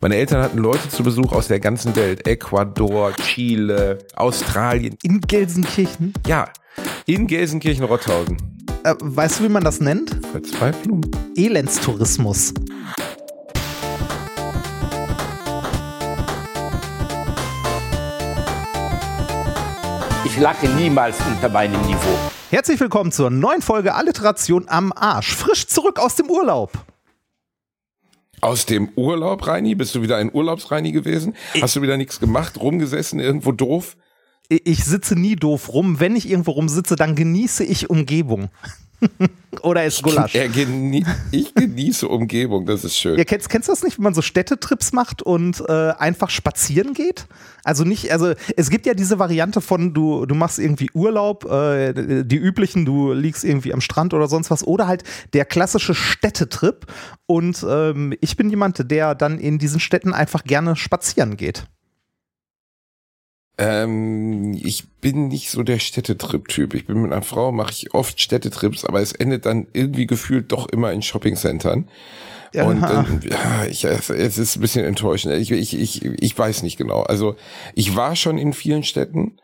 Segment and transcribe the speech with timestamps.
[0.00, 2.24] Meine Eltern hatten Leute zu Besuch aus der ganzen Welt.
[2.24, 4.96] Ecuador, Chile, Australien.
[5.02, 6.14] In Gelsenkirchen?
[6.24, 6.48] Ja,
[7.06, 8.36] in Gelsenkirchen-Rotthausen.
[8.84, 10.16] Äh, weißt du, wie man das nennt?
[10.30, 11.00] Verzweiflung?
[11.34, 12.54] Elendstourismus.
[20.24, 22.18] Ich lache niemals unter meinem Niveau.
[22.50, 25.34] Herzlich willkommen zur neuen Folge Alliteration am Arsch.
[25.34, 26.70] Frisch zurück aus dem Urlaub.
[28.40, 29.74] Aus dem Urlaub, Reini?
[29.74, 31.34] Bist du wieder ein Urlaubsreini gewesen?
[31.60, 33.96] Hast du wieder nichts gemacht, rumgesessen, irgendwo doof?
[34.48, 36.00] Ich sitze nie doof rum.
[36.00, 38.48] Wenn ich irgendwo rumsitze, dann genieße ich Umgebung.
[39.62, 40.32] Oder ist Gulasch.
[40.32, 43.16] Genie ich genieße Umgebung, das ist schön.
[43.16, 46.94] Ja, kennst, kennst du das nicht, wenn man so Städtetrips macht und äh, einfach spazieren
[46.94, 47.26] geht?
[47.64, 52.24] Also nicht, also es gibt ja diese Variante von, du, du machst irgendwie Urlaub, äh,
[52.24, 56.86] die üblichen, du liegst irgendwie am Strand oder sonst was, oder halt der klassische Städtetrip.
[57.26, 61.66] Und ähm, ich bin jemand, der dann in diesen Städten einfach gerne spazieren geht.
[63.58, 66.74] Ähm, ich bin nicht so der Städtetrip-Typ.
[66.74, 70.52] Ich bin mit einer Frau, mache ich oft Städtetrips, aber es endet dann irgendwie gefühlt
[70.52, 71.88] doch immer in Shoppingcentern.
[72.54, 75.34] Ja, und ähm, ja, ich, es ist ein bisschen enttäuschend.
[75.34, 77.02] Ich, ich, ich, ich weiß nicht genau.
[77.02, 77.36] Also
[77.74, 79.36] ich war schon in vielen Städten,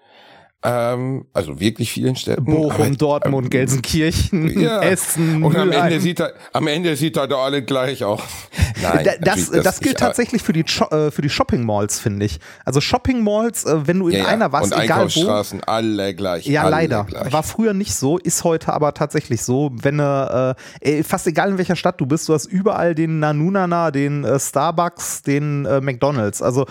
[0.64, 2.46] ähm, also wirklich vielen Städten.
[2.46, 4.80] Bochum, aber, Dortmund, ähm, Gelsenkirchen, ja.
[4.80, 5.42] Essen.
[5.42, 8.22] Und am Ende, sieht er, am Ende sieht er da alle gleich auch.
[8.82, 12.40] Nein, das, das, das, gilt tatsächlich für die, äh, für die Shopping Malls, finde ich.
[12.64, 15.70] Also Shopping Malls, äh, wenn du in ja, einer warst, und egal Einkaufsstraßen, wo.
[15.70, 16.46] alle gleich.
[16.46, 17.04] Ja, alle leider.
[17.04, 17.32] Gleich.
[17.32, 19.70] War früher nicht so, ist heute aber tatsächlich so.
[19.74, 20.54] Wenn äh,
[21.02, 25.22] fast egal in welcher Stadt du bist, du hast überall den Nanunana, den äh, Starbucks,
[25.22, 26.40] den äh, McDonalds.
[26.40, 26.66] Also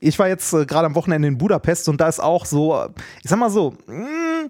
[0.00, 2.89] ich war jetzt äh, gerade am Wochenende in Budapest und da ist auch so
[3.22, 4.48] ich sag mal so, mm,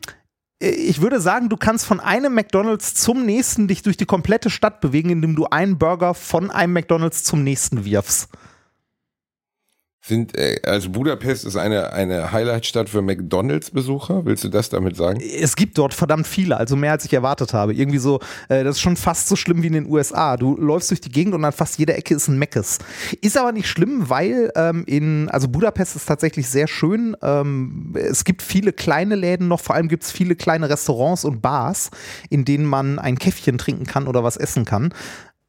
[0.58, 4.80] ich würde sagen, du kannst von einem McDonald's zum nächsten dich durch die komplette Stadt
[4.80, 8.28] bewegen, indem du einen Burger von einem McDonald's zum nächsten wirfst
[10.02, 14.24] sind, äh, also Budapest ist eine, eine Highlightstadt für McDonalds-Besucher.
[14.24, 15.20] Willst du das damit sagen?
[15.20, 17.74] Es gibt dort verdammt viele, also mehr als ich erwartet habe.
[17.74, 18.18] Irgendwie so,
[18.48, 20.38] äh, das ist schon fast so schlimm wie in den USA.
[20.38, 22.78] Du läufst durch die Gegend und an fast jeder Ecke ist ein Meckes.
[23.20, 27.14] Ist aber nicht schlimm, weil ähm, in, also Budapest ist tatsächlich sehr schön.
[27.22, 31.42] Ähm, es gibt viele kleine Läden noch, vor allem gibt es viele kleine Restaurants und
[31.42, 31.90] Bars,
[32.30, 34.94] in denen man ein Käffchen trinken kann oder was essen kann.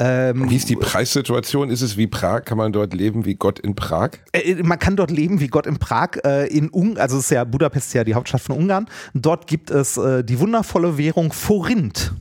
[0.03, 1.69] Ähm, wie ist die Preissituation?
[1.69, 2.45] Ist es wie Prag?
[2.45, 4.11] Kann man dort leben wie Gott in Prag?
[4.33, 6.17] Äh, man kann dort leben wie Gott in Prag.
[6.25, 8.87] Äh, in Ung also es ist ja Budapest ist ja die Hauptstadt von Ungarn.
[9.13, 12.13] Dort gibt es äh, die wundervolle Währung Forint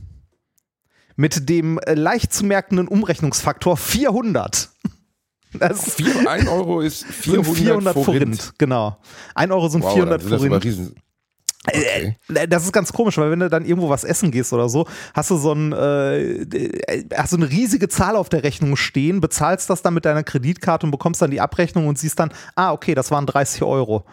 [1.15, 4.69] mit dem äh, leicht zu merkenden Umrechnungsfaktor 400.
[5.59, 8.05] Das Vier, ein Euro ist 400, 400 Forint.
[8.05, 8.53] Forint.
[8.59, 8.97] Genau.
[9.33, 10.63] Ein Euro sind wow, 400 Forint.
[10.63, 10.95] Riesen,
[11.67, 12.15] Okay.
[12.33, 14.87] Äh, das ist ganz komisch, weil wenn du dann irgendwo was essen gehst oder so,
[15.13, 16.45] hast du so, ein, äh,
[17.15, 20.87] hast du eine riesige Zahl auf der Rechnung stehen, bezahlst das dann mit deiner Kreditkarte
[20.87, 24.05] und bekommst dann die Abrechnung und siehst dann, ah, okay, das waren 30 Euro.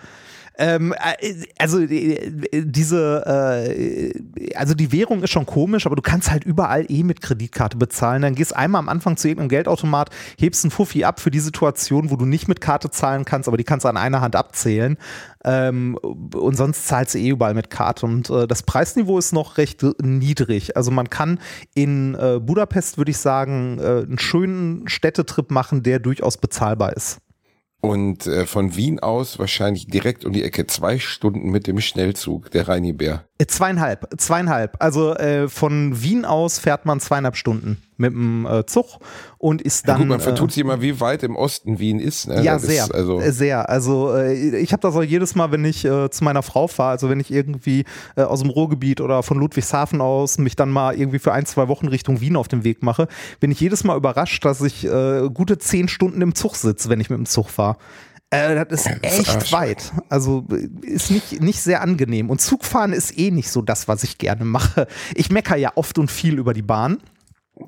[0.58, 6.30] Ähm, äh, also äh, diese, äh, also die Währung ist schon komisch, aber du kannst
[6.30, 8.22] halt überall eh mit Kreditkarte bezahlen.
[8.22, 12.10] Dann gehst einmal am Anfang zu irgendeinem Geldautomat, hebst einen Fuffi ab für die Situation,
[12.10, 14.98] wo du nicht mit Karte zahlen kannst, aber die kannst du an einer Hand abzählen.
[15.44, 18.06] Ähm, und sonst zahlst du eh überall mit Karte.
[18.06, 20.76] Und äh, das Preisniveau ist noch recht niedrig.
[20.76, 21.38] Also man kann
[21.74, 27.20] in äh, Budapest, würde ich sagen, äh, einen schönen Städtetrip machen, der durchaus bezahlbar ist.
[27.80, 32.50] Und äh, von Wien aus wahrscheinlich direkt um die Ecke zwei Stunden mit dem Schnellzug,
[32.50, 33.24] der Rheini-Bär.
[33.38, 34.76] Äh, zweieinhalb, zweieinhalb.
[34.80, 38.98] Also äh, von Wien aus fährt man zweieinhalb Stunden mit dem äh, Zug
[39.36, 39.96] und ist dann.
[39.96, 42.28] Ja, gut, man vertut äh, sich immer, wie weit im Osten Wien ist.
[42.28, 42.42] Ne?
[42.42, 43.68] Ja, das sehr, ist also äh, sehr.
[43.68, 46.90] Also äh, ich habe das auch jedes Mal, wenn ich äh, zu meiner Frau fahre,
[46.90, 47.84] also wenn ich irgendwie
[48.16, 51.68] äh, aus dem Ruhrgebiet oder von Ludwigshafen aus mich dann mal irgendwie für ein, zwei
[51.68, 53.08] Wochen Richtung Wien auf den Weg mache,
[53.40, 57.00] bin ich jedes Mal überrascht, dass ich äh, gute zehn Stunden im Zug sitze, wenn
[57.00, 57.76] ich mit dem Zug fahre.
[58.30, 59.92] Äh, das ist echt weit.
[60.08, 60.44] Also
[60.82, 62.28] ist nicht, nicht sehr angenehm.
[62.28, 64.86] Und Zugfahren ist eh nicht so das, was ich gerne mache.
[65.14, 66.98] Ich meckere ja oft und viel über die Bahn.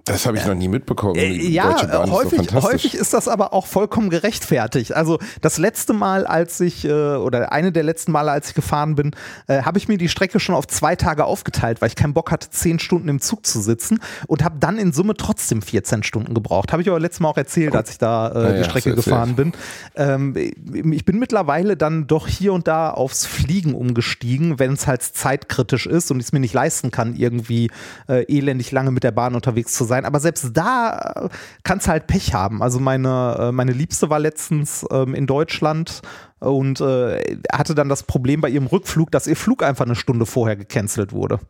[0.04, 1.16] Das habe ich noch nie mitbekommen.
[1.16, 1.76] Äh, ja,
[2.10, 4.94] häufig, ist so häufig ist das aber auch vollkommen gerechtfertigt.
[4.94, 8.94] Also das letzte Mal, als ich, äh, oder eine der letzten Male, als ich gefahren
[8.94, 9.12] bin,
[9.46, 12.30] äh, habe ich mir die Strecke schon auf zwei Tage aufgeteilt, weil ich keinen Bock
[12.30, 16.34] hatte, zehn Stunden im Zug zu sitzen und habe dann in Summe trotzdem 14 Stunden
[16.34, 16.72] gebraucht.
[16.72, 19.34] Habe ich aber letztes Mal auch erzählt, als ich da äh, ja, die Strecke gefahren
[19.34, 19.52] bin.
[19.96, 25.02] Ähm, ich bin mittlerweile dann doch hier und da aufs Fliegen umgestiegen, wenn es halt
[25.02, 27.70] zeitkritisch ist und ich es mir nicht leisten kann, irgendwie
[28.08, 30.04] äh, elendig lange mit der Bahn unterwegs zu zu sein.
[30.04, 31.28] Aber selbst da äh,
[31.64, 32.62] kannst halt Pech haben.
[32.62, 36.02] Also meine, äh, meine Liebste war letztens ähm, in Deutschland
[36.38, 40.26] und äh, hatte dann das Problem bei ihrem Rückflug, dass ihr Flug einfach eine Stunde
[40.26, 41.40] vorher gecancelt wurde.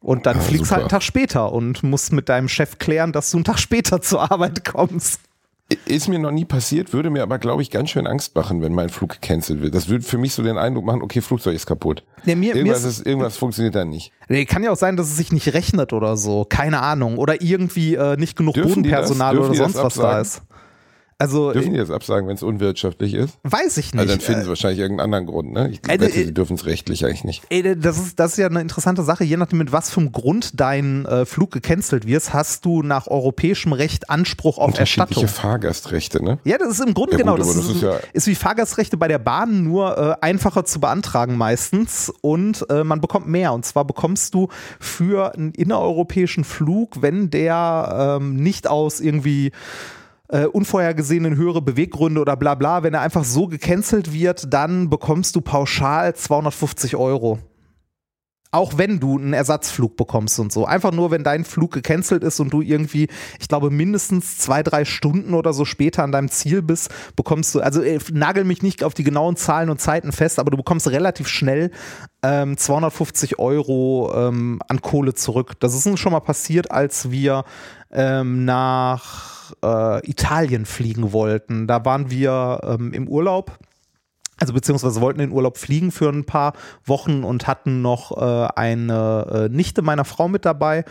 [0.00, 3.12] Und dann ja, fliegst du halt einen Tag später und musst mit deinem Chef klären,
[3.12, 5.20] dass du einen Tag später zur Arbeit kommst.
[5.86, 8.74] Ist mir noch nie passiert, würde mir aber, glaube ich, ganz schön Angst machen, wenn
[8.74, 9.74] mein Flug gecancelt wird.
[9.74, 12.04] Das würde für mich so den Eindruck machen, okay, Flugzeug ist kaputt.
[12.24, 14.12] Nee, mir, irgendwas, mir ist, irgendwas funktioniert da nicht.
[14.28, 16.44] Nee, kann ja auch sein, dass es sich nicht rechnet oder so.
[16.46, 17.16] Keine Ahnung.
[17.16, 20.42] Oder irgendwie äh, nicht genug Dürfen Bodenpersonal oder sonst was da ist.
[21.22, 23.38] Also, dürfen die das absagen, wenn es unwirtschaftlich ist?
[23.44, 24.00] Weiß ich nicht.
[24.00, 25.52] Also dann finden sie wahrscheinlich irgendeinen anderen Grund.
[25.52, 25.70] Ne?
[25.70, 27.44] Ich äh, wette, äh, sie dürfen es rechtlich eigentlich nicht.
[27.50, 29.22] Äh, das, ist, das ist ja eine interessante Sache.
[29.22, 33.06] Je nachdem, mit was für einem Grund dein äh, Flug gecancelt wird, hast du nach
[33.06, 35.28] europäischem Recht Anspruch auf Erstattung.
[35.28, 36.38] Fahrgastrechte, ne?
[36.44, 37.36] Ja, das ist im Grunde ja, genau.
[37.36, 40.64] Gut, das, das ist, ist, ja ist, wie Fahrgastrechte bei der Bahn, nur äh, einfacher
[40.64, 42.12] zu beantragen meistens.
[42.20, 43.52] Und äh, man bekommt mehr.
[43.52, 44.48] Und zwar bekommst du
[44.80, 49.52] für einen innereuropäischen Flug, wenn der ähm, nicht aus irgendwie
[50.32, 55.36] äh, unvorhergesehenen höhere Beweggründe oder bla bla, wenn er einfach so gecancelt wird, dann bekommst
[55.36, 57.38] du pauschal 250 Euro.
[58.54, 60.66] Auch wenn du einen Ersatzflug bekommst und so.
[60.66, 63.08] Einfach nur, wenn dein Flug gecancelt ist und du irgendwie,
[63.40, 67.60] ich glaube, mindestens zwei, drei Stunden oder so später an deinem Ziel bist, bekommst du,
[67.60, 70.88] also äh, nagel mich nicht auf die genauen Zahlen und Zeiten fest, aber du bekommst
[70.88, 71.70] relativ schnell
[72.22, 75.58] ähm, 250 Euro ähm, an Kohle zurück.
[75.60, 77.44] Das ist uns schon mal passiert, als wir
[77.90, 81.66] ähm, nach äh, Italien fliegen wollten.
[81.66, 83.58] Da waren wir ähm, im Urlaub
[84.42, 86.54] also beziehungsweise wollten in Urlaub fliegen für ein paar
[86.84, 90.84] Wochen und hatten noch äh, eine äh, Nichte meiner Frau mit dabei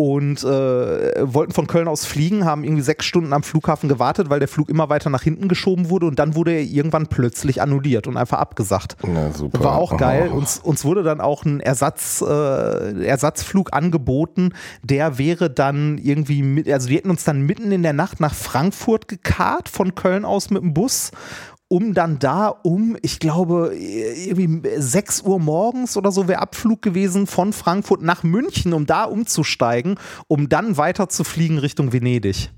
[0.00, 4.38] und äh, wollten von Köln aus fliegen, haben irgendwie sechs Stunden am Flughafen gewartet, weil
[4.38, 8.06] der Flug immer weiter nach hinten geschoben wurde und dann wurde er irgendwann plötzlich annulliert
[8.06, 8.96] und einfach abgesagt.
[9.04, 9.58] Na, super.
[9.58, 10.28] War auch geil.
[10.28, 14.50] Uns, uns wurde dann auch ein Ersatz, äh, Ersatzflug angeboten,
[14.84, 18.34] der wäre dann irgendwie, mit, also die hätten uns dann mitten in der Nacht nach
[18.34, 21.10] Frankfurt gekarrt von Köln aus mit dem Bus
[21.68, 27.26] um dann da um, ich glaube, irgendwie 6 Uhr morgens oder so wäre Abflug gewesen
[27.26, 32.50] von Frankfurt nach München, um da umzusteigen, um dann weiter zu fliegen Richtung Venedig.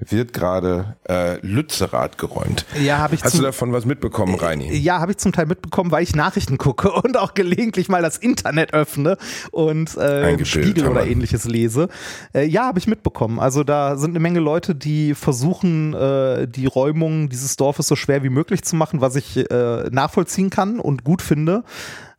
[0.00, 2.66] wird gerade äh, Lützerath geräumt.
[2.82, 3.24] Ja, habe ich.
[3.24, 4.74] Hast du davon was mitbekommen, Reini?
[4.76, 8.16] Ja, habe ich zum Teil mitbekommen, weil ich Nachrichten gucke und auch gelegentlich mal das
[8.16, 9.16] Internet öffne
[9.50, 11.88] und äh, Spiegel oder ähnliches lese.
[12.34, 13.38] Äh, ja, habe ich mitbekommen.
[13.38, 18.22] Also da sind eine Menge Leute, die versuchen, äh, die Räumung dieses Dorfes so schwer
[18.22, 21.64] wie möglich zu machen, was ich äh, nachvollziehen kann und gut finde.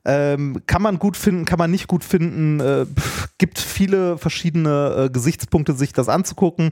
[0.07, 2.59] Ähm, kann man gut finden, kann man nicht gut finden.
[2.59, 2.85] Äh,
[3.39, 6.69] gibt viele verschiedene äh, Gesichtspunkte, sich das anzugucken.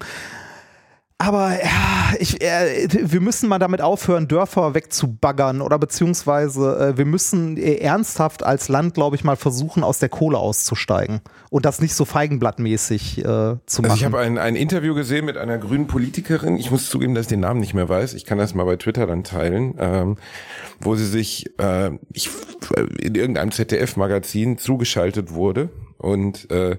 [1.26, 7.06] Aber ja, ich, äh, wir müssen mal damit aufhören, Dörfer wegzubaggern oder beziehungsweise äh, wir
[7.06, 11.80] müssen äh, ernsthaft als Land, glaube ich, mal versuchen, aus der Kohle auszusteigen und das
[11.80, 13.86] nicht so feigenblattmäßig äh, zu machen.
[13.86, 16.58] Also ich habe ein, ein Interview gesehen mit einer grünen Politikerin.
[16.58, 18.16] Ich muss zugeben, dass ich den Namen nicht mehr weiß.
[18.16, 20.18] Ich kann das mal bei Twitter dann teilen, ähm,
[20.82, 22.30] wo sie sich äh, ich,
[23.00, 25.70] in irgendeinem ZDF-Magazin zugeschaltet wurde
[26.00, 26.78] und äh,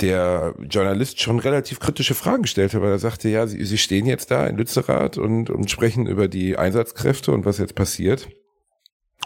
[0.00, 4.06] der Journalist schon relativ kritische Fragen gestellt hat, weil er sagte, ja, Sie, Sie stehen
[4.06, 8.28] jetzt da in Lützerath und, und sprechen über die Einsatzkräfte und was jetzt passiert.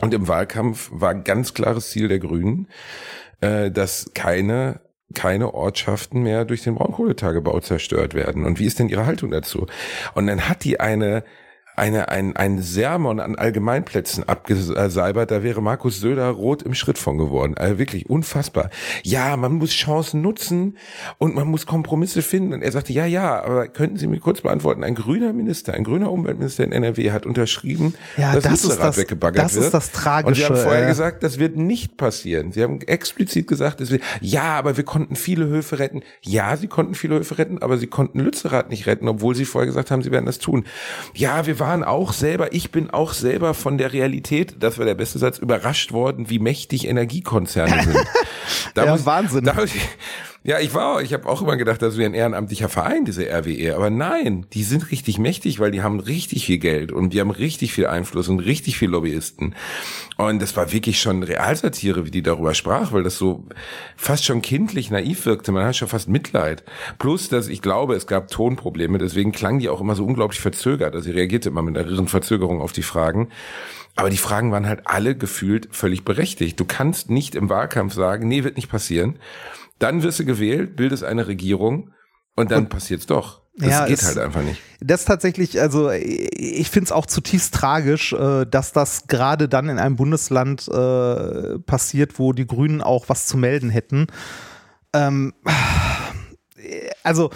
[0.00, 2.68] Und im Wahlkampf war ganz klares Ziel der Grünen,
[3.40, 4.80] äh, dass keine
[5.14, 8.44] keine Ortschaften mehr durch den Braunkohletagebau zerstört werden.
[8.44, 9.66] Und wie ist denn Ihre Haltung dazu?
[10.14, 11.24] Und dann hat die eine
[11.74, 17.16] eine, ein, ein Sermon an Allgemeinplätzen abgesalbert, da wäre Markus Söder rot im Schritt von
[17.16, 17.54] geworden.
[17.56, 18.68] Also wirklich unfassbar.
[19.02, 20.76] Ja, man muss Chancen nutzen
[21.18, 22.52] und man muss Kompromisse finden.
[22.52, 25.84] Und er sagte, ja, ja, aber könnten Sie mir kurz beantworten, ein grüner Minister, ein
[25.84, 29.72] grüner Umweltminister in NRW hat unterschrieben, ja, dass das Lützerath weggebaggert das wird.
[29.72, 30.28] Das ist das Tragische.
[30.28, 32.52] Und Sie haben vorher äh, gesagt, das wird nicht passieren.
[32.52, 36.02] Sie haben explizit gesagt, es wird, ja, aber wir konnten viele Höfe retten.
[36.20, 39.66] Ja, Sie konnten viele Höfe retten, aber Sie konnten Lützerath nicht retten, obwohl Sie vorher
[39.66, 40.64] gesagt haben, Sie werden das tun.
[41.14, 44.96] Ja, wir waren auch selber, ich bin auch selber von der Realität, das war der
[44.96, 47.96] beste Satz, überrascht worden, wie mächtig Energiekonzerne sind.
[48.74, 49.44] Da ja, muss, Wahnsinn.
[49.44, 49.56] Da,
[50.44, 53.76] Ja, ich war, ich habe auch immer gedacht, das wäre ein ehrenamtlicher Verein, diese RWE.
[53.76, 57.30] Aber nein, die sind richtig mächtig, weil die haben richtig viel Geld und die haben
[57.30, 59.54] richtig viel Einfluss und richtig viel Lobbyisten.
[60.16, 63.44] Und das war wirklich schon Realsatire, wie die darüber sprach, weil das so
[63.96, 65.52] fast schon kindlich naiv wirkte.
[65.52, 66.64] Man hat schon fast Mitleid.
[66.98, 70.94] Plus, dass ich glaube, es gab Tonprobleme, deswegen klang die auch immer so unglaublich verzögert.
[70.94, 73.28] Also sie reagierte immer mit einer irren Verzögerung auf die Fragen.
[73.94, 76.58] Aber die Fragen waren halt alle gefühlt völlig berechtigt.
[76.58, 79.18] Du kannst nicht im Wahlkampf sagen, nee, wird nicht passieren.
[79.82, 81.90] Dann wirst du gewählt, bildest eine Regierung
[82.36, 83.42] und dann passiert's doch.
[83.56, 84.62] Das ja, geht es, halt einfach nicht.
[84.80, 89.78] Das tatsächlich, also ich finde es auch zutiefst tragisch, äh, dass das gerade dann in
[89.78, 94.06] einem Bundesland äh, passiert, wo die Grünen auch was zu melden hätten.
[94.94, 95.34] Ähm,
[97.02, 97.30] also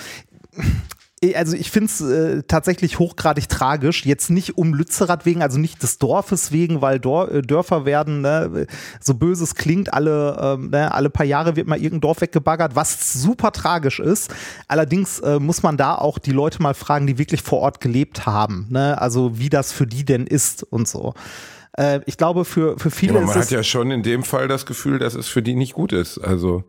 [1.35, 4.05] also ich finde es äh, tatsächlich hochgradig tragisch.
[4.05, 8.21] Jetzt nicht um Lützerath wegen, also nicht des Dorfes wegen, weil Dor äh, Dörfer werden,
[8.21, 8.67] ne,
[9.01, 12.77] so böse es klingt, alle, ähm, ne, alle paar Jahre wird mal irgendein Dorf weggebaggert,
[12.77, 14.35] was super tragisch ist.
[14.69, 18.27] Allerdings äh, muss man da auch die Leute mal fragen, die wirklich vor Ort gelebt
[18.27, 18.67] haben.
[18.71, 19.01] Ne?
[19.01, 21.15] Also wie das für die denn ist und so
[21.79, 24.67] äh, ich glaube, für, für viele ja, man hat ja schon in dem Fall das
[24.67, 26.19] Gefühl, dass es für die nicht gut ist.
[26.19, 26.65] Also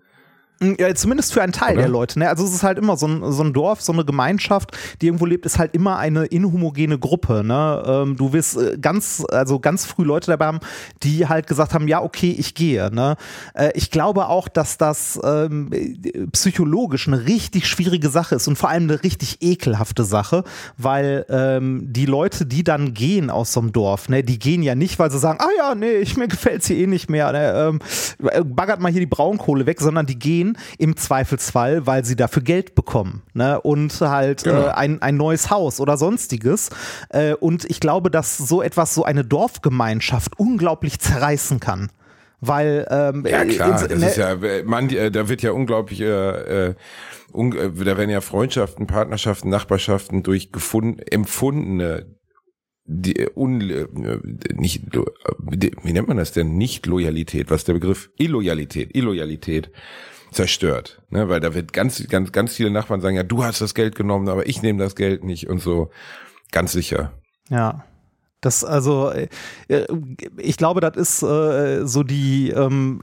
[0.60, 1.82] ja, zumindest für einen Teil Oder?
[1.84, 2.20] der Leute.
[2.20, 2.30] Ne?
[2.30, 5.26] Also es ist halt immer so ein, so ein Dorf, so eine Gemeinschaft, die irgendwo
[5.26, 7.44] lebt, ist halt immer eine inhomogene Gruppe.
[7.44, 7.84] Ne?
[7.86, 10.60] Ähm, du wirst äh, ganz, also ganz früh Leute dabei haben,
[11.04, 12.90] die halt gesagt haben, ja, okay, ich gehe.
[12.92, 13.18] Ne?
[13.54, 15.70] Äh, ich glaube auch, dass das ähm,
[16.32, 20.44] psychologisch eine richtig schwierige Sache ist und vor allem eine richtig ekelhafte Sache,
[20.78, 24.74] weil ähm, die Leute, die dann gehen aus so einem Dorf, ne, die gehen ja
[24.74, 27.54] nicht, weil sie sagen, ah ja, nee, ich, mir gefällt's hier eh nicht mehr, ne?
[27.54, 32.16] ähm, baggert mal hier die Braunkohle weg, sondern die gehen gehen, im Zweifelsfall, weil sie
[32.16, 33.60] dafür Geld bekommen ne?
[33.62, 34.68] und halt äh, genau.
[34.68, 36.70] äh, ein, ein neues Haus oder sonstiges.
[37.10, 41.90] Äh, und ich glaube, dass so etwas, so eine Dorfgemeinschaft unglaublich zerreißen kann.
[42.40, 46.02] Weil ähm, ja klar, in, das ne ist ja, man, äh, da wird ja unglaublich,
[46.02, 46.76] äh, äh,
[47.34, 52.06] un, äh, da werden ja Freundschaften, Partnerschaften, Nachbarschaften durch gefunden, empfundene
[52.90, 53.58] die un,
[54.56, 54.84] nicht
[55.42, 59.72] wie nennt man das denn nicht Loyalität was ist der Begriff Illoyalität Illoyalität
[60.32, 61.30] zerstört, ne?
[61.30, 64.30] weil da wird ganz, ganz, ganz viele Nachbarn sagen, ja, du hast das Geld genommen,
[64.30, 65.90] aber ich nehme das Geld nicht und so.
[66.52, 67.14] Ganz sicher.
[67.50, 67.86] Ja.
[68.40, 69.28] Das also, äh,
[70.38, 73.02] ich glaube, das ist äh, so die, ähm,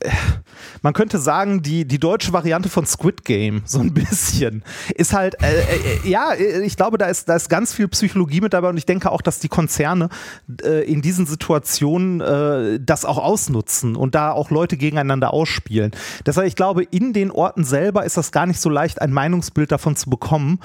[0.85, 4.63] man könnte sagen, die, die deutsche Variante von Squid Game, so ein bisschen.
[4.95, 8.53] Ist halt, äh, äh, ja, ich glaube, da ist, da ist ganz viel Psychologie mit
[8.53, 10.11] dabei und ich denke auch, dass die Konzerne
[10.63, 15.93] äh, in diesen Situationen äh, das auch ausnutzen und da auch Leute gegeneinander ausspielen.
[16.27, 19.73] Deshalb, ich glaube, in den Orten selber ist das gar nicht so leicht, ein Meinungsbild
[19.73, 20.61] davon zu bekommen.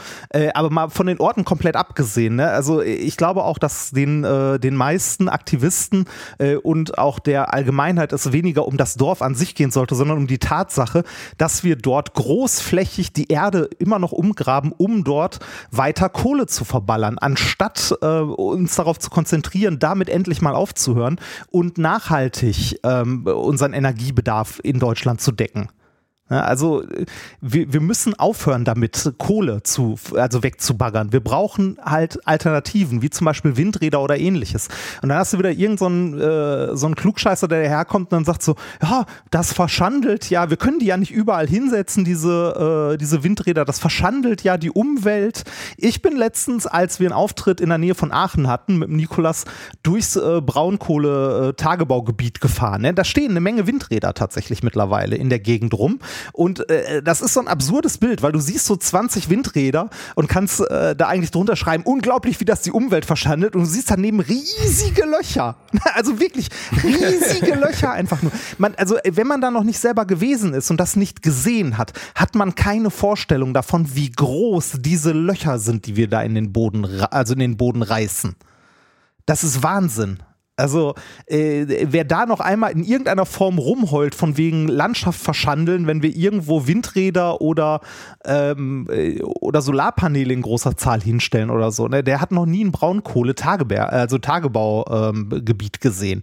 [0.53, 2.49] aber mal von den Orten komplett abgesehen, ne?
[2.49, 6.05] Also ich glaube auch, dass den, den meisten Aktivisten
[6.39, 10.08] äh, und auch der Allgemeinheit es weniger um das Dorf an sich gehen sollte, sondern
[10.17, 11.03] um die Tatsache,
[11.37, 15.39] dass wir dort großflächig die Erde immer noch umgraben, um dort
[15.71, 21.77] weiter Kohle zu verballern, anstatt äh, uns darauf zu konzentrieren, damit endlich mal aufzuhören und
[21.77, 25.69] nachhaltig ähm, unseren Energiebedarf in Deutschland zu decken.
[26.29, 26.83] Also
[27.41, 31.11] wir, wir müssen aufhören damit, Kohle zu, also wegzubaggern.
[31.11, 34.67] Wir brauchen halt Alternativen, wie zum Beispiel Windräder oder ähnliches.
[35.01, 38.25] Und dann hast du wieder irgendeinen so, äh, so einen Klugscheißer, der herkommt und dann
[38.25, 42.97] sagt so, ja, das verschandelt ja, wir können die ja nicht überall hinsetzen, diese, äh,
[42.97, 45.43] diese Windräder, das verschandelt ja die Umwelt.
[45.77, 49.45] Ich bin letztens, als wir einen Auftritt in der Nähe von Aachen hatten, mit Nikolas
[49.83, 52.81] durchs äh, Braunkohle-Tagebaugebiet gefahren.
[52.81, 52.93] Ne?
[52.93, 55.99] Da stehen eine Menge Windräder tatsächlich mittlerweile in der Gegend rum.
[56.33, 60.27] Und äh, das ist so ein absurdes Bild, weil du siehst so 20 Windräder und
[60.27, 63.55] kannst äh, da eigentlich drunter schreiben, unglaublich, wie das die Umwelt verschandelt.
[63.55, 65.55] Und du siehst daneben riesige Löcher.
[65.95, 66.49] Also wirklich
[66.83, 68.31] riesige Löcher einfach nur.
[68.57, 71.93] Man, also wenn man da noch nicht selber gewesen ist und das nicht gesehen hat,
[72.15, 76.53] hat man keine Vorstellung davon, wie groß diese Löcher sind, die wir da in den
[76.53, 78.35] Boden, also in den Boden reißen.
[79.25, 80.19] Das ist Wahnsinn.
[80.59, 80.93] Also
[81.25, 86.15] äh, wer da noch einmal in irgendeiner Form rumheult von wegen Landschaft verschandeln, wenn wir
[86.15, 87.81] irgendwo Windräder oder,
[88.25, 92.63] ähm, äh, oder Solarpaneele in großer Zahl hinstellen oder so, ne, der hat noch nie
[92.63, 96.21] ein Braunkohle-Tagebaugebiet also ähm, gesehen.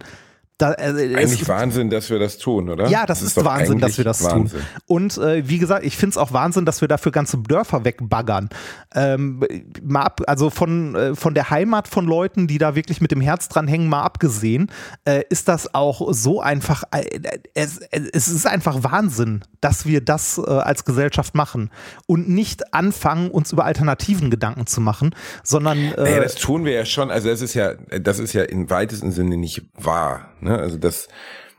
[0.57, 2.87] Da, äh, eigentlich Wahnsinn, dass wir das tun, oder?
[2.87, 4.59] Ja, das, das ist, ist Wahnsinn, dass wir das Wahnsinn.
[4.59, 4.67] tun.
[4.87, 8.49] Und äh, wie gesagt, ich finde es auch Wahnsinn, dass wir dafür ganze Dörfer wegbaggern.
[8.95, 9.43] Ähm,
[9.83, 13.21] mal ab, also von, äh, von der Heimat von Leuten, die da wirklich mit dem
[13.21, 14.71] Herz dran hängen, mal abgesehen,
[15.05, 17.05] äh, ist das auch so einfach, äh,
[17.53, 21.69] es, es ist einfach Wahnsinn, dass wir das äh, als Gesellschaft machen
[22.07, 25.91] und nicht anfangen, uns über Alternativen Gedanken zu machen, sondern.
[25.95, 27.11] Naja, das tun wir ja schon.
[27.11, 30.31] Also es ist ja, das ist ja im weitesten Sinne nicht wahr.
[30.47, 30.57] Ne?
[30.57, 31.07] Also das,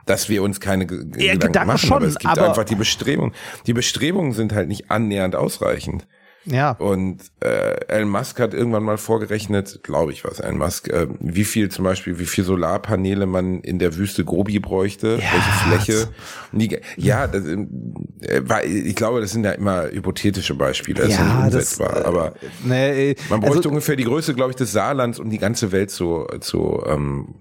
[0.07, 1.03] dass wir uns keine G ja,
[1.35, 3.35] Gedanken, Gedanken machen, schon, aber es gibt aber einfach die Bestrebungen.
[3.67, 6.07] Die Bestrebungen sind halt nicht annähernd ausreichend.
[6.45, 6.71] Ja.
[6.79, 11.45] Und äh, Elon Musk hat irgendwann mal vorgerechnet, glaube ich was, Elon Musk, äh, wie
[11.45, 16.09] viel zum Beispiel, wie viel Solarpaneele man in der Wüste Gobi bräuchte, Ja, welche Fläche.
[16.53, 21.27] Die, ja, das, äh, ich glaube, das sind ja immer hypothetische Beispiele, das ist Ja,
[21.27, 21.97] ja nicht das, umsetzbar.
[22.01, 22.33] äh, aber
[22.65, 25.91] Nee, man bräuchte also, ungefähr die Größe, glaube ich, des Saarlands, um die ganze Welt
[25.91, 27.35] zu, zu ähm,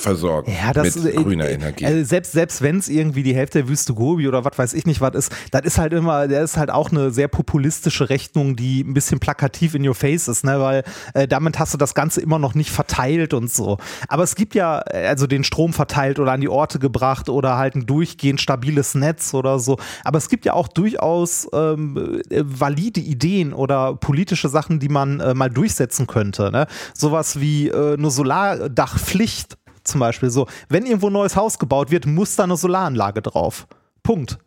[0.00, 1.86] versorgen ja, das, mit äh, grüner äh, Energie.
[1.86, 4.86] Also selbst selbst wenn es irgendwie die Hälfte der Wüste Gobi oder was weiß ich
[4.86, 8.56] nicht was ist, das ist halt immer, der ist halt auch eine sehr populistische Rechnung,
[8.56, 11.94] die ein bisschen plakativ in your face ist, ne, weil äh, damit hast du das
[11.94, 13.78] Ganze immer noch nicht verteilt und so.
[14.08, 17.56] Aber es gibt ja äh, also den Strom verteilt oder an die Orte gebracht oder
[17.56, 19.78] halt ein durchgehend stabiles Netz oder so.
[20.04, 25.20] Aber es gibt ja auch durchaus ähm, äh, valide Ideen oder politische Sachen, die man
[25.20, 26.50] äh, mal durchsetzen könnte.
[26.50, 26.66] Ne?
[26.94, 29.56] Sowas wie äh, eine Solardachpflicht
[29.90, 30.30] zum Beispiel.
[30.30, 33.66] So, wenn irgendwo ein neues Haus gebaut wird, muss da eine Solaranlage drauf.
[34.02, 34.38] Punkt.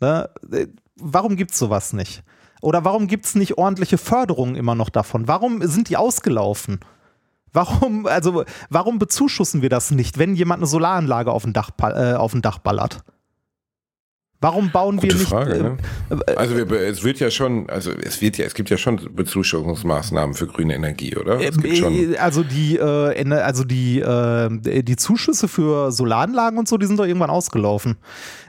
[0.00, 0.28] Ne?
[0.52, 0.66] Äh,
[1.00, 2.22] Warum gibt es sowas nicht?
[2.60, 5.28] Oder warum gibt es nicht ordentliche Förderungen immer noch davon?
[5.28, 6.80] Warum sind die ausgelaufen?
[7.52, 12.14] Warum, also, warum bezuschussen wir das nicht, wenn jemand eine Solaranlage auf dem Dach, äh,
[12.14, 13.02] auf dem Dach ballert?
[14.42, 15.28] Warum bauen Gute wir nicht.
[15.28, 15.76] Frage, äh, ne?
[16.36, 20.34] Also wir, es wird ja schon, also es wird ja, es gibt ja schon Bezuschussungsmaßnahmen
[20.34, 21.38] für grüne Energie, oder?
[21.74, 22.14] Schon.
[22.14, 26.98] Äh, Also die, äh, also die, äh, die Zuschüsse für Solaranlagen und so, die sind
[26.98, 27.98] doch irgendwann ausgelaufen.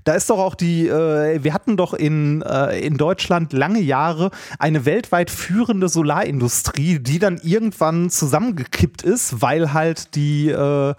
[0.06, 4.32] Da ist doch auch die, äh, wir hatten doch in, äh, in Deutschland lange Jahre
[4.60, 10.94] eine weltweit führende Solarindustrie, die dann irgendwann zusammengekippt ist, weil halt die, äh,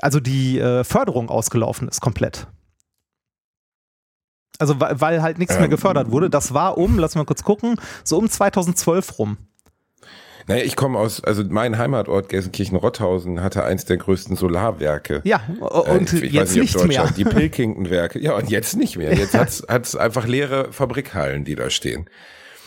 [0.00, 2.46] also die äh, Förderung ausgelaufen ist komplett.
[4.62, 5.70] Also weil, weil halt nichts mehr Ähm.
[5.70, 6.30] gefördert wurde.
[6.30, 9.38] Das war um, lass mal kurz gucken, so um 2012 rum.
[10.46, 15.20] Naja, ich komme aus, also mein Heimatort Gelsenkirchen-Rotthausen hatte eins der größten Solarwerke.
[15.24, 17.12] Ja, und Äh, ich jetzt weiß nicht ob mehr.
[17.16, 18.20] Die Pilkington-Werke.
[18.20, 19.12] Ja, und jetzt nicht mehr.
[19.14, 22.08] Jetzt hat's hat's einfach leere Fabrikhallen, die da stehen.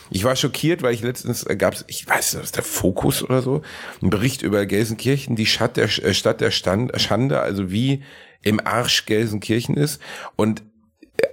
[0.10, 3.42] Ich war schockiert, weil ich letztens äh, gab's, ich weiß nicht, was der Fokus oder
[3.42, 3.62] so,
[4.02, 8.04] ein Bericht über Gelsenkirchen, die Stadt der äh, Stadt der Stand, Schande, also wie
[8.42, 10.00] im Arsch Gelsenkirchen ist
[10.36, 10.64] und äh,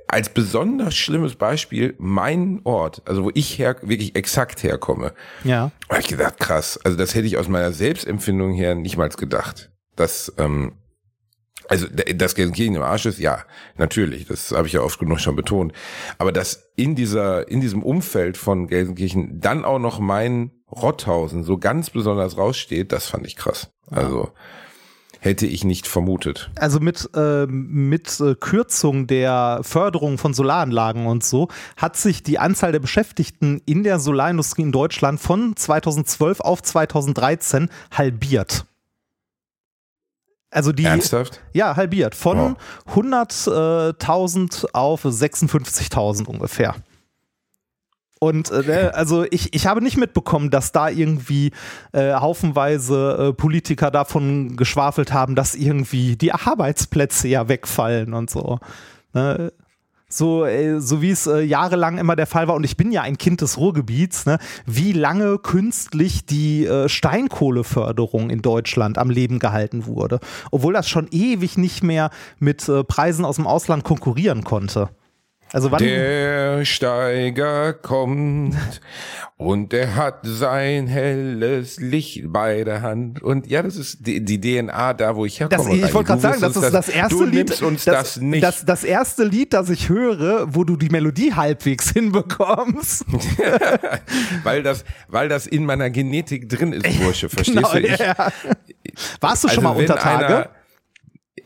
[0.09, 5.12] als besonders schlimmes Beispiel mein Ort, also wo ich her, wirklich exakt herkomme.
[5.43, 5.71] Ja.
[5.89, 6.79] Da hab ich gedacht, krass.
[6.85, 9.71] Also das hätte ich aus meiner Selbstempfindung her nicht mal gedacht.
[9.97, 10.73] Dass, ähm,
[11.68, 13.45] also d- das Gelsenkirchen im Arsch ist, ja,
[13.77, 15.73] natürlich, das habe ich ja oft genug schon betont.
[16.18, 21.57] Aber dass in dieser, in diesem Umfeld von Gelsenkirchen dann auch noch mein Rotthausen so
[21.59, 23.71] ganz besonders raussteht, das fand ich krass.
[23.90, 24.31] Also
[25.22, 26.50] hätte ich nicht vermutet.
[26.56, 32.40] Also mit, äh, mit äh, Kürzung der Förderung von Solaranlagen und so hat sich die
[32.40, 38.66] Anzahl der Beschäftigten in der Solarindustrie in Deutschland von 2012 auf 2013 halbiert.
[40.50, 41.40] Also die, Ernsthaft?
[41.52, 42.16] ja, halbiert.
[42.16, 42.56] Von
[42.92, 46.74] 100.000 auf 56.000 ungefähr.
[48.22, 51.50] Und äh, ne, also ich, ich habe nicht mitbekommen, dass da irgendwie
[51.90, 58.61] äh, haufenweise äh, Politiker davon geschwafelt haben, dass irgendwie die Arbeitsplätze ja wegfallen und so.
[59.12, 59.52] Ne?
[60.08, 63.02] So, äh, so wie es äh, jahrelang immer der Fall war, und ich bin ja
[63.02, 69.40] ein Kind des Ruhrgebiets, ne, wie lange künstlich die äh, Steinkohleförderung in Deutschland am Leben
[69.40, 70.20] gehalten wurde.
[70.52, 74.90] Obwohl das schon ewig nicht mehr mit äh, Preisen aus dem Ausland konkurrieren konnte.
[75.53, 78.57] Also wann, Der Steiger kommt
[79.37, 83.23] und er hat sein helles Licht bei der Hand.
[83.23, 85.79] Und ja, das ist die, die DNA da, wo ich herkomme.
[85.79, 87.51] Das, ich wollte gerade sagen, das ist das erste Lied.
[87.87, 88.43] das, nicht.
[88.43, 93.05] Das, das erste Lied, das ich höre, wo du die Melodie halbwegs hinbekommst.
[94.45, 97.29] weil das, weil das in meiner Genetik drin ist, Bursche.
[97.29, 97.81] Verstehst Genau, du?
[97.81, 98.33] Ich, ja.
[99.21, 100.49] Warst du schon also mal unter Tage?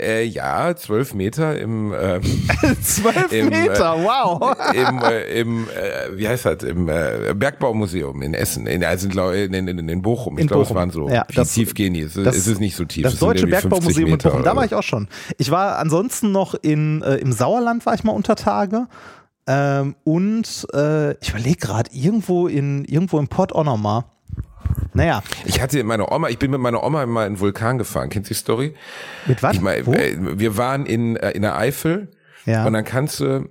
[0.00, 2.20] Äh, ja, zwölf Meter im, ähm,
[2.82, 4.54] Zwölf äh, Meter, wow.
[4.74, 9.54] im, äh, im äh, wie heißt das, im äh, Bergbaumuseum in Essen, in, also in,
[9.54, 10.38] in, in, in Bochum.
[10.38, 12.02] Ich glaube, es waren so, Ja, wie das- tief gehen die?
[12.02, 13.04] Es, das- es ist nicht so tief.
[13.04, 15.08] Das Deutsche irgendwie 50 Bergbaumuseum in Bochum, da war ich auch schon.
[15.38, 18.88] Ich war ansonsten noch in, äh, im Sauerland war ich mal unter Tage.
[19.48, 24.04] Ähm, und äh, ich überlege gerade, irgendwo in irgendwo im Port mal.
[24.94, 28.08] Naja, Ich hatte meine Oma, ich bin mit meiner Oma mal in den Vulkan gefahren.
[28.08, 28.74] Kennst du die Story?
[29.26, 29.54] mit was?
[29.54, 29.92] Ich meine, Wo?
[29.92, 32.10] äh, wir waren in, äh, in der Eifel
[32.46, 32.64] ja.
[32.64, 33.48] und dann kannst du,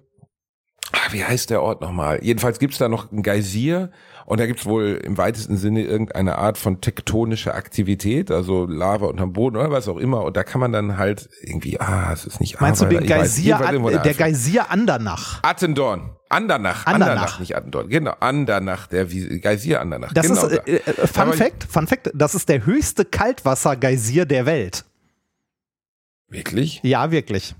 [0.92, 2.20] ah, wie heißt der Ort nochmal?
[2.24, 3.92] Jedenfalls gibt's da noch einen Geysir
[4.26, 9.34] und da gibt's wohl im weitesten Sinne irgendeine Art von tektonischer Aktivität, also Lava unterm
[9.34, 10.24] Boden oder was auch immer.
[10.24, 13.10] Und da kann man dann halt irgendwie, ah, es ist nicht Meinst du Ahrweiler, den
[13.10, 14.14] weiß, Geysir, irgendwo in der.
[14.14, 15.40] Geysir Andernach?
[15.44, 16.12] Attendorn.
[16.28, 16.86] Andernach.
[16.88, 17.08] Andernach.
[17.12, 17.88] Andernach, nicht Attendorn.
[17.88, 20.12] Genau, Andernach, der Geysir Andernach.
[20.14, 20.64] Das genau ist, da.
[20.64, 24.86] äh, äh, Da Fun ich- Fact, Fun Fact, das ist der höchste Kaltwassergeysir der Welt.
[26.30, 26.80] Wirklich?
[26.84, 27.56] Ja, wirklich.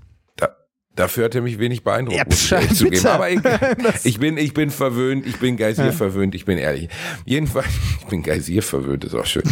[0.96, 3.06] Dafür hat er mich wenig beeindruckt, ja, muss ich zugeben.
[3.06, 3.40] Aber ich,
[4.04, 5.92] ich, bin, ich bin verwöhnt, ich bin Geysir ja.
[5.92, 6.88] verwöhnt, ich bin ehrlich.
[7.26, 7.66] Jedenfalls,
[8.00, 9.42] ich bin Geysir verwöhnt, ist auch schön.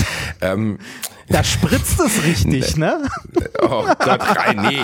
[0.40, 0.78] Ähm,
[1.28, 3.08] da spritzt es richtig, ne?
[3.60, 4.82] Oh Gott, rein, nee.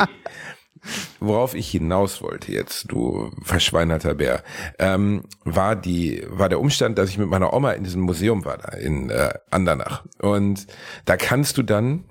[1.18, 4.42] Worauf ich hinaus wollte jetzt, du verschweinerter Bär,
[4.78, 8.58] ähm, war die, war der Umstand, dass ich mit meiner Oma in diesem Museum war,
[8.58, 10.04] da in äh, Andernach.
[10.18, 10.66] Und
[11.04, 12.04] da kannst du dann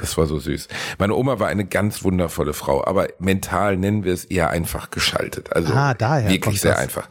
[0.00, 0.68] das war so süß.
[0.98, 5.52] Meine Oma war eine ganz wundervolle Frau, aber mental nennen wir es eher einfach geschaltet.
[5.52, 6.80] Also ah, daher wirklich sehr das.
[6.80, 7.08] einfach.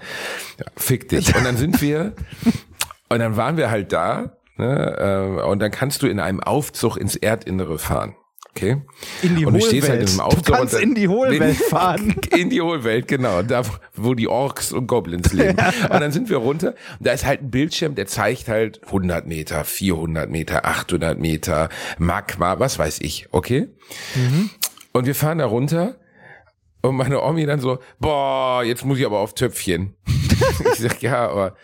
[0.59, 1.35] Ja, fick dich.
[1.35, 2.13] Und dann sind wir,
[3.09, 6.97] und dann waren wir halt da, ne, äh, und dann kannst du in einem Aufzug
[6.97, 8.15] ins Erdinnere fahren.
[8.57, 8.81] Okay.
[9.21, 9.83] In die und du Hohlwelt.
[9.83, 12.15] Halt in diesem du kannst in die Hohlwelt fahren.
[12.35, 13.43] In die Hohlwelt, genau.
[13.43, 13.61] Da,
[13.93, 15.57] wo die Orks und Goblins leben.
[15.83, 16.69] und dann sind wir runter.
[16.97, 21.69] Und da ist halt ein Bildschirm, der zeigt halt 100 Meter, 400 Meter, 800 Meter,
[21.99, 23.27] Magma, was weiß ich.
[23.31, 23.67] Okay.
[24.15, 24.49] Mhm.
[24.91, 25.97] Und wir fahren da runter.
[26.81, 29.93] Und meine Omi dann so, boah, jetzt muss ich aber auf Töpfchen.
[30.73, 31.55] ich sag, ja, aber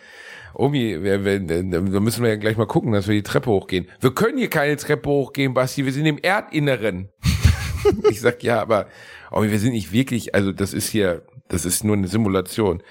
[0.54, 3.88] Omi, wir, wir, da müssen wir ja gleich mal gucken, dass wir die Treppe hochgehen.
[4.00, 7.10] Wir können hier keine Treppe hochgehen, Basti, wir sind im Erdinneren.
[8.10, 8.86] ich sag, ja, aber
[9.32, 12.82] Omi, wir sind nicht wirklich, also das ist hier, das ist nur eine Simulation.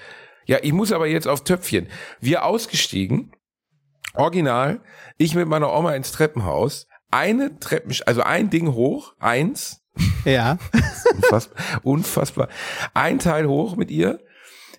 [0.46, 1.88] Ja, ich muss aber jetzt auf Töpfchen.
[2.20, 3.32] Wir ausgestiegen,
[4.12, 4.82] original,
[5.16, 9.80] ich mit meiner Oma ins Treppenhaus, eine Treppen, also ein Ding hoch, eins.
[10.24, 10.58] Ja.
[11.14, 12.48] unfassbar, unfassbar.
[12.92, 14.20] Ein Teil hoch mit ihr,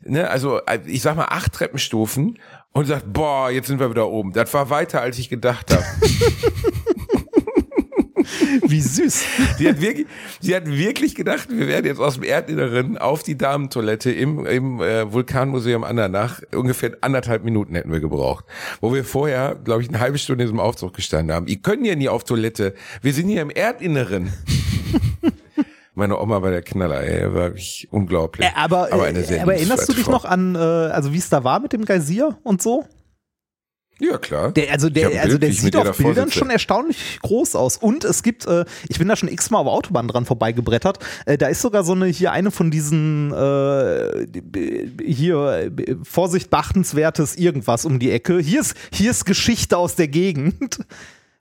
[0.01, 2.39] ne, also ich sag mal acht Treppenstufen
[2.75, 4.33] und sagt, boah, jetzt sind wir wieder oben.
[4.33, 5.83] Das war weiter, als ich gedacht habe.
[8.67, 9.23] Wie süß.
[9.57, 10.07] Sie hat, wirklich,
[10.41, 14.81] sie hat wirklich gedacht, wir werden jetzt aus dem Erdinneren auf die Damentoilette im, im
[14.81, 16.41] äh, Vulkanmuseum Andernach.
[16.53, 18.43] Ungefähr anderthalb Minuten hätten wir gebraucht.
[18.81, 21.47] Wo wir vorher, glaube ich, eine halbe Stunde in diesem Aufzug gestanden haben.
[21.47, 22.73] Ihr könnt ja nie auf Toilette.
[23.01, 24.33] Wir sind hier im Erdinneren.
[25.95, 28.45] Meine Oma war der Knaller, ey, war wirklich unglaublich.
[28.45, 31.43] Äh, aber, aber, äh, aber erinnerst du dich noch an, äh, also wie es da
[31.45, 32.85] war mit dem Geysir und so?
[33.99, 34.51] Ja, klar.
[34.51, 37.77] Der, also der, also der sieht auf Bildern schon erstaunlich groß aus.
[37.77, 41.47] Und es gibt, äh, ich bin da schon x-mal auf Autobahn dran vorbeigebrettert, äh, da
[41.47, 44.27] ist sogar so eine, hier eine von diesen, äh,
[45.01, 45.71] hier,
[46.03, 48.39] Vorsicht, beachtenswertes irgendwas um die Ecke.
[48.39, 50.79] Hier ist, hier ist Geschichte aus der Gegend.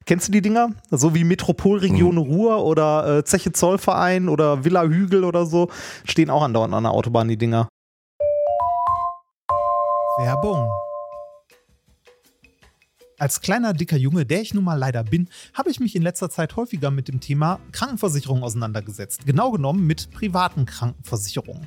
[0.06, 0.70] Kennst du die Dinger?
[0.90, 2.20] So wie Metropolregion mhm.
[2.20, 5.70] Ruhr oder äh, Zeche Zollverein oder Villa Hügel oder so.
[6.04, 7.68] Stehen auch andauernd an der Autobahn, die Dinger.
[10.18, 10.68] Werbung.
[13.18, 16.28] Als kleiner, dicker Junge, der ich nun mal leider bin, habe ich mich in letzter
[16.28, 19.24] Zeit häufiger mit dem Thema Krankenversicherung auseinandergesetzt.
[19.24, 21.66] Genau genommen mit privaten Krankenversicherungen.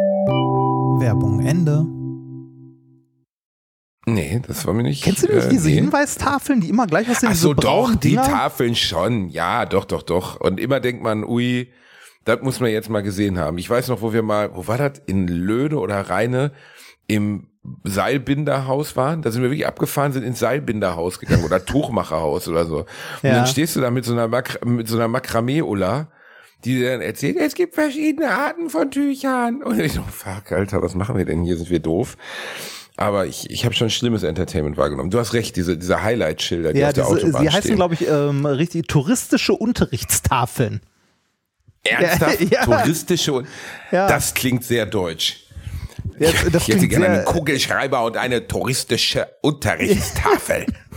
[1.01, 1.83] Werbung Ende.
[4.05, 5.03] Nee, das war mir nicht.
[5.03, 5.75] Kennst du nicht äh, diese nee.
[5.75, 7.29] Hinweistafeln, die immer gleich aussehen?
[7.31, 9.29] Ach so, doch, die Tafeln schon.
[9.29, 10.39] Ja, doch, doch, doch.
[10.39, 11.71] Und immer denkt man, ui,
[12.23, 13.57] das muss man jetzt mal gesehen haben.
[13.57, 15.01] Ich weiß noch, wo wir mal, wo war das?
[15.07, 16.51] In Löhne oder Rheine
[17.07, 17.47] im
[17.83, 19.23] Seilbinderhaus waren.
[19.23, 22.77] Da sind wir wirklich abgefahren, sind ins Seilbinderhaus gegangen oder Tuchmacherhaus oder so.
[22.77, 22.87] Und
[23.23, 23.33] ja.
[23.33, 26.09] dann stehst du da mit so einer, Mak mit so einer Makramee-Ulla,
[26.65, 29.63] die dann erzählt, es gibt verschiedene Arten von Tüchern.
[29.63, 31.57] Und ich so, fuck, Alter, was machen wir denn hier?
[31.57, 32.17] Sind wir doof?
[32.97, 35.09] Aber ich, ich habe schon schlimmes Entertainment wahrgenommen.
[35.09, 37.95] Du hast recht, diese, diese Highlight-Schilder, die ja, auf der diese, Autobahn Sie heißen, glaube
[37.95, 40.81] ich, ähm, richtig touristische Unterrichtstafeln.
[41.83, 42.41] Ernsthaft?
[42.51, 42.65] Ja.
[42.65, 43.43] Touristische
[43.91, 44.07] ja.
[44.07, 45.45] das klingt sehr deutsch.
[46.19, 50.67] Ja, ich hätte gerne einen Kugelschreiber und eine touristische Unterrichtstafel.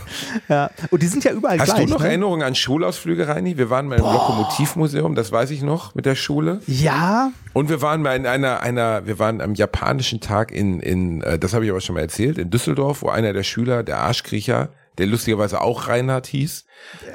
[0.49, 1.81] ja, und die sind ja überall Hast gleich.
[1.81, 2.07] Hast du noch ne?
[2.07, 3.57] Erinnerungen an Schulausflüge, Reini?
[3.57, 4.13] Wir waren mal im Boah.
[4.13, 6.61] Lokomotivmuseum, das weiß ich noch, mit der Schule.
[6.67, 7.31] Ja.
[7.53, 11.39] Und wir waren mal in einer, einer, wir waren am japanischen Tag in, in, äh,
[11.39, 14.69] das habe ich aber schon mal erzählt, in Düsseldorf, wo einer der Schüler, der Arschkriecher,
[14.97, 16.65] der lustigerweise auch Reinhard hieß,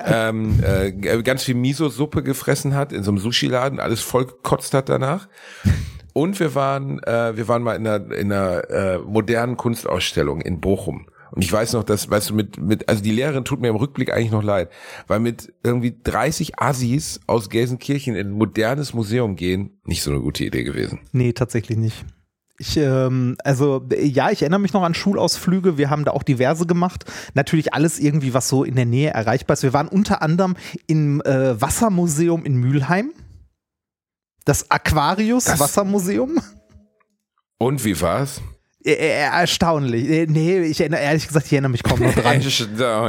[0.07, 4.89] ähm, äh, ganz viel Miso-Suppe gefressen hat in so einem Sushi-Laden, alles voll gekotzt hat
[4.89, 5.29] danach.
[6.13, 10.61] Und wir waren, äh, wir waren mal in einer, in einer äh, modernen Kunstausstellung in
[10.61, 11.07] Bochum.
[11.33, 13.77] Und ich weiß noch, dass, weißt du, mit, mit, also die Lehrerin tut mir im
[13.77, 14.71] Rückblick eigentlich noch leid,
[15.07, 20.21] weil mit irgendwie 30 Assis aus Gelsenkirchen in ein modernes Museum gehen, nicht so eine
[20.21, 21.01] gute Idee gewesen.
[21.12, 22.05] Nee, tatsächlich nicht.
[22.61, 25.79] Ich, ähm, also ja, ich erinnere mich noch an Schulausflüge.
[25.79, 27.07] Wir haben da auch diverse gemacht.
[27.33, 29.62] Natürlich alles irgendwie, was so in der Nähe erreichbar ist.
[29.62, 33.12] Wir waren unter anderem im äh, Wassermuseum in Mülheim.
[34.45, 36.38] Das Aquarius das Wassermuseum.
[37.57, 38.43] Und wie war's?
[38.83, 40.29] Erstaunlich.
[40.31, 42.40] Nee, ich erinnere, ehrlich gesagt, ich erinnere mich kaum noch dran.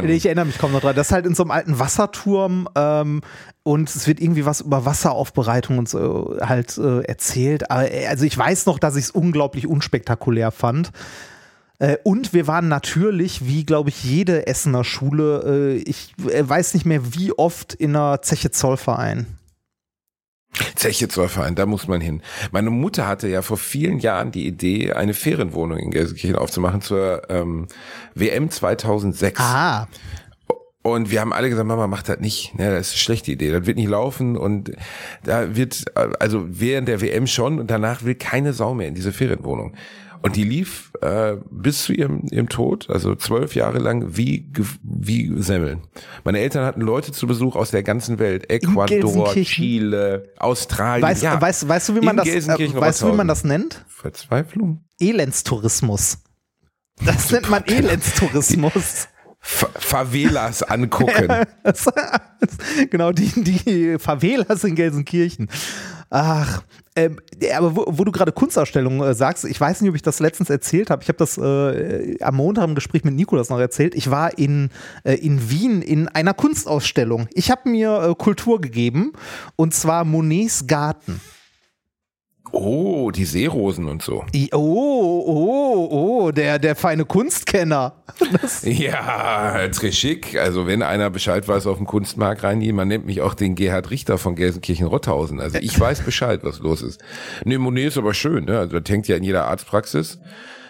[0.10, 0.96] ich erinnere mich kaum noch dran.
[0.96, 3.22] Das ist halt in so einem alten Wasserturm ähm,
[3.64, 7.64] und es wird irgendwie was über Wasseraufbereitung und so halt äh, erzählt.
[7.70, 10.92] Äh, also ich weiß noch, dass ich es unglaublich unspektakulär fand.
[11.80, 16.86] Äh, und wir waren natürlich, wie glaube ich jede Essener Schule, äh, ich weiß nicht
[16.86, 19.26] mehr wie oft in einer Zeche Zollverein.
[20.76, 22.22] Zeche Zollverein, da muss man hin.
[22.52, 27.30] Meine Mutter hatte ja vor vielen Jahren die Idee, eine Ferienwohnung in Gelsenkirchen aufzumachen zur
[27.30, 27.68] ähm,
[28.16, 29.40] WM 2006.
[29.40, 29.88] Ah.
[30.84, 32.58] Und wir haben alle gesagt, Mama, mach das nicht.
[32.58, 33.52] Ne, das ist eine schlechte Idee.
[33.52, 34.36] Das wird nicht laufen.
[34.36, 34.72] Und
[35.24, 39.14] da wird, also während der WM schon und danach will keine Sau mehr in diese
[39.14, 39.76] Ferienwohnung.
[40.22, 44.52] Und die lief äh, bis zu ihrem, ihrem Tod, also zwölf Jahre lang, wie,
[44.84, 45.82] wie Semmeln.
[46.24, 48.50] Meine Eltern hatten Leute zu Besuch aus der ganzen Welt.
[48.50, 51.08] Ecuador, Chile, Australien.
[51.08, 53.84] Weißt, ja, weißt, weißt du, wie man das, äh, weißt du, wie man das nennt?
[53.88, 54.84] Verzweiflung?
[55.00, 56.20] Elendstourismus.
[57.04, 59.08] Das nennt man Elendstourismus.
[59.44, 61.28] Favelas angucken.
[62.92, 65.50] genau, die, die Favelas in Gelsenkirchen.
[66.14, 66.62] Ach,
[66.98, 67.20] ähm,
[67.56, 70.50] aber wo, wo, du gerade Kunstausstellungen äh, sagst, ich weiß nicht, ob ich das letztens
[70.50, 71.02] erzählt habe.
[71.02, 73.96] Ich habe das äh, am Montag im Gespräch mit Nikolas noch erzählt.
[73.96, 74.72] Ich war in,
[75.06, 77.30] äh, in Wien in einer Kunstausstellung.
[77.32, 79.14] Ich habe mir äh, Kultur gegeben
[79.56, 81.22] und zwar Monets Garten.
[82.54, 84.26] Oh, die Seerosen und so.
[84.52, 87.94] Oh, oh, oh, der, der feine Kunstkenner.
[88.32, 90.38] Das ja, très schick.
[90.38, 93.90] Also wenn einer Bescheid weiß auf dem Kunstmarkt rein, man nennt mich auch den Gerhard
[93.90, 95.40] Richter von Gelsenkirchen-Rotthausen.
[95.40, 97.02] Also ich weiß Bescheid, was los ist.
[97.46, 98.60] Ne, Monet ist aber schön, ne?
[98.60, 100.20] Also das hängt ja in jeder Arztpraxis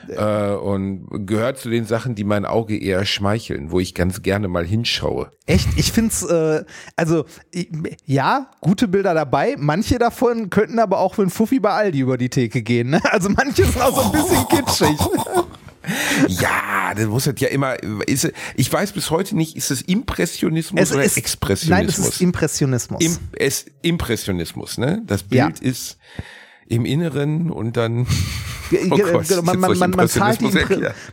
[0.10, 4.48] äh, und gehört zu den Sachen, die mein Auge eher schmeicheln, wo ich ganz gerne
[4.48, 5.32] mal hinschaue.
[5.46, 5.68] Echt?
[5.76, 7.26] Ich finde es, äh, also
[8.06, 9.56] ja, gute Bilder dabei.
[9.58, 12.92] Manche davon könnten aber auch für ein Fuffi bei Aldi über die Theke gehen.
[12.92, 13.02] Ne?
[13.12, 14.98] Also manche sind auch so ein bisschen kitschig.
[16.28, 17.82] Ja, das muss ja immer.
[18.08, 21.98] Ist, ich weiß bis heute nicht, ist es Impressionismus es oder ist, Expressionismus?
[21.98, 23.04] Nein, es ist Impressionismus.
[23.04, 25.02] Im, es, Impressionismus, ne?
[25.06, 25.70] Das Bild ja.
[25.70, 25.98] ist
[26.72, 28.08] im Inneren und dann
[28.90, 30.50] oh Gott, man, man, man, man, zahlt die,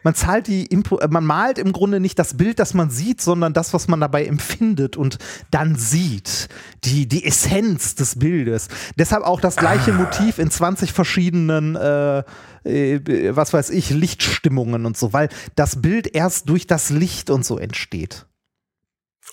[0.04, 0.68] man zahlt die
[1.10, 4.26] man malt im Grunde nicht das Bild, das man sieht, sondern das, was man dabei
[4.26, 5.18] empfindet und
[5.50, 6.48] dann sieht.
[6.84, 8.68] Die, die Essenz des Bildes.
[8.96, 9.96] Deshalb auch das gleiche ah.
[9.96, 12.22] Motiv in 20 verschiedenen äh,
[12.64, 17.44] äh, was weiß ich, Lichtstimmungen und so, weil das Bild erst durch das Licht und
[17.44, 18.26] so entsteht.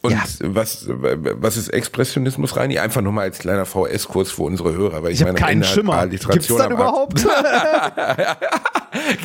[0.05, 0.23] Und ja.
[0.41, 2.79] was, was ist Expressionismus, Reini?
[2.79, 6.07] Einfach nur mal als kleiner VS-Kurs für unsere Hörer, weil ich, ich meine, keinen Schimmer.
[6.07, 7.15] Gibt's das überhaupt?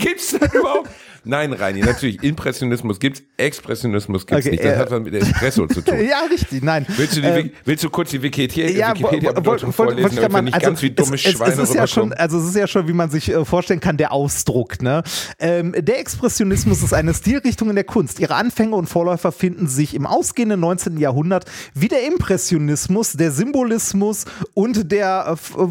[0.00, 0.90] Gibt's das überhaupt?
[1.24, 2.22] Nein, Reini, natürlich.
[2.22, 4.64] Impressionismus gibt's, Expressionismus gibt's okay, nicht.
[4.64, 6.02] Das äh, hat was mit Espresso zu tun.
[6.08, 6.86] ja, richtig, nein.
[6.88, 10.54] Willst du, die, ähm, willst du kurz die Wikipedia, ja, Wikipedia-Bedeutung vorlesen, damit wir nicht
[10.54, 12.88] also, ganz wie dumme es, Schweine es ist ja schon, Also es ist ja schon,
[12.88, 14.80] wie man sich äh, vorstellen kann, der Ausdruck.
[14.82, 15.02] Ne?
[15.38, 18.18] Ähm, der Expressionismus ist eine Stilrichtung in der Kunst.
[18.18, 20.98] Ihre Anfänge und Vorläufer finden sich im ausgehenden 19.
[20.98, 25.66] Jahrhundert wie der Impressionismus, der Symbolismus und der äh,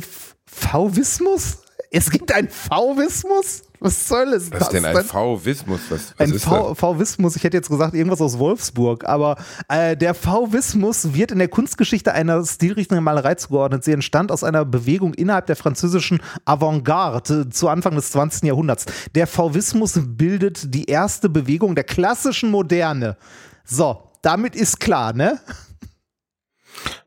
[0.45, 1.59] Fauvismus.
[1.91, 3.63] Es gibt einen Fauvismus?
[3.79, 4.51] Was soll es?
[4.51, 5.79] Was ist denn ein Fauvismus?
[5.89, 9.38] Was, was ein Fauvismus, ich hätte jetzt gesagt irgendwas aus Wolfsburg, aber
[9.69, 13.85] äh, der Fauvismus wird in der Kunstgeschichte einer Stilrichtung der Malerei zugeordnet.
[13.85, 18.43] Sie entstand aus einer Bewegung innerhalb der französischen Avantgarde äh, zu Anfang des 20.
[18.43, 18.85] Jahrhunderts.
[19.15, 23.15] Der Fauvismus bildet die erste Bewegung der klassischen Moderne.
[23.63, 25.39] So, damit ist klar, ne?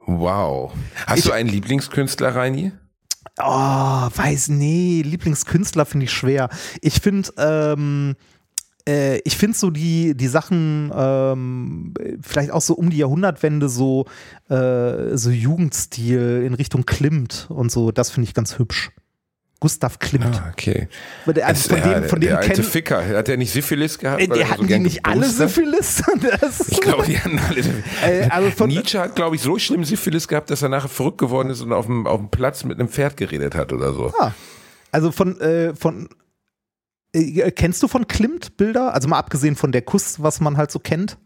[0.07, 0.73] Wow.
[1.07, 2.73] Hast ich, du einen Lieblingskünstler, Reini?
[3.39, 3.45] Oh,
[4.15, 6.49] weiß, nee, Lieblingskünstler finde ich schwer.
[6.81, 8.17] Ich finde, ähm,
[8.87, 14.07] äh, ich finde so die, die Sachen, ähm, vielleicht auch so um die Jahrhundertwende, so,
[14.49, 18.91] äh, so Jugendstil in Richtung Klimt und so, das finde ich ganz hübsch.
[19.63, 20.25] Gustav Klimt.
[20.25, 20.89] Ah, okay.
[21.25, 23.97] Der, also von der, dem, von dem der alte kennen, Ficker, hat der nicht Syphilis
[23.97, 24.21] gehabt?
[24.21, 26.03] Äh, die hatten so die nicht alle Syphilis?
[26.69, 27.61] ich glaube, die hatten alle
[28.05, 31.19] äh, also von, Nietzsche hat, glaube ich, so schlimm Syphilis gehabt, dass er nachher verrückt
[31.19, 34.13] geworden ist und auf dem, auf dem Platz mit einem Pferd geredet hat oder so.
[34.19, 34.33] Ah.
[34.91, 36.09] Also von, äh, von
[37.15, 38.93] äh, kennst du von Klimt Bilder?
[38.95, 41.19] Also mal abgesehen von der Kuss, was man halt so kennt?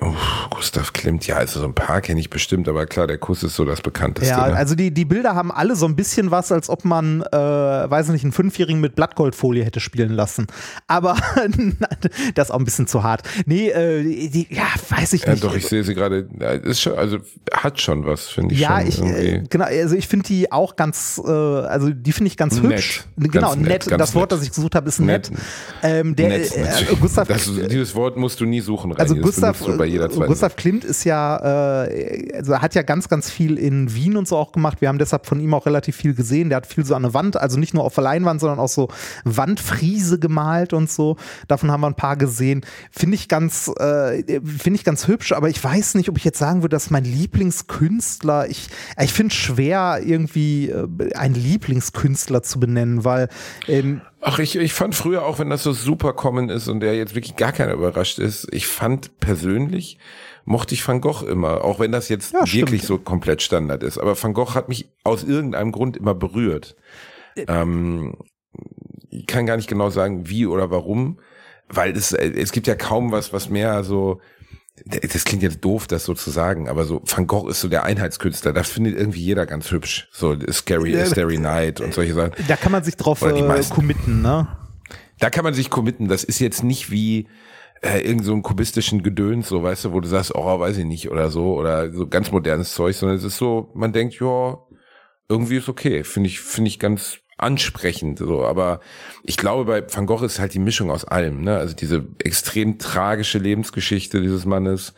[0.00, 3.42] Uff, Gustav Klimt, ja, also so ein paar kenne ich bestimmt, aber klar, der Kuss
[3.42, 4.30] ist so das bekannteste.
[4.30, 4.56] Ja, ne?
[4.56, 8.08] also die, die Bilder haben alle so ein bisschen was, als ob man, äh, weiß
[8.08, 10.46] nicht, einen Fünfjährigen mit Blattgoldfolie hätte spielen lassen.
[10.86, 11.16] Aber
[12.34, 13.22] das ist auch ein bisschen zu hart.
[13.46, 15.42] Nee, äh, die, ja, weiß ich nicht.
[15.42, 16.28] Ja, doch, ich sehe sie gerade,
[16.64, 17.18] ist schon, also
[17.52, 18.60] hat schon was, finde ich.
[18.60, 22.36] Ja, ich, äh, genau, also ich finde die auch ganz, äh, also die finde ich
[22.36, 22.72] ganz nett.
[22.72, 23.04] hübsch.
[23.16, 23.86] Genau, ganz nett.
[23.86, 24.40] nett das Wort, nett.
[24.40, 25.30] das ich gesucht habe, ist nett.
[25.30, 25.40] nett.
[25.82, 28.94] Ähm, der, nett, äh, Gustav, das, dieses Wort musst du nie suchen.
[28.96, 33.30] Also das Gustav, jeder zweiten Gustav Klimt ist ja, äh, also hat ja ganz, ganz
[33.30, 34.80] viel in Wien und so auch gemacht.
[34.80, 36.48] Wir haben deshalb von ihm auch relativ viel gesehen.
[36.48, 38.68] Der hat viel so an der Wand, also nicht nur auf der Leinwand, sondern auch
[38.68, 38.88] so
[39.24, 41.16] Wandfriese gemalt und so.
[41.48, 42.64] Davon haben wir ein paar gesehen.
[42.90, 46.38] Finde ich ganz, äh, finde ich ganz hübsch, aber ich weiß nicht, ob ich jetzt
[46.38, 48.68] sagen würde, dass mein Lieblingskünstler, ich,
[49.00, 53.28] ich finde es schwer, irgendwie äh, einen Lieblingskünstler zu benennen, weil
[53.68, 56.96] ähm, Ach, ich, ich fand früher auch, wenn das so super common ist und der
[56.96, 59.98] jetzt wirklich gar keiner überrascht ist, ich fand persönlich,
[60.44, 62.82] mochte ich Van Gogh immer, auch wenn das jetzt Ja, wirklich stimmt.
[62.82, 63.98] so komplett Standard ist.
[63.98, 66.76] Aber Van Gogh hat mich aus irgendeinem Grund immer berührt.
[67.36, 68.16] Ähm,
[69.10, 71.18] ich kann gar nicht genau sagen, wie oder warum,
[71.68, 74.20] weil es, es gibt ja kaum was, was mehr so,
[74.84, 77.84] das klingt jetzt doof, das so zu sagen, aber so Van Gogh ist so der
[77.84, 78.52] Einheitskünstler.
[78.52, 80.08] Das findet irgendwie jeder ganz hübsch.
[80.12, 81.06] So Scary, Ja.
[81.06, 82.32] Starry Night und solche Sachen.
[82.46, 84.48] da kann man sich drauf äh, committen, ne?
[85.18, 86.08] Da kann man sich committen.
[86.08, 87.26] Das ist jetzt nicht wie
[87.82, 90.84] äh, irgend so ein kubistischen Gedöns, so weißt du, wo du sagst, oh, weiß ich
[90.84, 94.58] nicht oder so oder so ganz modernes Zeug, sondern es ist so, man denkt, ja,
[95.28, 98.44] irgendwie ist okay, finde ich, finde ich ganz ansprechend, so.
[98.44, 98.80] Aber
[99.22, 101.56] ich glaube, bei Van Gogh ist halt die Mischung aus allem, ne?
[101.56, 104.94] Also diese extrem tragische Lebensgeschichte dieses Mannes,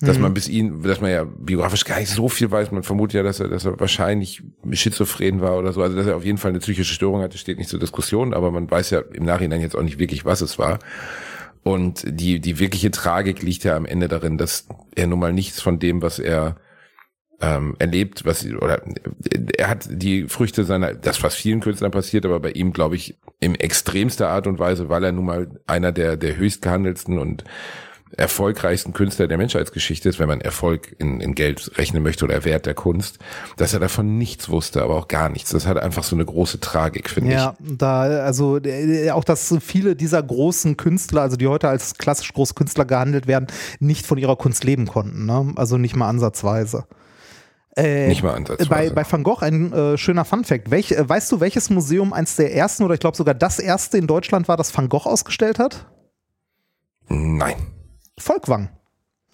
[0.00, 2.70] dass man bis ihn, dass man ja biografisch gar nicht so viel weiß.
[2.70, 5.80] Man vermutet ja, dass er, dass er wahrscheinlich schizophren war oder so.
[5.80, 8.34] Also dass er auf jeden Fall eine psychische Störung hatte, steht nicht zur Diskussion.
[8.34, 10.80] Aber man weiß ja im Nachhinein jetzt auch nicht wirklich, was es war.
[11.62, 15.60] Und die, die wirkliche Tragik liegt ja am Ende darin, dass er nun mal nichts
[15.60, 16.56] von dem, was er
[17.40, 18.82] ähm, erlebt, was oder
[19.58, 23.18] er hat die Früchte seiner, das was vielen Künstlern passiert, aber bei ihm glaube ich
[23.40, 27.44] in extremster Art und Weise, weil er nun mal einer der der höchst gehandelsten und
[28.16, 32.64] erfolgreichsten Künstler der Menschheitsgeschichte ist, wenn man Erfolg in, in Geld rechnen möchte oder Wert
[32.64, 33.18] der Kunst,
[33.56, 35.50] dass er davon nichts wusste, aber auch gar nichts.
[35.50, 37.36] Das hat einfach so eine große Tragik, finde ich.
[37.36, 41.98] Ja, da, also äh, auch, dass so viele dieser großen Künstler, also die heute als
[41.98, 43.48] klassisch Großkünstler gehandelt werden,
[43.80, 45.26] nicht von ihrer Kunst leben konnten.
[45.26, 45.52] Ne?
[45.56, 46.84] Also nicht mal ansatzweise.
[47.76, 48.70] Äh, Nicht mal ansatzweise.
[48.70, 50.70] Bei, bei Van Gogh ein äh, schöner Funfact.
[50.70, 53.98] Welch, äh, weißt du, welches Museum eins der ersten oder ich glaube sogar das erste
[53.98, 55.86] in Deutschland war, das Van Gogh ausgestellt hat?
[57.08, 57.56] Nein.
[58.18, 58.70] Volkwang.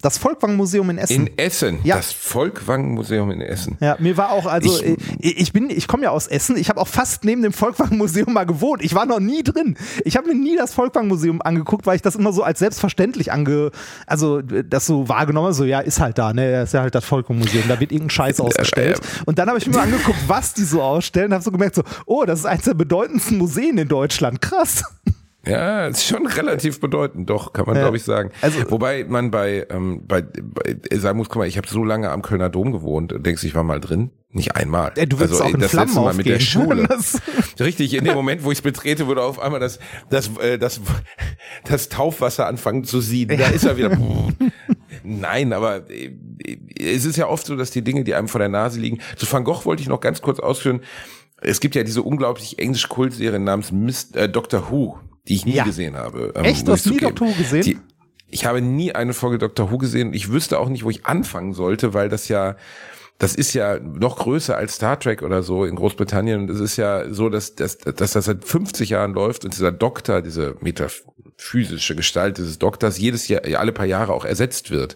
[0.03, 1.27] Das Volkwang-Museum in Essen.
[1.27, 1.95] In Essen, Ja.
[1.95, 3.77] das Volkwang-Museum in Essen.
[3.79, 6.67] Ja, mir war auch, also Ich- ich, ich bin, ich komme ja aus Essen, ich
[6.69, 8.83] habe auch fast neben dem Volkwang-Museum mal gewohnt.
[8.83, 9.77] Ich war noch nie drin.
[10.03, 13.71] Ich habe mir nie das Volkwang-Museum angeguckt, weil ich das immer so als selbstverständlich ange,
[14.05, 16.93] also das so wahrgenommen, habe, so ja, ist halt da, ne, das ist ja halt
[16.93, 18.99] das Volkwang-Museum, da wird irgendein Scheiß ausgestellt.
[19.25, 21.83] Und dann habe ich mir mal angeguckt, was die so ausstellen, habe so gemerkt, so,
[22.05, 24.83] oh, das ist eines der bedeutendsten Museen in Deutschland, krass.
[25.45, 27.81] Ja, ist schon relativ bedeutend, doch, kann man Ja.
[27.81, 28.31] glaube ich sagen.
[28.41, 32.09] Also- Wobei man bei, ähm, bei, bei sagen muss, guck mal, ich habe so lange
[32.11, 34.11] am Kölner Dom gewohnt denkst, ich war mal drin?
[34.29, 34.93] Nicht einmal.
[34.95, 36.39] Ey, du willst auch in das Flammen letzte Mal mit der.
[36.39, 36.87] Schule.
[36.87, 37.21] Das-
[37.59, 39.79] Richtig, in dem Moment, wo ich es betrete, würde auf einmal das,
[40.09, 40.79] das, äh, das,
[41.65, 43.37] das Taufwasser anfangen zu sieden.
[43.37, 43.95] Da ist er wieder.
[45.03, 46.11] Nein, aber äh,
[46.79, 48.99] es ist ja oft so, dass die Dinge, die einem vor der Nase liegen.
[49.17, 50.81] Zu Van Gogh wollte ich noch ganz kurz ausführen.
[51.41, 55.53] Es gibt ja diese unglaublich englische Kultserie namens Mist, äh, Doctor Who, die ich nie
[55.55, 55.63] Ja.
[55.63, 56.33] gesehen habe.
[56.35, 56.67] ähm, Echt?
[56.67, 56.97] Du hast nie.
[56.97, 57.61] Doctor Who gesehen?
[57.63, 57.77] Die,
[58.27, 60.13] ich habe nie eine Folge Doctor Who gesehen.
[60.13, 62.55] Ich wüsste auch nicht, wo ich anfangen sollte, weil das ja,
[63.19, 66.41] das ist ja noch größer als Star Trek oder so in Großbritannien.
[66.41, 69.71] Und es ist ja so, dass, dass, dass das seit 50 Jahren läuft und dieser
[69.71, 70.55] Doktor, diese
[71.43, 74.95] metaphysische Gestalt dieses Doktors jedes Jahr, alle paar Jahre auch ersetzt wird.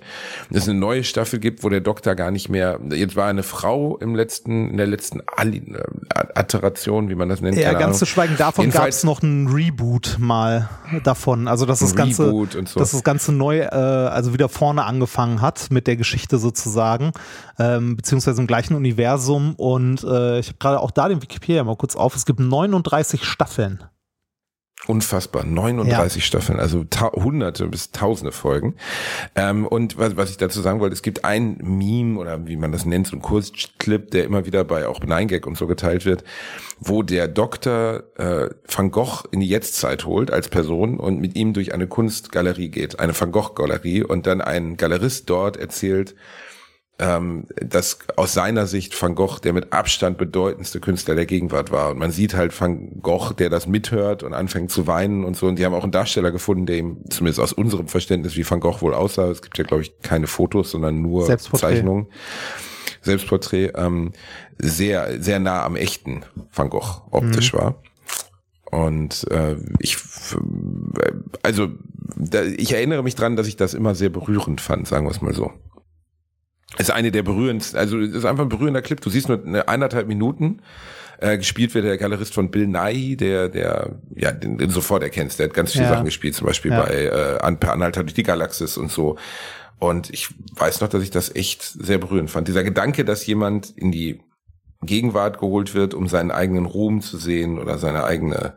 [0.50, 3.44] Und es eine neue Staffel gibt, wo der Doktor gar nicht mehr, jetzt war eine
[3.44, 7.58] Frau im letzten, in der letzten Ali- äh, wie man das nennt.
[7.58, 7.98] Ja, ganz Ahnung.
[7.98, 10.70] zu schweigen davon gab es noch ein Reboot mal
[11.04, 11.48] davon.
[11.48, 12.46] Also dass das Ganze, so.
[12.46, 17.12] dass das Ganze neu, äh, also wieder vorne angefangen hat mit der Geschichte sozusagen,
[17.60, 19.56] ähm, beziehungsweise im gleichen Universum.
[19.56, 22.16] Und äh, ich habe gerade auch da den Wikipedia mal kurz auf.
[22.16, 23.84] Es gibt 39 Staffeln.
[24.86, 26.26] Unfassbar, 39 ja.
[26.26, 28.76] Staffeln, also hunderte bis tausende Folgen.
[29.36, 32.72] Ähm, und was, was ich dazu sagen wollte, es gibt ein Meme oder wie man
[32.72, 36.24] das nennt, so ein Kurzclip, der immer wieder bei auch 9gag und so geteilt wird,
[36.80, 41.54] wo der Doktor äh, Van Gogh in die Jetztzeit holt als Person und mit ihm
[41.54, 46.16] durch eine Kunstgalerie geht, eine Van Gogh-Galerie und dann ein Galerist dort erzählt,
[47.00, 51.92] ähm, dass aus seiner Sicht Van Gogh der mit Abstand bedeutendste Künstler der Gegenwart war.
[51.92, 55.48] Und man sieht halt Van Gogh, der das mithört und anfängt zu weinen und so.
[55.48, 58.60] Und die haben auch einen Darsteller gefunden, der ihm zumindest aus unserem Verständnis wie Van
[58.60, 59.30] Gogh wohl aussah.
[59.30, 62.08] Es gibt ja, glaube ich, keine Fotos, sondern nur Zeichnungen.
[63.02, 64.12] Selbstporträt, ähm,
[64.58, 67.58] sehr, sehr nah am echten Van Gogh optisch mhm.
[67.58, 67.76] war.
[68.72, 69.98] Und äh, ich,
[71.44, 71.70] also
[72.16, 75.22] da, ich erinnere mich dran, dass ich das immer sehr berührend fand, sagen wir es
[75.22, 75.54] mal so
[76.78, 79.00] ist eine der berührendsten, also ist einfach ein berührender Clip.
[79.00, 80.62] Du siehst nur eine eineinhalb Minuten.
[81.20, 85.40] Äh, gespielt wird der Galerist von Bill Nighy, der, der, ja, den, den sofort erkennst.
[85.40, 85.90] Der hat ganz viele ja.
[85.90, 86.84] Sachen gespielt, zum Beispiel ja.
[86.84, 89.18] bei äh, Per Anhalter durch die Galaxis und so.
[89.80, 92.48] Und ich weiß noch, dass ich das echt sehr berührend fand.
[92.48, 94.20] Dieser Gedanke, dass jemand in die
[94.84, 98.56] Gegenwart geholt wird, um seinen eigenen Ruhm zu sehen oder seine eigene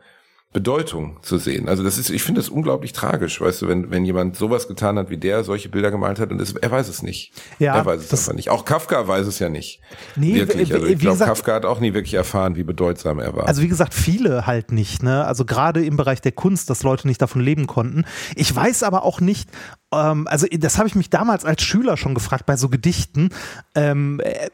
[0.53, 1.69] Bedeutung zu sehen.
[1.69, 4.97] Also das ist, ich finde das unglaublich tragisch, weißt du, wenn, wenn jemand sowas getan
[4.97, 7.31] hat wie der, solche Bilder gemalt hat und es, er weiß es nicht.
[7.57, 8.49] Ja, er weiß es einfach nicht.
[8.49, 9.79] Auch Kafka weiß es ja nicht.
[10.17, 10.73] Nee, wirklich.
[10.73, 13.47] Also ich glaube, Kafka hat auch nie wirklich erfahren, wie bedeutsam er war.
[13.47, 15.03] Also wie gesagt, viele halt nicht.
[15.03, 15.25] Ne?
[15.25, 18.03] Also gerade im Bereich der Kunst, dass Leute nicht davon leben konnten.
[18.35, 19.49] Ich weiß aber auch nicht,
[19.93, 23.29] ähm, also das habe ich mich damals als Schüler schon gefragt bei so Gedichten.
[23.73, 24.49] Ähm, äh,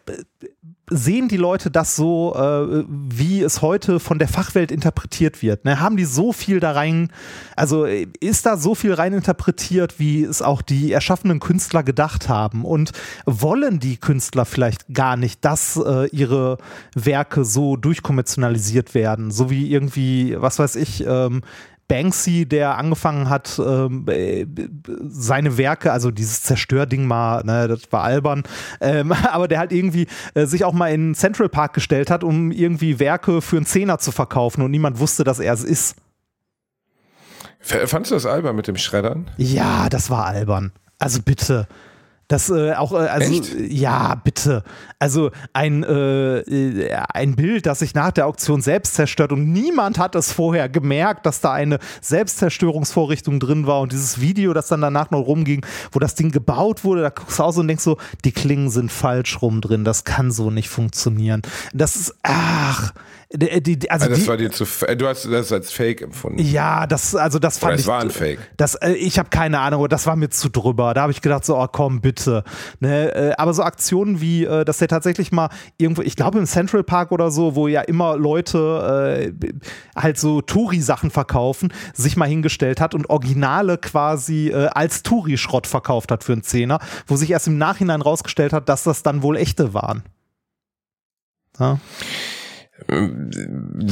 [0.90, 5.66] sehen die Leute das so, äh, wie es heute von der Fachwelt interpretiert wird?
[5.66, 5.82] Ne?
[5.82, 7.12] Haben die so viel da rein,
[7.58, 12.64] also ist da so viel rein interpretiert, wie es auch die erschaffenen Künstler gedacht haben?
[12.64, 12.92] Und
[13.26, 16.58] wollen die Künstler vielleicht gar nicht, dass äh, ihre
[16.96, 19.30] Werke so durchkommerzialisiert werden?
[19.30, 21.42] So wie irgendwie, was weiß ich, ähm,
[21.88, 24.46] Banksy, der angefangen hat, ähm, äh,
[25.08, 28.44] seine Werke, also dieses Zerstörding mal, ne, das war albern,
[28.82, 32.52] ähm, aber der halt irgendwie äh, sich auch mal in Central Park gestellt hat, um
[32.52, 35.96] irgendwie Werke für einen Zehner zu verkaufen und niemand wusste, dass er es ist.
[37.60, 39.30] Fandest du das albern mit dem Schreddern?
[39.38, 40.72] Ja, das war albern.
[41.00, 41.68] Also bitte.
[42.28, 43.56] Das äh, auch, äh, also Echt?
[43.72, 44.64] ja, bitte.
[45.00, 49.98] Also ein, äh, äh, ein Bild, das sich nach der Auktion selbst zerstört und niemand
[49.98, 54.82] hat es vorher gemerkt, dass da eine Selbstzerstörungsvorrichtung drin war und dieses Video, das dann
[54.82, 57.98] danach noch rumging, wo das Ding gebaut wurde, da guckst du aus und denkst so,
[58.26, 61.44] die Klingen sind falsch rum drin, das kann so nicht funktionieren.
[61.74, 62.92] Das ist, ach,
[63.34, 64.66] die, die, also, also das war dir zu,
[64.96, 66.40] du hast das als Fake empfunden.
[66.40, 67.86] Ja, das, also das fand Oder ich.
[67.86, 68.40] Das war ein Fake.
[68.56, 70.94] Das, äh, ich habe keine Ahnung, das war mir zu drüber.
[70.94, 72.46] Da habe ich gedacht so, oh komm bitte.
[72.80, 76.46] Ne, äh, aber so Aktionen wie, äh, dass der tatsächlich mal irgendwo, ich glaube im
[76.46, 79.52] Central Park oder so, wo ja immer Leute äh,
[80.00, 86.12] halt so Touri-Sachen verkaufen, sich mal hingestellt hat und Originale quasi äh, als Touri-Schrott verkauft
[86.12, 89.36] hat für einen Zehner, wo sich erst im Nachhinein rausgestellt hat, dass das dann wohl
[89.36, 90.04] echte waren.
[91.60, 91.80] Ja.
[92.90, 93.32] Ähm,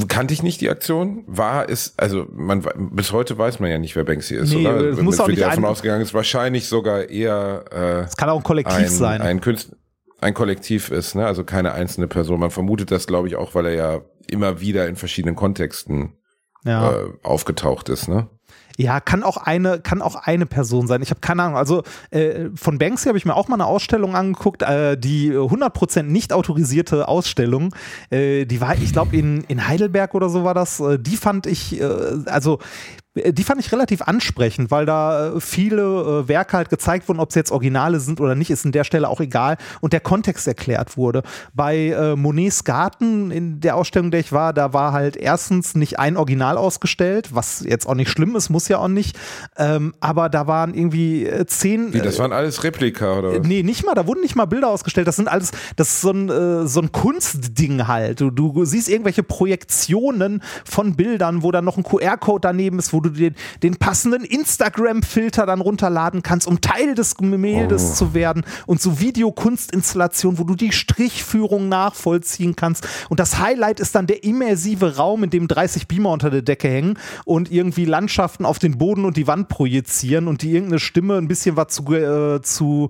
[0.08, 1.24] kannte ich nicht die Aktion.
[1.28, 4.82] War es, also man bis heute weiß man ja nicht, wer Banksy ist, nee, oder?
[4.82, 8.44] Es muss auch nicht davon ausgegangen ist, wahrscheinlich sogar eher äh, Es kann auch ein
[8.44, 9.22] Kollektiv ein, sein.
[9.22, 9.78] Ein Künstler
[10.22, 11.26] ein Kollektiv ist, ne?
[11.26, 12.40] also keine einzelne Person.
[12.40, 16.14] Man vermutet das, glaube ich, auch, weil er ja immer wieder in verschiedenen Kontexten
[16.64, 16.94] ja.
[16.94, 18.08] äh, aufgetaucht ist.
[18.08, 18.28] Ne?
[18.78, 21.02] Ja, kann auch eine, kann auch eine Person sein.
[21.02, 21.58] Ich habe keine Ahnung.
[21.58, 26.04] Also äh, von Banksy habe ich mir auch mal eine Ausstellung angeguckt, äh, die 100%
[26.04, 27.74] nicht autorisierte Ausstellung.
[28.10, 30.80] Äh, die war, ich glaube, in, in Heidelberg oder so war das.
[30.80, 31.86] Äh, die fand ich, äh,
[32.26, 32.60] also
[33.16, 37.32] die fand ich relativ ansprechend, weil da äh, viele äh, Werke halt gezeigt wurden, ob
[37.32, 40.48] sie jetzt Originale sind oder nicht, ist an der Stelle auch egal und der Kontext
[40.48, 41.24] erklärt wurde.
[41.54, 45.98] Bei äh, Monets Garten, in der Ausstellung, der ich war, da war halt erstens nicht
[45.98, 49.18] ein Original ausgestellt, was jetzt auch nicht schlimm ist, muss ja auch nicht,
[49.58, 51.94] ähm, aber da waren irgendwie äh, zehn.
[51.94, 53.48] Wie, das waren alles Replika oder was?
[53.48, 56.12] Nee, nicht mal, da wurden nicht mal Bilder ausgestellt, das sind alles, das ist so
[56.12, 58.20] ein, äh, so ein Kunstding halt.
[58.20, 63.05] Du, du siehst irgendwelche Projektionen von Bildern, wo dann noch ein QR-Code daneben ist, wo
[63.10, 67.96] du den, den passenden Instagram-Filter dann runterladen kannst, um Teil des Gemäldes oh.
[67.96, 72.88] zu werden und so Videokunstinstallationen, wo du die Strichführung nachvollziehen kannst.
[73.10, 76.68] Und das Highlight ist dann der immersive Raum, in dem 30 Beamer unter der Decke
[76.68, 81.18] hängen und irgendwie Landschaften auf den Boden und die Wand projizieren und die irgendeine Stimme
[81.18, 82.90] ein bisschen was zu, äh, zu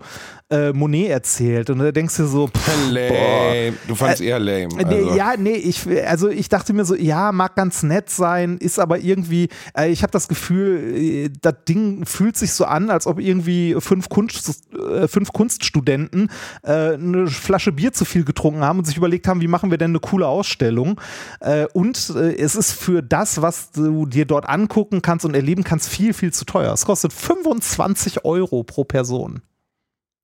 [0.49, 1.69] äh, Monet erzählt.
[1.69, 3.73] Und da denkst du so, pff, lame.
[3.87, 4.69] Du fandst äh, eher lame.
[4.77, 4.87] Also.
[4.87, 8.79] Nee, ja, nee, ich, also ich dachte mir so, ja, mag ganz nett sein, ist
[8.79, 13.07] aber irgendwie, äh, ich habe das Gefühl, äh, das Ding fühlt sich so an, als
[13.07, 16.29] ob irgendwie fünf, Kunst, äh, fünf Kunststudenten
[16.63, 19.77] äh, eine Flasche Bier zu viel getrunken haben und sich überlegt haben, wie machen wir
[19.77, 20.99] denn eine coole Ausstellung.
[21.73, 26.13] und es ist für das, was du dir dort angucken kannst und erleben kannst, viel,
[26.13, 26.73] viel zu teuer.
[26.73, 29.41] Es kostet 25 Euro pro Person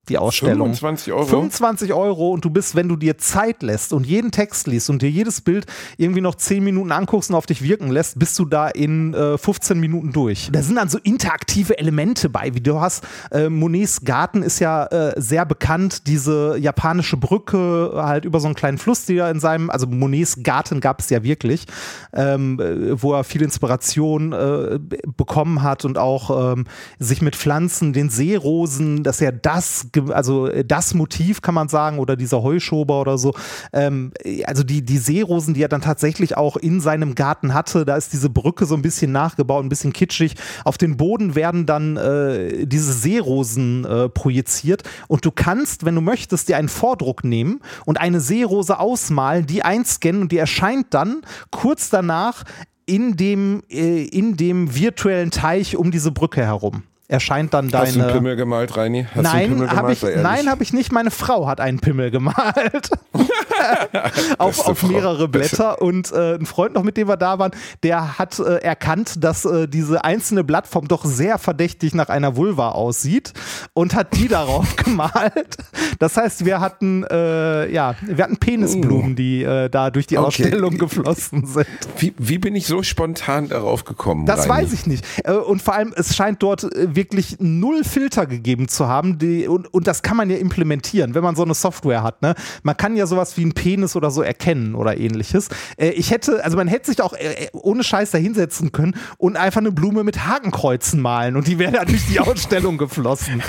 [0.08, 0.74] die Ausstellung.
[0.74, 1.26] 25 Euro?
[1.26, 5.00] 25 Euro und du bist, wenn du dir Zeit lässt und jeden Text liest und
[5.00, 8.44] dir jedes Bild irgendwie noch 10 Minuten anguckst und auf dich wirken lässt, bist du
[8.44, 10.48] da in äh, 15 Minuten durch.
[10.50, 14.86] Da sind dann so interaktive Elemente bei, wie du hast, äh, Monets Garten ist ja
[14.86, 19.38] äh, sehr bekannt, diese japanische Brücke halt über so einen kleinen Fluss, die da in
[19.38, 21.66] seinem, also Monets Garten gab es ja wirklich,
[22.12, 22.58] ähm,
[22.94, 24.80] wo er viel Inspiration äh,
[25.16, 26.64] bekommen hat und auch ähm,
[26.98, 31.98] sich mit Pflanzen, den Seerosen, dass er das also äh, das Motiv kann man sagen
[31.98, 33.34] oder dieser Heuschober oder so.
[33.72, 34.12] Ähm,
[34.44, 38.12] also die, die Seerosen, die er dann tatsächlich auch in seinem Garten hatte, da ist
[38.12, 40.34] diese Brücke so ein bisschen nachgebaut, ein bisschen kitschig.
[40.64, 46.00] Auf den Boden werden dann äh, diese Seerosen äh, projiziert und du kannst, wenn du
[46.00, 51.22] möchtest, dir einen Vordruck nehmen und eine Seerose ausmalen, die einscannen und die erscheint dann
[51.50, 52.44] kurz danach
[52.86, 56.82] in dem, äh, in dem virtuellen Teich um diese Brücke herum
[57.12, 57.86] erscheint dann deine.
[57.86, 59.06] Hast du einen Pimmel gemalt, Reini?
[59.14, 60.92] Hast nein, habe ich, nein, habe ich nicht.
[60.92, 62.90] Meine Frau hat einen Pimmel gemalt.
[64.38, 65.82] auf, auf mehrere Blätter.
[65.82, 67.52] Und äh, ein Freund noch, mit dem wir da waren,
[67.82, 72.70] der hat äh, erkannt, dass äh, diese einzelne Blattform doch sehr verdächtig nach einer Vulva
[72.70, 73.34] aussieht
[73.74, 75.58] und hat die darauf gemalt.
[75.98, 79.14] Das heißt, wir hatten, äh, ja, wir hatten Penisblumen, uh.
[79.14, 80.26] die äh, da durch die okay.
[80.26, 81.66] Ausstellung geflossen sind.
[81.98, 84.24] Wie, wie bin ich so spontan darauf gekommen?
[84.24, 84.62] Das Reini?
[84.62, 85.04] weiß ich nicht.
[85.24, 89.18] Äh, und vor allem, es scheint dort wirklich wirklich null Filter gegeben zu haben.
[89.18, 92.22] Die, und, und das kann man ja implementieren, wenn man so eine Software hat.
[92.22, 92.34] Ne?
[92.62, 95.48] Man kann ja sowas wie einen Penis oder so erkennen oder ähnliches.
[95.76, 99.36] Äh, ich hätte, also man hätte sich auch äh, ohne Scheiß da hinsetzen können und
[99.36, 103.42] einfach eine Blume mit Hakenkreuzen malen und die wäre dann durch die Ausstellung geflossen.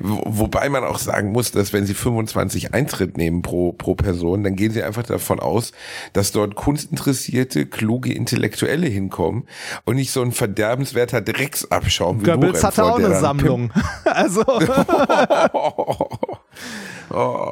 [0.00, 4.56] Wobei man auch sagen muss, dass wenn sie 25 Eintritt nehmen pro, pro Person, dann
[4.56, 5.72] gehen sie einfach davon aus,
[6.12, 9.46] dass dort kunstinteressierte, kluge Intellektuelle hinkommen
[9.84, 13.72] und nicht so ein verderbenswerter Drecksabschaum wie Goebbels hatte auch eine Sammlung.
[14.04, 14.44] also.
[15.52, 16.08] oh.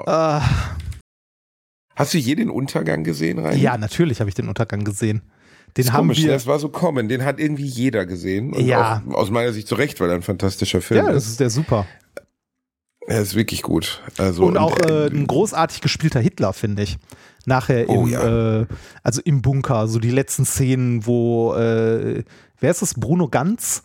[0.06, 0.40] uh.
[1.96, 3.58] Hast du je den Untergang gesehen, Rein?
[3.58, 5.22] Ja, natürlich habe ich den Untergang gesehen.
[5.78, 6.32] Den das haben komisch, wir.
[6.32, 7.08] Das war so kommen.
[7.08, 8.52] Den hat irgendwie jeder gesehen.
[8.52, 9.00] Und ja.
[9.12, 11.06] aus meiner Sicht zu Recht, weil er ein fantastischer Film ist.
[11.06, 11.86] Ja, das ist der super.
[13.06, 14.02] Er ist wirklich gut.
[14.18, 16.98] Also, und auch äh, ein großartig gespielter Hitler, finde ich.
[17.46, 18.60] Nachher oh, im, ja.
[18.60, 18.66] äh,
[19.04, 22.24] also im Bunker, so die letzten Szenen, wo, äh,
[22.58, 23.84] wer ist das, Bruno Ganz?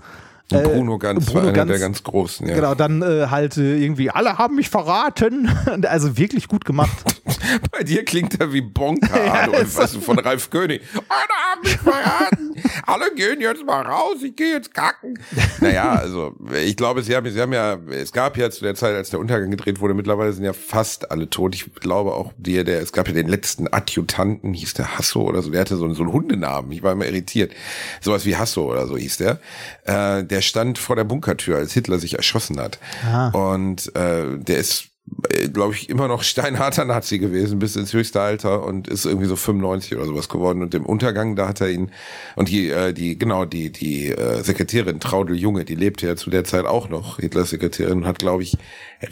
[0.52, 2.56] Äh, Bruno Ganz Bruno war einer Ganz, der ganz Großen, ja.
[2.56, 5.50] Genau, dann äh, halt äh, irgendwie, alle haben mich verraten.
[5.88, 6.98] also wirklich gut gemacht.
[7.72, 10.82] Bei dir klingt er wie Bonka, ja, weißt du, von Ralf König.
[10.94, 12.56] Alle haben mich verraten.
[12.86, 15.18] alle gehen jetzt mal raus, ich gehe jetzt kacken.
[15.62, 18.96] Naja, also ich glaube, sie haben, sie haben ja, es gab ja zu der Zeit,
[18.96, 21.56] als der Untergang gedreht wurde, mittlerweile sind ja fast alle tot.
[21.56, 25.42] Ich glaube auch dir, der, es gab ja den letzten Adjutanten, hieß der Hasso oder
[25.42, 26.72] so, der hatte so, so einen Hundenamen.
[26.72, 27.54] Ich war immer irritiert.
[28.02, 29.40] Sowas wie Hasso oder so hieß der.
[29.86, 32.80] Äh, der stand vor der Bunkertür, als Hitler sich erschossen hat.
[33.04, 33.30] Aha.
[33.30, 34.90] Und äh, der ist
[35.30, 39.28] äh, glaube ich, immer noch steinharter Nazi gewesen bis ins höchste Alter und ist irgendwie
[39.28, 40.62] so 95 oder sowas geworden.
[40.62, 41.92] Und im Untergang, da hat er ihn
[42.36, 46.30] und die, äh, die genau die die äh, Sekretärin Traudel Junge, die lebte ja zu
[46.30, 48.58] der Zeit auch noch Hitlers Sekretärin und hat, glaube ich,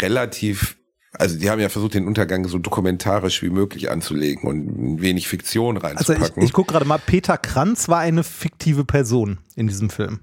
[0.01, 0.77] relativ
[1.13, 5.75] also die haben ja versucht, den Untergang so dokumentarisch wie möglich anzulegen und wenig Fiktion
[5.75, 6.23] reinzupacken.
[6.23, 10.21] Also ich, ich gucke gerade mal, Peter Kranz war eine fiktive Person in diesem Film.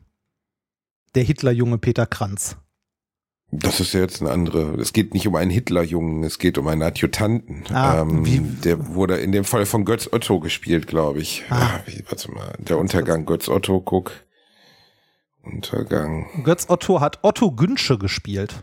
[1.14, 2.56] Der Hitlerjunge Peter Kranz.
[3.50, 4.74] Das ist ja jetzt eine andere.
[4.78, 7.64] Es geht nicht um einen Hitlerjungen, es geht um einen Adjutanten.
[7.72, 8.40] Ah, ähm, wie?
[8.40, 11.44] Der wurde in dem Fall von Götz Otto gespielt, glaube ich.
[11.48, 11.80] Ah.
[11.86, 14.12] Wie, warte mal, der Untergang Götz Otto, guck.
[15.42, 16.26] Untergang.
[16.44, 18.62] Götz Otto hat Otto Günsche gespielt.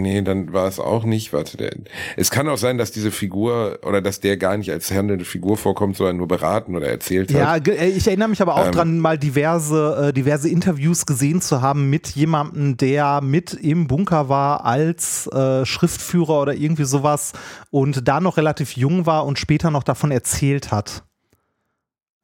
[0.00, 1.32] Nee, dann war es auch nicht.
[1.32, 1.72] Warte, der,
[2.16, 5.56] es kann auch sein, dass diese Figur oder dass der gar nicht als handelnde Figur
[5.56, 7.66] vorkommt, sondern nur beraten oder erzählt hat.
[7.66, 11.40] Ja, äh, ich erinnere mich aber auch ähm, dran, mal diverse, äh, diverse Interviews gesehen
[11.40, 17.32] zu haben mit jemandem, der mit im Bunker war als äh, Schriftführer oder irgendwie sowas
[17.70, 21.04] und da noch relativ jung war und später noch davon erzählt hat.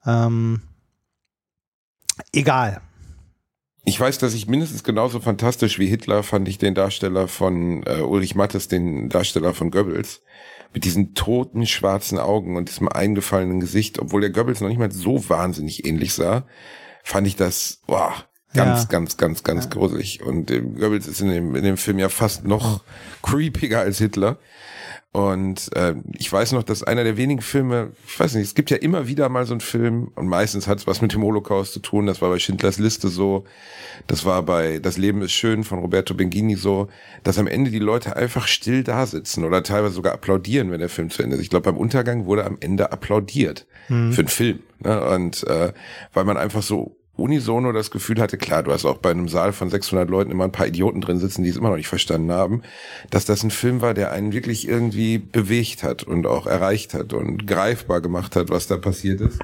[0.06, 0.62] Ähm,
[2.32, 2.80] egal.
[3.89, 8.03] Ich weiß, dass ich mindestens genauso fantastisch wie Hitler fand ich den Darsteller von äh,
[8.03, 10.20] Ulrich Mattes, den Darsteller von Goebbels,
[10.74, 14.93] mit diesen toten schwarzen Augen und diesem eingefallenen Gesicht, obwohl der Goebbels noch nicht mal
[14.93, 16.45] so wahnsinnig ähnlich sah,
[17.03, 18.12] fand ich das, boah,
[18.53, 18.89] Ganz, ja.
[18.89, 19.70] ganz, ganz, ganz ja.
[19.70, 20.22] gruselig.
[20.22, 22.82] Und äh, Goebbels ist in dem, in dem Film ja fast noch
[23.22, 24.39] creepiger als Hitler.
[25.11, 28.70] Und äh, ich weiß noch, dass einer der wenigen Filme, ich weiß nicht, es gibt
[28.70, 31.72] ja immer wieder mal so einen Film und meistens hat es was mit dem Holocaust
[31.72, 32.06] zu tun.
[32.06, 33.44] Das war bei Schindlers Liste so,
[34.06, 36.88] das war bei Das Leben ist schön von Roberto Benghini so,
[37.24, 40.90] dass am Ende die Leute einfach still da sitzen oder teilweise sogar applaudieren, wenn der
[40.90, 41.42] Film zu Ende ist.
[41.42, 44.12] Ich glaube, beim Untergang wurde am Ende applaudiert mhm.
[44.12, 44.61] für einen Film.
[44.80, 45.02] Ne?
[45.09, 45.72] Und äh,
[46.12, 49.52] weil man einfach so unisono das Gefühl hatte, klar, du hast auch bei einem Saal
[49.52, 52.32] von 600 Leuten immer ein paar Idioten drin sitzen, die es immer noch nicht verstanden
[52.32, 52.62] haben,
[53.10, 57.12] dass das ein Film war, der einen wirklich irgendwie bewegt hat und auch erreicht hat
[57.12, 59.40] und greifbar gemacht hat, was da passiert ist.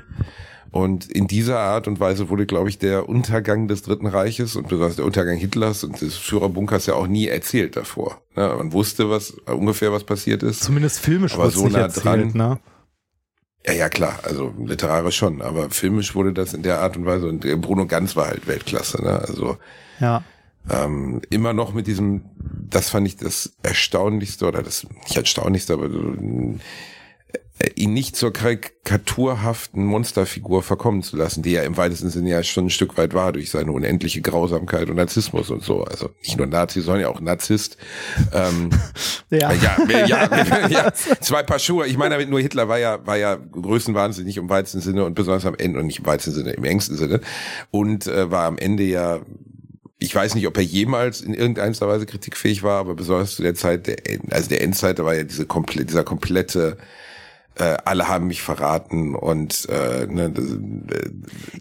[0.70, 4.68] Und in dieser Art und Weise wurde, glaube ich, der Untergang des Dritten Reiches und
[4.68, 8.20] besonders der Untergang Hitlers und des Führerbunkers ja auch nie erzählt davor.
[8.34, 10.64] Ja, man wusste, was ungefähr was passiert ist.
[10.64, 12.32] Zumindest filmisch aber so nah erzählt, dran.
[12.34, 12.58] Ne?
[13.66, 17.26] Ja, ja, klar, also literarisch schon, aber filmisch wurde das in der Art und Weise
[17.26, 19.20] und Bruno Ganz war halt Weltklasse, ne?
[19.20, 19.56] Also
[20.00, 20.22] ja.
[20.68, 25.88] ähm, immer noch mit diesem, das fand ich das Erstaunlichste oder das nicht Erstaunlichste, aber
[25.88, 26.58] so, äh,
[27.76, 32.66] ihn nicht zur karikaturhaften Monsterfigur verkommen zu lassen, die er im weitesten Sinne ja schon
[32.66, 35.84] ein Stück weit war durch seine unendliche Grausamkeit und Narzissmus und so.
[35.84, 37.76] Also nicht nur Nazi, sondern ja auch Narzisst.
[38.32, 38.70] Ähm,
[39.30, 39.52] ja.
[39.52, 41.86] Ja, ja, ja, zwei Paar Schuhe.
[41.86, 45.46] Ich meine damit nur Hitler war ja, war ja größenwahnsinnig im weitesten Sinne und besonders
[45.46, 47.20] am Ende und nicht im weitesten Sinne, im engsten Sinne.
[47.70, 49.20] Und äh, war am Ende ja
[50.00, 53.54] ich weiß nicht, ob er jemals in irgendeiner Weise kritikfähig war, aber besonders zu der
[53.54, 53.96] Zeit der,
[54.30, 56.76] also der Endzeit, da war ja diese komplett, dieser komplette
[57.56, 60.32] äh, alle haben mich verraten und äh, ne,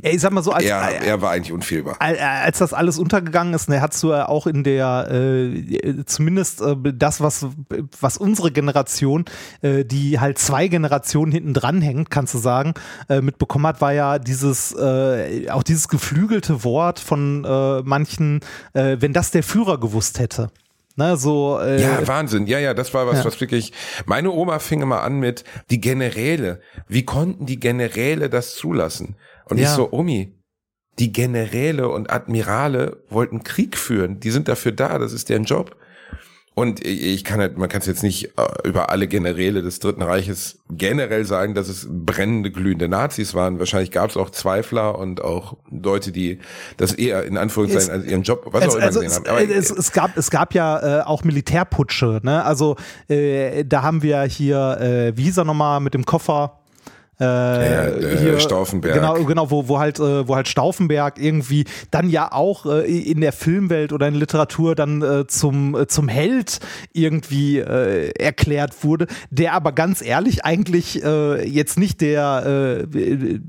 [0.02, 1.98] äh, ich sag mal so, als, er, er war eigentlich unfehlbar.
[2.00, 6.76] Als das alles untergegangen ist, ne, hast du ja auch in der äh, zumindest äh,
[6.94, 7.46] das, was
[8.00, 9.26] was unsere Generation,
[9.62, 12.74] äh, die halt zwei Generationen hinten dran hängt, kannst du sagen,
[13.10, 18.42] äh, mitbekommen hat, war ja dieses äh, auch dieses geflügelte Wort von äh, manchen,
[18.74, 20.50] äh, wenn das der Führer gewusst hätte.
[20.96, 22.46] Ne, so, äh, ja, Wahnsinn.
[22.46, 23.26] Ja, ja, das war was, ja.
[23.26, 23.74] was wirklich.
[24.06, 26.62] Meine Oma fing immer an mit die Generäle.
[26.88, 29.16] Wie konnten die Generäle das zulassen?
[29.46, 29.64] Und ja.
[29.64, 30.38] ich so, Omi,
[31.00, 34.20] die Generäle und Admirale wollten Krieg führen.
[34.20, 35.00] Die sind dafür da.
[35.00, 35.76] Das ist deren Job.
[36.56, 40.04] Und ich kann halt, man kann es jetzt nicht äh, über alle Generäle des Dritten
[40.04, 43.58] Reiches generell sagen, dass es brennende, glühende Nazis waren.
[43.58, 46.40] Wahrscheinlich gab es auch Zweifler und auch Leute, die
[46.78, 49.28] das eher in Anführungszeichen als ihren Job, was es, auch immer also gesehen haben.
[49.28, 52.20] Aber es, es, gab, es gab ja äh, auch Militärputsche.
[52.24, 52.44] Ne?
[52.46, 52.76] Also
[53.08, 56.63] äh, da haben wir hier, äh, er nochmal mit dem Koffer?
[57.20, 58.96] Äh, ja, hier, Stauffenberg.
[58.96, 63.22] Genau, genau, wo, wo halt, äh, wo halt Stauffenberg irgendwie dann ja auch äh, in
[63.22, 66.60] der Filmwelt oder in Literatur dann äh, zum, äh, zum Held
[66.92, 73.40] irgendwie äh, erklärt wurde, der aber ganz ehrlich eigentlich äh, jetzt nicht der, äh,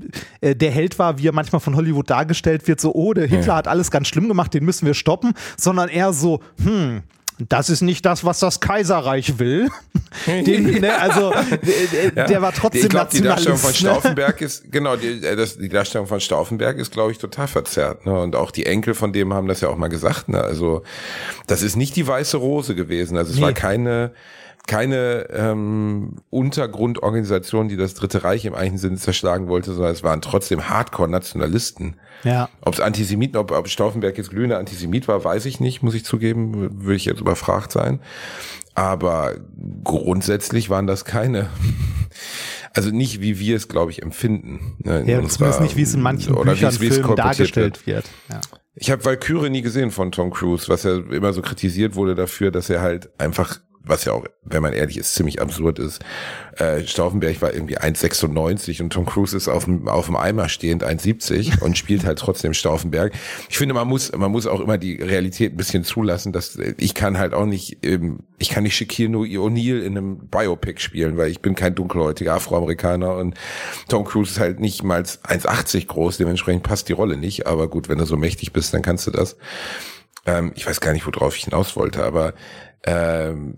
[0.41, 3.47] äh, der Held war, wie er manchmal von Hollywood dargestellt wird, so, oh, der Hitler
[3.47, 3.55] ja.
[3.55, 7.01] hat alles ganz schlimm gemacht, den müssen wir stoppen, sondern eher so, hm,
[7.37, 9.69] das ist nicht das, was das Kaiserreich will.
[10.25, 11.33] Den, ne, also
[12.15, 13.75] der, der war trotzdem ich glaub, Die Darstellung von ne?
[13.75, 14.45] Stauffenberg ne?
[14.47, 18.05] ist genau die, äh, das, die Darstellung von Stauffenberg ist, glaube ich, total verzerrt.
[18.05, 18.17] Ne?
[18.17, 20.29] Und auch die Enkel von dem haben das ja auch mal gesagt.
[20.29, 20.41] Ne?
[20.41, 20.83] Also
[21.47, 23.17] das ist nicht die weiße Rose gewesen.
[23.17, 23.43] Also es nee.
[23.43, 24.11] war keine
[24.67, 30.21] keine ähm, Untergrundorganisation, die das Dritte Reich im eigentlichen Sinne zerschlagen wollte, sondern es waren
[30.21, 31.95] trotzdem Hardcore-Nationalisten.
[32.23, 32.49] Ja.
[32.61, 36.03] Ob es Antisemiten, ob, ob Stauffenberg jetzt glühender Antisemit war, weiß ich nicht, muss ich
[36.03, 37.99] zugeben, würde ich jetzt überfragt sein.
[38.73, 39.35] Aber
[39.83, 41.49] grundsätzlich waren das keine.
[42.73, 44.75] Also nicht, wie wir es, glaube ich, empfinden.
[44.79, 48.05] Ne, ja, unserer, zumindest nicht, wie es in manchen oder Büchern, Filmen dargestellt wird.
[48.29, 48.41] Ja.
[48.75, 52.51] Ich habe Valkyrie nie gesehen von Tom Cruise, was ja immer so kritisiert wurde dafür,
[52.51, 56.01] dass er halt einfach was ja auch, wenn man ehrlich ist, ziemlich absurd ist.
[56.57, 60.83] Äh, Stauffenberg war irgendwie 1,96 und Tom Cruise ist auf dem, auf dem Eimer stehend
[60.83, 63.13] 1,70 und spielt halt trotzdem Stauffenberg.
[63.49, 66.93] Ich finde, man muss, man muss auch immer die Realität ein bisschen zulassen, dass ich
[66.93, 71.29] kann halt auch nicht, ähm, ich kann nicht Shaquille O'Neal in einem Biopic spielen, weil
[71.29, 73.35] ich bin kein dunkelhäutiger Afroamerikaner und
[73.87, 77.47] Tom Cruise ist halt nicht mal 1,80 groß, dementsprechend passt die Rolle nicht.
[77.47, 79.37] Aber gut, wenn du so mächtig bist, dann kannst du das.
[80.25, 82.33] Ähm, ich weiß gar nicht, worauf ich hinaus wollte, aber
[82.85, 83.57] ähm,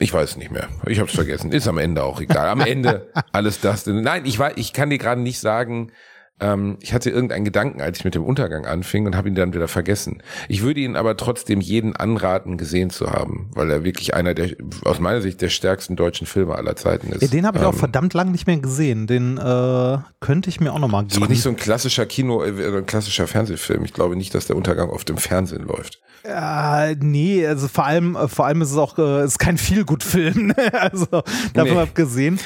[0.00, 0.68] ich weiß nicht mehr.
[0.86, 1.52] Ich habe es vergessen.
[1.52, 2.48] Ist am Ende auch egal.
[2.48, 3.86] Am Ende alles das.
[3.86, 5.92] Nein, ich war, ich kann dir gerade nicht sagen,
[6.40, 9.52] ähm, ich hatte irgendeinen Gedanken, als ich mit dem Untergang anfing und habe ihn dann
[9.52, 10.22] wieder vergessen.
[10.48, 14.50] Ich würde ihn aber trotzdem jeden anraten, gesehen zu haben, weil er wirklich einer der,
[14.84, 17.22] aus meiner Sicht, der stärksten deutschen Filme aller Zeiten ist.
[17.22, 19.06] Ja, den habe ich ähm, auch verdammt lang nicht mehr gesehen.
[19.06, 21.16] Den äh, könnte ich mir auch nochmal geben.
[21.16, 23.84] Ist auch nicht so ein klassischer Kino, äh, ein klassischer Fernsehfilm.
[23.84, 26.00] Ich glaube nicht, dass der Untergang oft im Fernsehen läuft.
[26.24, 30.40] Ja, nee, also vor allem, vor allem ist es auch, äh, ist kein Feelgood-Film.
[30.50, 30.54] Ne?
[30.72, 31.06] also
[31.52, 31.80] davon nee.
[31.80, 32.38] abgesehen.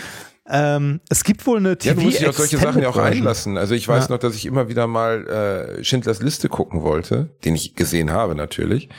[0.46, 2.98] Ähm, es gibt wohl eine TV Ja, du musst dich auf solche Sachen ja auch
[2.98, 3.56] einlassen.
[3.56, 4.14] Also ich weiß ja.
[4.14, 5.26] noch, dass ich immer wieder mal
[5.78, 8.90] äh, Schindlers Liste gucken wollte, den ich gesehen habe natürlich.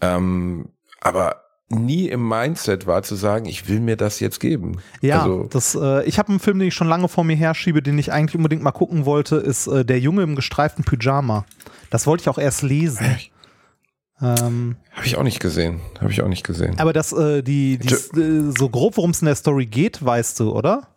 [0.00, 0.70] Ähm,
[1.00, 4.78] aber nie im Mindset war zu sagen, ich will mir das jetzt geben.
[5.02, 7.82] Ja, also, das, äh, ich habe einen Film, den ich schon lange vor mir herschiebe,
[7.82, 11.44] den ich eigentlich unbedingt mal gucken wollte, ist äh, Der Junge im gestreiften Pyjama.
[11.90, 13.18] Das wollte ich auch erst lesen.
[14.22, 15.80] Ähm, Habe ich auch nicht gesehen.
[16.00, 16.78] Habe ich auch nicht gesehen.
[16.78, 20.40] Aber das, äh, die, die äh, so grob, worum es in der Story geht, weißt
[20.40, 20.88] du, oder?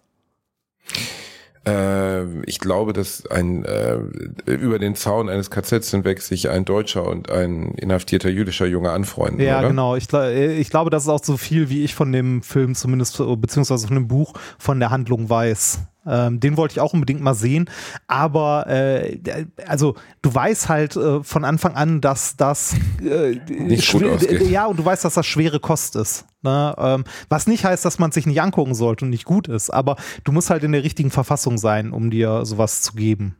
[1.65, 3.97] Äh, ich glaube, dass ein äh,
[4.45, 9.39] über den Zaun eines KZs hinweg sich ein deutscher und ein inhaftierter jüdischer Junge anfreunden.
[9.39, 9.69] Ja, oder?
[9.69, 9.95] genau.
[9.95, 13.17] Ich, äh, ich glaube, das ist auch so viel, wie ich von dem Film zumindest,
[13.38, 15.80] beziehungsweise von dem Buch von der Handlung weiß.
[16.06, 17.70] Ähm, den wollte ich auch unbedingt mal sehen.
[18.08, 19.20] Aber äh,
[19.66, 24.49] also du weißt halt äh, von Anfang an, dass das äh, nicht gut ausgeht.
[24.49, 26.26] ja und du weißt, dass das schwere Kost ist.
[26.41, 26.76] Ne?
[26.78, 29.70] Ähm, was nicht heißt, dass man sich nicht angucken sollte und nicht gut ist.
[29.70, 33.38] Aber du musst halt in der richtigen Verfassung sein, um dir sowas zu geben.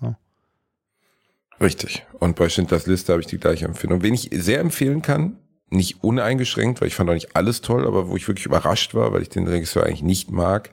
[0.00, 0.16] Ne?
[1.60, 2.04] Richtig.
[2.18, 4.02] Und bei Schindlers Liste habe ich die gleiche Empfindung.
[4.02, 5.36] Wen ich sehr empfehlen kann,
[5.70, 9.12] nicht uneingeschränkt, weil ich fand auch nicht alles toll, aber wo ich wirklich überrascht war,
[9.12, 10.70] weil ich den Regisseur eigentlich nicht mag,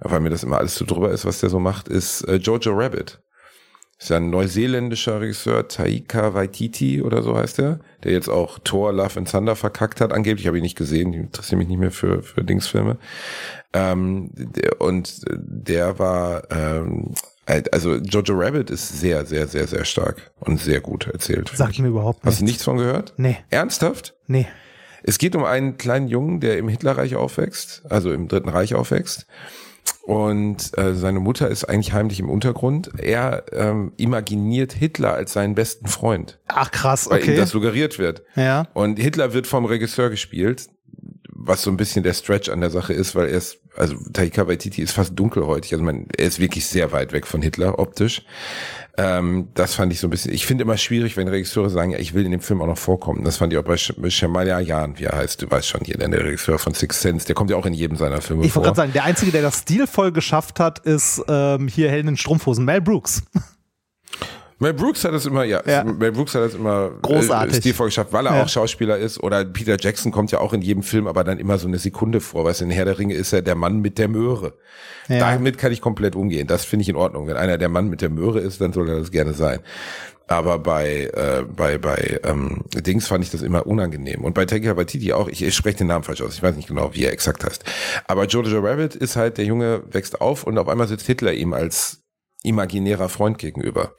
[0.00, 2.36] weil mir das immer alles zu so drüber ist, was der so macht, ist äh,
[2.36, 3.20] Jojo Rabbit.
[4.00, 8.94] Ist ja ein neuseeländischer Regisseur, Taika Waititi oder so heißt er, der jetzt auch Thor,
[8.94, 10.10] Love and Thunder verkackt hat.
[10.10, 12.96] Angeblich habe ich nicht gesehen, ich interessiere mich nicht mehr für, für Dingsfilme.
[13.74, 17.12] Ähm, der, und der war, ähm,
[17.44, 21.50] also Jojo Rabbit ist sehr, sehr, sehr, sehr stark und sehr gut erzählt.
[21.54, 22.36] Sagt mir überhaupt nichts.
[22.36, 23.12] Hast du nichts von gehört?
[23.18, 23.36] Nee.
[23.50, 24.16] Ernsthaft?
[24.26, 24.46] Nee.
[25.02, 29.26] Es geht um einen kleinen Jungen, der im Hitlerreich aufwächst, also im Dritten Reich aufwächst
[30.02, 32.90] und äh, seine Mutter ist eigentlich heimlich im Untergrund.
[32.98, 36.38] Er ähm, imaginiert Hitler als seinen besten Freund.
[36.48, 37.20] Ach krass, okay.
[37.20, 38.22] Weil ihm das suggeriert wird.
[38.34, 38.66] Ja.
[38.72, 40.68] Und Hitler wird vom Regisseur gespielt,
[41.28, 44.48] was so ein bisschen der Stretch an der Sache ist, weil er ist, also Taika
[44.48, 45.72] Waititi ist fast dunkelhäutig.
[45.72, 48.22] Also man, er ist wirklich sehr weit weg von Hitler optisch.
[49.02, 51.98] Ähm, das fand ich so ein bisschen, ich finde immer schwierig, wenn Regisseure sagen, ja,
[51.98, 53.24] ich will in dem Film auch noch vorkommen.
[53.24, 56.58] Das fand ich auch bei Shyamalan, wie er heißt, du weißt schon, hier, der Regisseur
[56.58, 58.62] von Six Sense, der kommt ja auch in jedem seiner Filme ich vor.
[58.62, 62.08] Ich wollte gerade sagen, der Einzige, der das stilvoll geschafft hat, ist ähm, hier Helden
[62.08, 63.22] in Strumpfhosen, Mel Brooks.
[64.62, 65.84] Mel Brooks hat es immer, ja, ja.
[65.84, 68.42] Mel Brooks hat es immer äh, großartig äh, stilvoll geschafft, weil er ja.
[68.42, 69.18] auch Schauspieler ist.
[69.22, 72.20] Oder Peter Jackson kommt ja auch in jedem Film, aber dann immer so eine Sekunde
[72.20, 72.44] vor.
[72.44, 74.52] Weißt du, in Herr der Ringe ist er der Mann mit der Möhre.
[75.08, 75.18] Ja.
[75.18, 76.46] Damit kann ich komplett umgehen.
[76.46, 77.26] Das finde ich in Ordnung.
[77.26, 79.60] Wenn einer der Mann mit der Möhre ist, dann soll er das gerne sein.
[80.26, 84.76] Aber bei äh, bei bei ähm, Dings fand ich das immer unangenehm und bei Taika
[84.76, 85.26] Waititi auch.
[85.26, 86.34] Ich, ich spreche den Namen falsch aus.
[86.34, 87.64] Ich weiß nicht genau, wie er exakt heißt.
[88.06, 91.54] Aber Jojo Rabbit ist halt der Junge wächst auf und auf einmal sitzt Hitler ihm
[91.54, 92.02] als
[92.42, 93.96] imaginärer Freund gegenüber.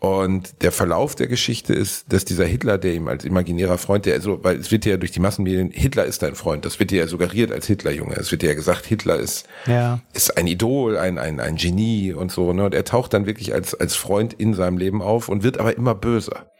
[0.00, 4.20] Und der Verlauf der Geschichte ist, dass dieser Hitler, der ihm als imaginärer Freund, der
[4.20, 6.98] so, weil es wird ja durch die Massenmedien, Hitler ist dein Freund, das wird dir
[7.00, 8.14] ja suggeriert als Hitlerjunge.
[8.16, 10.00] Es wird dir ja gesagt, Hitler ist, ja.
[10.12, 12.64] ist ein Idol, ein, ein, ein Genie und so, ne?
[12.64, 15.74] Und er taucht dann wirklich als, als Freund in seinem Leben auf und wird aber
[15.74, 16.50] immer böser.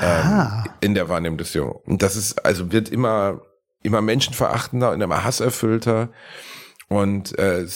[0.00, 1.74] Ähm, in der Wahrnehmung des Jungen.
[1.84, 3.40] Und das ist, also wird immer,
[3.82, 6.10] immer menschenverachtender und immer hasserfüllter.
[6.88, 7.66] Und äh,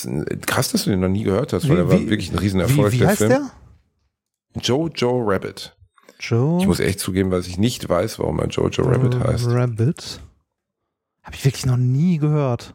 [0.47, 2.97] krass, dass du den noch nie gehört hast, weil er war wirklich ein Riesenerfolg, wie,
[2.97, 3.31] wie der heißt Film.
[3.31, 3.51] Der?
[4.55, 5.77] Jojo Rabbit.
[6.19, 6.61] Joe?
[6.61, 9.47] Ich muss echt zugeben, was ich nicht weiß, warum er Jojo Rabbit heißt.
[9.49, 10.21] Rabbit?
[11.23, 12.75] Habe ich wirklich noch nie gehört.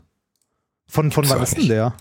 [0.87, 1.93] Von, von wann ist denn der?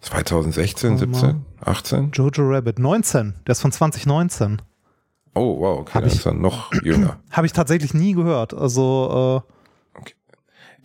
[0.00, 2.10] 2016, 17, 18?
[2.12, 3.34] Jojo Rabbit, 19.
[3.46, 4.60] Der ist von 2019.
[5.34, 7.20] Oh, wow, okay, hab ich, ist dann noch jünger.
[7.30, 8.52] Habe ich tatsächlich nie gehört.
[8.52, 9.42] Also,
[9.96, 10.14] äh, okay.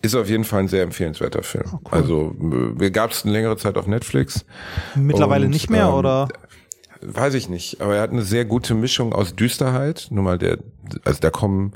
[0.00, 1.64] Ist auf jeden Fall ein sehr empfehlenswerter Film.
[1.72, 1.90] Oh, cool.
[1.90, 2.36] Also,
[2.80, 4.46] äh, gab es eine längere Zeit auf Netflix.
[4.94, 6.28] Mittlerweile und, nicht mehr, ähm, oder?
[7.00, 10.08] Weiß ich nicht, aber er hat eine sehr gute Mischung aus Düsterheit.
[10.10, 10.58] Nur mal der,
[11.04, 11.74] also da kommen,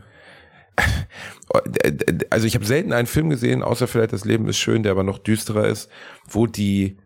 [2.31, 5.05] also ich habe selten einen Film gesehen, außer vielleicht Das Leben ist schön, der aber
[5.05, 5.91] noch düsterer ist,
[6.29, 6.99] wo die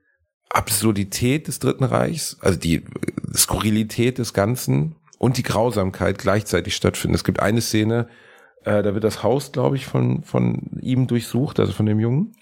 [0.49, 2.85] Absurdität des Dritten Reichs, also die
[3.35, 7.15] Skurrilität des Ganzen und die Grausamkeit gleichzeitig stattfinden.
[7.15, 8.09] Es gibt eine Szene,
[8.65, 12.33] äh, da wird das Haus, glaube ich, von, von ihm durchsucht, also von dem Jungen.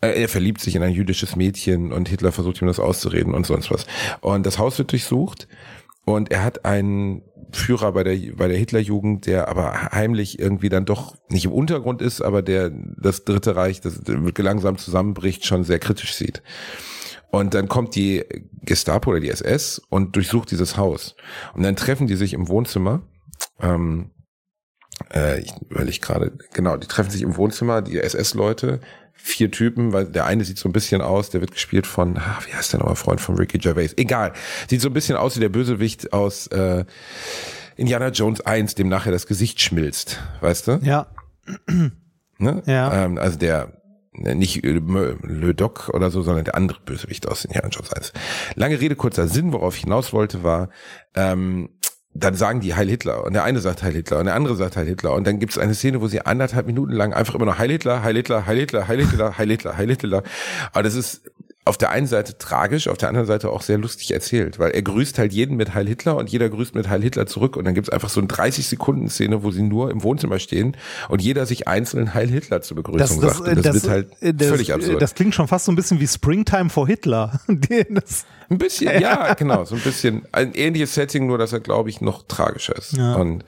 [0.00, 3.46] Äh, er verliebt sich in ein jüdisches Mädchen und Hitler versucht ihm das auszureden und
[3.46, 3.86] sonst was.
[4.20, 5.48] Und das Haus wird durchsucht
[6.04, 7.22] und er hat einen
[7.52, 12.00] Führer bei der, bei der Hitlerjugend, der aber heimlich irgendwie dann doch nicht im Untergrund
[12.00, 16.42] ist, aber der das Dritte Reich, das langsam zusammenbricht, schon sehr kritisch sieht.
[17.30, 18.24] Und dann kommt die
[18.62, 21.14] Gestapo oder die SS und durchsucht dieses Haus.
[21.54, 23.02] Und dann treffen die sich im Wohnzimmer.
[23.60, 24.10] Ähm,
[25.14, 28.80] äh, ich überlege gerade, genau, die treffen sich im Wohnzimmer, die SS-Leute,
[29.22, 32.46] vier Typen, weil der eine sieht so ein bisschen aus, der wird gespielt von, ach,
[32.46, 34.32] wie heißt der nochmal, Freund von Ricky Gervais, egal,
[34.68, 36.84] sieht so ein bisschen aus wie der Bösewicht aus äh,
[37.76, 40.80] Indiana Jones 1, dem nachher das Gesicht schmilzt, weißt du?
[40.82, 41.06] Ja.
[42.38, 42.62] Ne?
[42.64, 43.04] Ja.
[43.04, 43.80] Ähm, also der
[44.12, 48.12] Ne, nicht Le Doc oder so, sondern der andere Bösewicht aus Herren Jones 1.
[48.56, 50.68] Lange Rede, kurzer Sinn, worauf ich hinaus wollte, war,
[51.14, 51.70] ähm,
[52.12, 54.76] dann sagen die Heil Hitler und der eine sagt Heil Hitler und der andere sagt
[54.76, 57.44] Heil Hitler und dann gibt es eine Szene, wo sie anderthalb Minuten lang einfach immer
[57.44, 60.22] nur Heil Hitler, Heil Hitler, Heil Hitler, Heil Hitler, Heil Hitler, Heil Hitler.
[60.72, 61.30] Aber das ist
[61.66, 64.80] auf der einen Seite tragisch, auf der anderen Seite auch sehr lustig erzählt, weil er
[64.80, 67.74] grüßt halt jeden mit Heil Hitler und jeder grüßt mit Heil Hitler zurück und dann
[67.74, 70.74] gibt's einfach so eine 30 Sekunden Szene, wo sie nur im Wohnzimmer stehen
[71.10, 73.48] und jeder sich einzeln Heil Hitler zur Begrüßung das, das, sagt.
[73.48, 75.02] Und das, das wird halt das, völlig absurd.
[75.02, 77.40] Das klingt schon fast so ein bisschen wie Springtime for Hitler.
[77.46, 82.00] ein bisschen, ja, genau, so ein bisschen ein ähnliches Setting, nur dass er glaube ich
[82.00, 82.94] noch tragischer ist.
[82.94, 83.16] Ja.
[83.16, 83.44] Und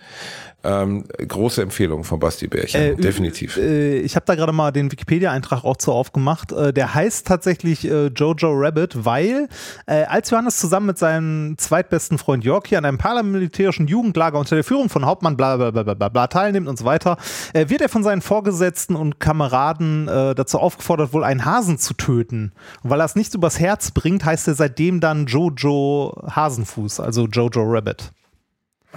[0.65, 3.57] ähm, große Empfehlung von Basti Bärchen, äh, definitiv.
[3.57, 6.53] Äh, ich habe da gerade mal den Wikipedia-Eintrag auch zu aufgemacht.
[6.53, 9.49] Äh, der heißt tatsächlich äh, Jojo Rabbit, weil
[9.87, 14.65] äh, als Johannes zusammen mit seinem zweitbesten Freund Yorkie an einem paramilitärischen Jugendlager unter der
[14.65, 17.17] Führung von Hauptmann bla bla bla bla, bla teilnimmt und so weiter,
[17.55, 22.53] äh, wird er von seinen Vorgesetzten und Kameraden dazu aufgefordert, wohl einen Hasen zu töten.
[22.83, 27.27] Und weil er es nicht übers Herz bringt, heißt er seitdem dann Jojo Hasenfuß, also
[27.27, 28.13] Jojo Rabbit.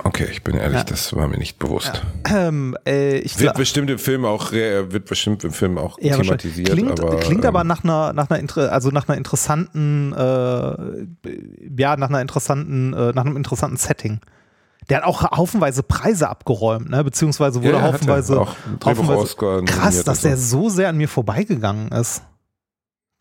[0.04, 0.84] Okay, ich bin ehrlich, ja.
[0.84, 2.04] das war mir nicht bewusst.
[2.28, 2.48] Ja.
[2.48, 6.72] Ähm, äh, wird bestimmt im Film auch wird bestimmt im Film auch ja, thematisiert.
[6.72, 11.96] Klingt aber, klingt aber ähm, nach einer nach einer also nach einer interessanten äh, ja
[11.96, 14.20] nach einer interessanten äh, nach einem interessanten Setting.
[14.90, 17.04] Der hat auch haufenweise Preise abgeräumt, ne?
[17.04, 22.22] beziehungsweise wurde haufenweise, auch haufenweise krass, dass der so sehr an mir vorbeigegangen ist.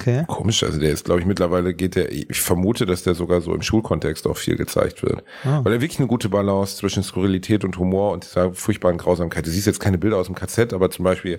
[0.01, 0.25] Okay.
[0.27, 3.55] Komisch, also der ist, glaube ich, mittlerweile geht der, ich vermute, dass der sogar so
[3.55, 5.23] im Schulkontext auch viel gezeigt wird.
[5.45, 5.61] Ah.
[5.63, 9.47] Weil er wirklich eine gute Balance zwischen Skurrilität und Humor und dieser furchtbaren Grausamkeit.
[9.47, 11.39] Du siehst jetzt keine Bilder aus dem KZ, aber zum Beispiel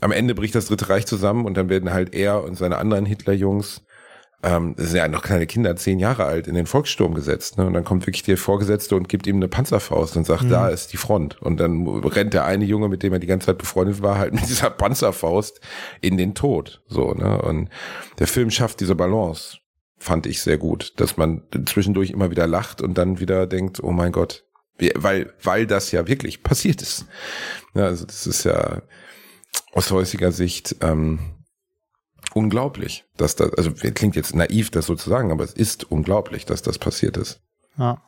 [0.00, 3.04] am Ende bricht das Dritte Reich zusammen und dann werden halt er und seine anderen
[3.04, 3.82] Hitlerjungs
[4.42, 7.58] ähm, das sind ja noch kleine Kinder, zehn Jahre alt, in den Volkssturm gesetzt.
[7.58, 7.66] Ne?
[7.66, 10.50] Und dann kommt wirklich der Vorgesetzte und gibt ihm eine Panzerfaust und sagt, mhm.
[10.50, 11.40] da ist die Front.
[11.40, 14.34] Und dann rennt der eine Junge, mit dem er die ganze Zeit befreundet war, halt
[14.34, 15.60] mit dieser Panzerfaust
[16.00, 16.82] in den Tod.
[16.88, 17.40] So, ne?
[17.40, 17.68] Und
[18.18, 19.58] der Film schafft diese Balance,
[19.98, 23.92] fand ich sehr gut, dass man zwischendurch immer wieder lacht und dann wieder denkt, oh
[23.92, 24.44] mein Gott,
[24.96, 27.06] weil, weil das ja wirklich passiert ist.
[27.74, 28.82] Ja, also das ist ja
[29.72, 31.20] aus heutiger Sicht ähm,
[32.34, 36.46] unglaublich, dass das, also klingt jetzt naiv, das so zu sagen, aber es ist unglaublich,
[36.46, 37.40] dass das passiert ist.
[37.78, 38.02] Ja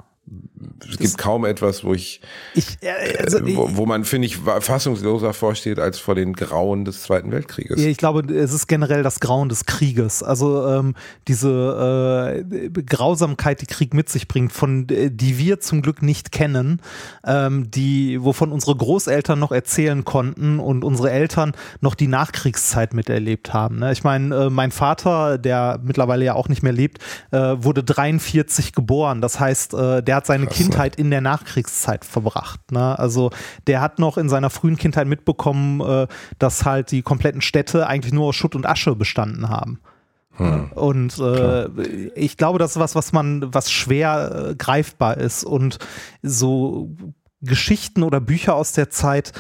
[0.91, 2.21] es gibt kaum etwas, wo ich,
[2.55, 6.85] ich äh, also, äh, wo, wo, man, finde ich, fassungsloser vorsteht als vor den Grauen
[6.85, 7.81] des Zweiten Weltkrieges.
[7.81, 10.23] Ja, ich glaube, es ist generell das Grauen des Krieges.
[10.23, 10.95] Also ähm,
[11.29, 16.33] diese äh, Grausamkeit, die Krieg mit sich bringt, von äh, die wir zum Glück nicht
[16.33, 16.81] kennen,
[17.27, 23.53] ähm, die, wovon unsere Großeltern noch erzählen konnten und unsere Eltern noch die Nachkriegszeit miterlebt
[23.53, 23.79] haben.
[23.79, 23.93] Ne?
[23.93, 26.99] Ich meine, äh, mein Vater, der mittlerweile ja auch nicht mehr lebt,
[27.31, 29.21] äh, wurde 43 geboren.
[29.21, 32.71] Das heißt, der der hat seine Krass, Kindheit in der Nachkriegszeit verbracht.
[32.71, 32.97] Ne?
[32.97, 33.31] Also
[33.67, 36.07] der hat noch in seiner frühen Kindheit mitbekommen, äh,
[36.39, 39.81] dass halt die kompletten Städte eigentlich nur aus Schutt und Asche bestanden haben.
[40.37, 40.71] Hm.
[40.73, 41.67] Und äh,
[42.15, 45.43] ich glaube, das ist was, was man, was schwer äh, greifbar ist.
[45.43, 45.79] Und
[46.23, 46.95] so
[47.41, 49.33] Geschichten oder Bücher aus der Zeit,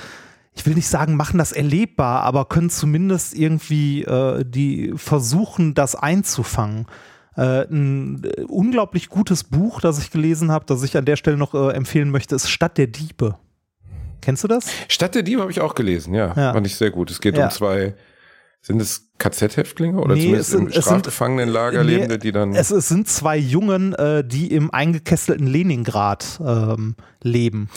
[0.57, 5.95] ich will nicht sagen, machen das erlebbar, aber können zumindest irgendwie äh, die versuchen, das
[5.95, 6.87] einzufangen.
[7.37, 11.37] Äh, ein äh, unglaublich gutes Buch, das ich gelesen habe, das ich an der Stelle
[11.37, 13.37] noch äh, empfehlen möchte, ist Stadt der Diebe.
[14.20, 14.70] Kennst du das?
[14.89, 16.32] Stadt der Diebe habe ich auch gelesen, ja.
[16.37, 16.53] ja.
[16.53, 17.11] Fand ich sehr gut.
[17.11, 17.45] Es geht ja.
[17.45, 17.95] um zwei
[18.64, 22.55] sind es KZ-Häftlinge oder nee, zumindest sind, im Strafgefangenenlager nee, lebende, die dann.
[22.55, 27.69] Es, es, sind zwei Jungen, äh, die im eingekesselten Leningrad ähm, leben.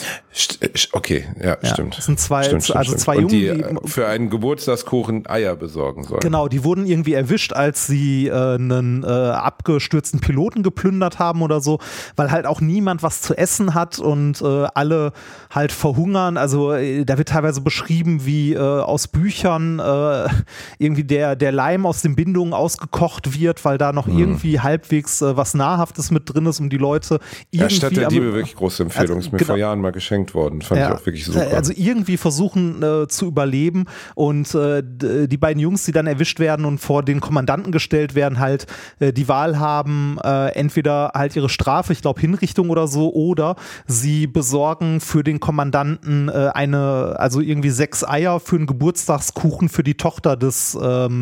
[0.59, 1.97] Äh, okay, ja, ja, stimmt.
[1.97, 6.03] Es sind zwei, stimmt, stimmt, also zwei Jungen, die, die, für einen Geburtstagskuchen Eier besorgen
[6.03, 6.19] sollen.
[6.19, 11.61] Genau, die wurden irgendwie erwischt, als sie äh, einen äh, abgestürzten Piloten geplündert haben oder
[11.61, 11.79] so,
[12.15, 15.13] weil halt auch niemand was zu essen hat und äh, alle
[15.49, 16.37] halt verhungern.
[16.37, 20.27] Also äh, da wird teilweise beschrieben, wie äh, aus Büchern äh,
[20.77, 24.19] irgendwie der, der Leim aus den Bindungen ausgekocht wird, weil da noch mhm.
[24.19, 27.19] irgendwie halbwegs äh, was Nahrhaftes mit drin ist, um die Leute
[27.51, 27.57] irgendwie.
[27.57, 29.17] Ja, Stadt der Diebe wirklich große Empfehlung.
[29.17, 29.47] Also, ist mir genau.
[29.47, 30.61] vor Jahren mal geschenkt worden.
[30.61, 31.47] Fand ja, ich auch wirklich super.
[31.53, 36.65] Also irgendwie versuchen äh, zu überleben und äh, die beiden Jungs, die dann erwischt werden
[36.65, 38.67] und vor den Kommandanten gestellt werden, halt
[38.99, 43.55] äh, die Wahl haben, äh, entweder halt ihre Strafe, ich glaube Hinrichtung oder so, oder
[43.85, 49.83] sie besorgen für den Kommandanten äh, eine, also irgendwie sechs Eier für einen Geburtstagskuchen für
[49.83, 51.16] die Tochter des ähm,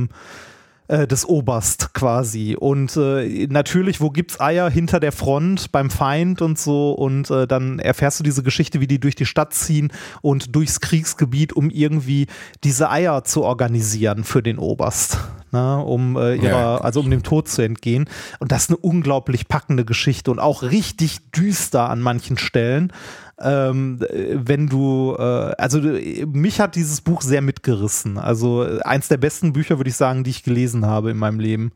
[0.87, 2.55] äh, des Oberst quasi.
[2.55, 6.91] Und äh, natürlich, wo gibt's Eier hinter der Front beim Feind und so.
[6.91, 9.91] Und äh, dann erfährst du diese Geschichte, wie die durch die Stadt ziehen
[10.21, 12.27] und durchs Kriegsgebiet, um irgendwie
[12.63, 15.17] diese Eier zu organisieren für den Oberst.
[15.55, 16.77] ne, um äh, ihrer, ja.
[16.77, 18.05] also um dem Tod zu entgehen.
[18.39, 22.91] Und das ist eine unglaublich packende Geschichte und auch richtig düster an manchen Stellen.
[23.39, 25.21] Ähm, wenn du, äh,
[25.57, 28.17] also mich hat dieses Buch sehr mitgerissen.
[28.17, 31.71] Also eins der besten Bücher, würde ich sagen, die ich gelesen habe in meinem Leben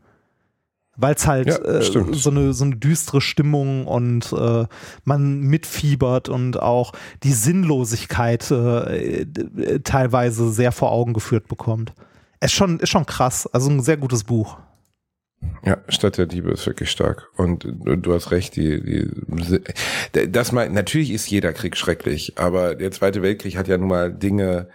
[1.00, 4.66] weil es halt ja, äh, so, eine, so eine düstere Stimmung und äh,
[5.04, 6.92] man mitfiebert und auch
[7.22, 9.26] die Sinnlosigkeit äh,
[9.82, 11.94] teilweise sehr vor Augen geführt bekommt.
[12.40, 14.58] Ist schon, ist schon krass, also ein sehr gutes Buch.
[15.64, 17.30] Ja, Stadt der Diebe ist wirklich stark.
[17.36, 22.90] Und du hast recht, die, die, das mal, natürlich ist jeder Krieg schrecklich, aber der
[22.90, 24.68] Zweite Weltkrieg hat ja nun mal Dinge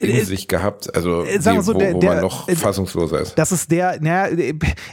[0.00, 3.20] in äh, sich gehabt, also äh, sagen so, wo, der, wo man noch äh, fassungsloser
[3.20, 3.38] ist.
[3.38, 4.36] Das ist der, naja,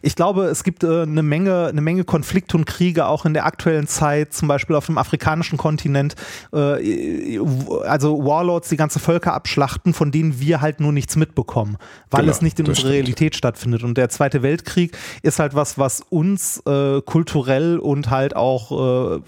[0.01, 3.45] ich glaube, es gibt äh, eine Menge, eine Menge Konflikte und Kriege auch in der
[3.45, 6.15] aktuellen Zeit, zum Beispiel auf dem afrikanischen Kontinent,
[6.53, 7.39] äh,
[7.85, 11.77] also Warlords, die ganze Völker abschlachten, von denen wir halt nur nichts mitbekommen,
[12.11, 12.91] weil genau, es nicht in unserer.
[12.91, 13.83] Realität stattfindet.
[13.83, 19.21] Und der Zweite Weltkrieg ist halt was, was uns äh, kulturell und halt auch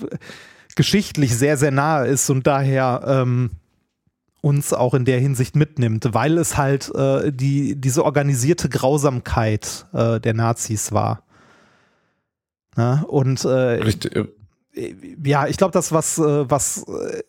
[0.76, 3.51] geschichtlich sehr, sehr nahe ist und daher ähm,
[4.46, 10.20] uns auch in der Hinsicht mitnimmt, weil es halt äh, die, diese organisierte Grausamkeit äh,
[10.20, 11.24] der Nazis war.
[12.76, 13.04] Na?
[13.08, 14.30] Und äh, Richtig.
[15.24, 17.24] ja, ich glaube, das was, äh, was, äh,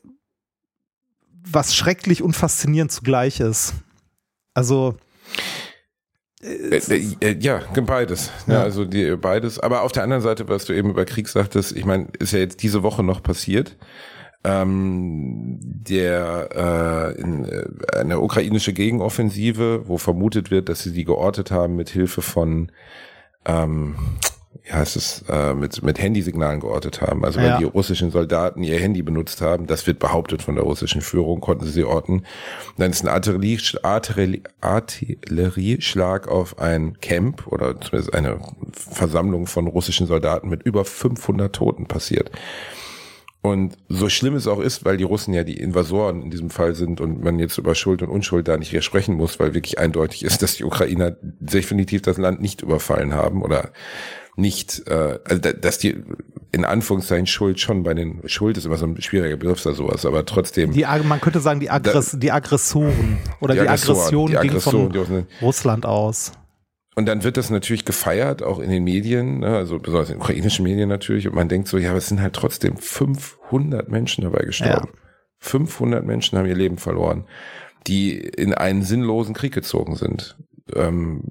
[1.51, 3.73] was schrecklich und faszinierend zugleich ist.
[4.53, 4.99] Also
[6.43, 8.31] ja, beides.
[8.47, 8.55] Ja.
[8.55, 8.63] ja.
[8.63, 9.59] also die, beides.
[9.59, 12.41] Aber auf der anderen Seite, was du eben über Krieg sagtest, ich meine, ist ja
[12.41, 13.75] jetzt diese Woche noch passiert
[14.47, 17.65] ähm, der äh, in, äh,
[17.97, 22.71] eine ukrainische Gegenoffensive, wo vermutet wird, dass sie die geortet haben mit Hilfe von
[23.45, 23.97] ähm,
[24.65, 27.25] wie heißt es, äh, mit, mit Handysignalen geortet haben.
[27.25, 27.59] Also ja.
[27.59, 31.67] die russischen Soldaten ihr Handy benutzt haben, das wird behauptet von der russischen Führung, konnten
[31.67, 32.25] sie orten.
[32.77, 38.41] Dann ist ein Artillerie, Artillerie, Artillerieschlag auf ein Camp oder zumindest eine
[38.73, 42.31] Versammlung von russischen Soldaten mit über 500 Toten passiert.
[43.47, 46.75] Und so schlimm es auch ist, weil die Russen ja die Invasoren in diesem Fall
[46.75, 49.79] sind und man jetzt über Schuld und Unschuld da nicht mehr sprechen muss, weil wirklich
[49.79, 53.71] eindeutig ist, dass die Ukrainer definitiv das Land nicht überfallen haben oder
[54.35, 55.97] nicht, äh, also dass die
[56.51, 60.05] in Anführungszeichen Schuld schon bei den Schuld ist immer so ein schwieriger Begriff da sowas,
[60.05, 60.73] aber trotzdem.
[60.73, 64.61] Die, man könnte sagen die, Aggress, da, die Aggressoren oder die, die Aggression die ging
[64.61, 66.33] von Russland aus.
[66.99, 70.23] Und dann wird das natürlich gefeiert, auch in den Medien, ne, also besonders in den
[70.23, 71.29] ukrainischen Medien natürlich.
[71.29, 74.89] Und man denkt so, ja, aber es sind halt trotzdem 500 Menschen dabei gestorben.
[74.93, 75.01] Ja.
[75.39, 77.27] 500 Menschen haben ihr Leben verloren,
[77.87, 80.39] die in einen sinnlosen Krieg gezogen sind.
[80.75, 81.23] Ähm,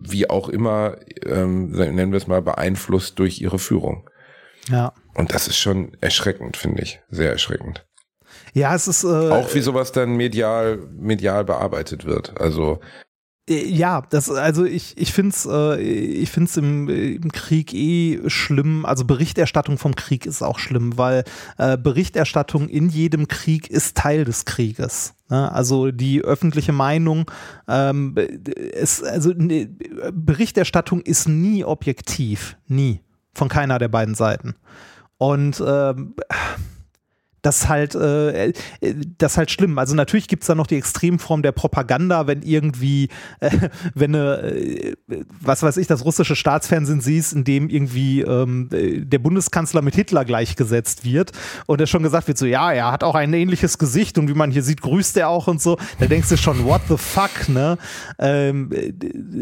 [0.00, 0.96] wie auch immer,
[1.26, 4.08] ähm, nennen wir es mal, beeinflusst durch ihre Führung.
[4.68, 4.92] Ja.
[5.14, 7.00] Und das ist schon erschreckend, finde ich.
[7.10, 7.84] Sehr erschreckend.
[8.54, 9.02] Ja, es ist.
[9.02, 12.40] Äh, auch wie sowas dann medial, medial bearbeitet wird.
[12.40, 12.80] Also
[13.48, 18.86] ja, das, also ich, ich finde es äh, ich find's im, im Krieg eh schlimm.
[18.86, 21.24] Also Berichterstattung vom Krieg ist auch schlimm, weil
[21.58, 25.14] äh, Berichterstattung in jedem Krieg ist Teil des Krieges.
[25.28, 25.50] Ne?
[25.50, 27.28] Also die öffentliche Meinung,
[27.66, 29.68] ähm, ist, also ne,
[30.12, 33.00] Berichterstattung ist nie objektiv, nie
[33.34, 34.54] von keiner der beiden Seiten.
[35.18, 36.14] Und ähm,
[37.42, 38.54] das halt, äh, äh,
[39.18, 39.78] das halt schlimm.
[39.78, 43.08] Also natürlich gibt es da noch die Extremform der Propaganda, wenn irgendwie,
[43.40, 43.50] äh,
[43.94, 44.94] wenn eine, äh,
[45.40, 50.24] was weiß ich, das russische Staatsfernsehen siehst, in dem irgendwie ähm, der Bundeskanzler mit Hitler
[50.24, 51.32] gleichgesetzt wird
[51.66, 54.34] und er schon gesagt wird, so ja, er hat auch ein ähnliches Gesicht und wie
[54.34, 55.78] man hier sieht, grüßt er auch und so.
[55.98, 57.76] Da denkst du schon, what the fuck, ne?
[58.18, 58.70] Ähm,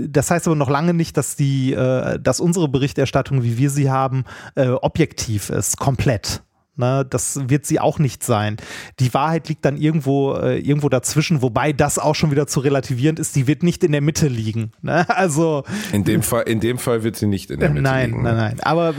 [0.08, 3.90] das heißt aber noch lange nicht, dass die, äh, dass unsere Berichterstattung, wie wir sie
[3.90, 4.24] haben,
[4.54, 6.42] äh, objektiv ist, komplett.
[6.80, 8.56] Ne, das wird sie auch nicht sein.
[9.00, 13.18] Die Wahrheit liegt dann irgendwo, äh, irgendwo dazwischen, wobei das auch schon wieder zu relativierend
[13.18, 13.36] ist.
[13.36, 14.72] Die wird nicht in der Mitte liegen.
[14.80, 15.06] Ne?
[15.10, 18.22] Also in dem Fall, in dem Fall wird sie nicht in der Mitte nein, liegen.
[18.22, 18.60] Nein, nein, nein.
[18.62, 18.94] Aber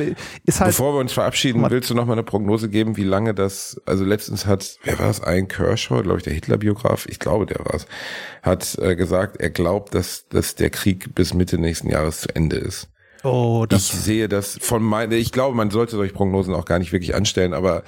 [0.45, 0.69] ist halt.
[0.69, 3.81] Bevor wir uns verabschieden, willst du noch mal eine Prognose geben, wie lange das?
[3.87, 5.23] Also letztens hat, wer war es?
[5.23, 7.07] Ein Kershaw, glaube ich, der Hitler-Biograf.
[7.09, 7.87] Ich glaube, der war es.
[8.43, 12.57] Hat äh, gesagt, er glaubt, dass, dass der Krieg bis Mitte nächsten Jahres zu Ende
[12.57, 12.89] ist.
[13.23, 16.79] Oh, das ich sehe das von meine, ich glaube, man sollte solche Prognosen auch gar
[16.79, 17.83] nicht wirklich anstellen, aber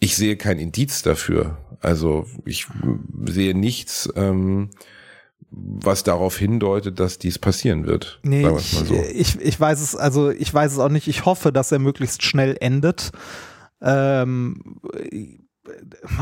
[0.00, 1.58] ich sehe kein Indiz dafür.
[1.80, 2.66] Also ich
[3.24, 4.70] sehe nichts, ähm,
[5.50, 8.18] was darauf hindeutet, dass dies passieren wird.
[8.22, 8.94] Nee, ich, so.
[8.94, 11.08] ich, ich weiß es, also ich weiß es auch nicht.
[11.08, 13.12] Ich hoffe, dass er möglichst schnell endet.
[13.80, 14.80] Ähm,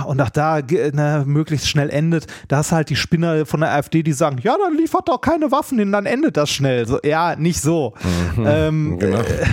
[0.06, 4.02] und auch da ne, möglichst schnell endet, da ist halt die Spinner von der AfD,
[4.02, 6.86] die sagen, ja, dann liefert doch keine Waffen hin, dann endet das schnell.
[6.86, 7.94] So, ja, nicht so.
[8.36, 9.20] Mhm, ähm, genau.
[9.20, 9.46] äh,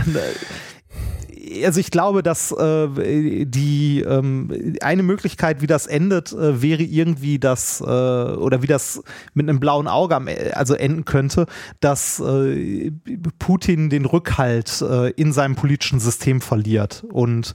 [1.63, 7.39] also ich glaube, dass äh, die ähm, eine Möglichkeit, wie das endet, äh, wäre irgendwie
[7.39, 9.01] das äh, oder wie das
[9.33, 11.45] mit einem blauen Auge am, also enden könnte,
[11.79, 12.91] dass äh,
[13.39, 17.53] Putin den Rückhalt äh, in seinem politischen System verliert und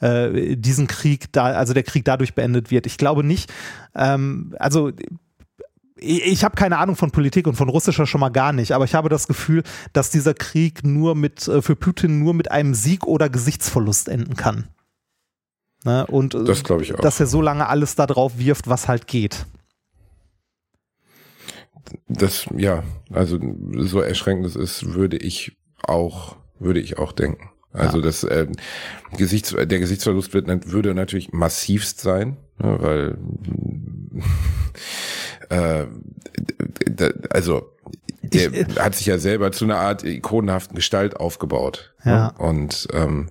[0.00, 2.86] äh, diesen Krieg da, also der Krieg dadurch beendet wird.
[2.86, 3.52] Ich glaube nicht,
[3.94, 4.92] ähm, also
[6.02, 8.94] ich habe keine Ahnung von Politik und von russischer schon mal gar nicht, aber ich
[8.94, 13.06] habe das Gefühl, dass dieser Krieg nur mit äh, für Putin nur mit einem Sieg
[13.06, 14.68] oder Gesichtsverlust enden kann.
[15.84, 16.06] Ne?
[16.06, 17.00] Und äh, das glaube ich auch.
[17.00, 19.46] Dass er so lange alles da drauf wirft, was halt geht.
[22.08, 22.82] Das ja,
[23.12, 23.38] also
[23.76, 27.49] so erschreckend es ist, würde ich auch würde ich auch denken.
[27.72, 28.04] Also ja.
[28.04, 28.46] das äh,
[29.16, 33.18] Gesichts, der Gesichtsverlust wird, würde natürlich massivst sein, ne, weil
[35.50, 35.86] äh,
[37.30, 37.72] also
[38.22, 41.94] der ich, hat sich ja selber zu einer Art ikonenhaften Gestalt aufgebaut.
[42.04, 42.12] Ne?
[42.12, 42.28] Ja.
[42.38, 43.30] Und ähm,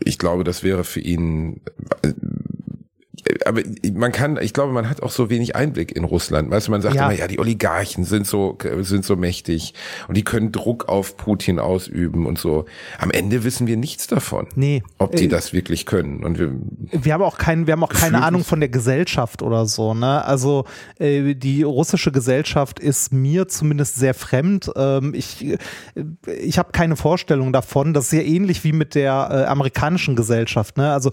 [0.00, 1.60] ich glaube, das wäre für ihn
[3.46, 3.62] aber
[3.92, 6.50] man kann, ich glaube, man hat auch so wenig Einblick in Russland.
[6.50, 7.06] Weißt du, man sagt ja.
[7.06, 9.74] immer, ja, die Oligarchen sind so, sind so mächtig
[10.08, 12.66] und die können Druck auf Putin ausüben und so.
[12.98, 14.48] Am Ende wissen wir nichts davon.
[14.56, 14.82] Nee.
[14.98, 16.24] Ob die äh, das wirklich können.
[16.24, 16.52] Und wir,
[16.92, 20.24] wir haben auch keinen, wir haben auch keine Ahnung von der Gesellschaft oder so, ne?
[20.24, 20.64] Also,
[20.98, 24.70] äh, die russische Gesellschaft ist mir zumindest sehr fremd.
[24.76, 25.58] Ähm, ich, äh,
[26.40, 27.94] ich habe keine Vorstellung davon.
[27.94, 30.92] Das ist sehr ähnlich wie mit der äh, amerikanischen Gesellschaft, ne?
[30.92, 31.10] Also,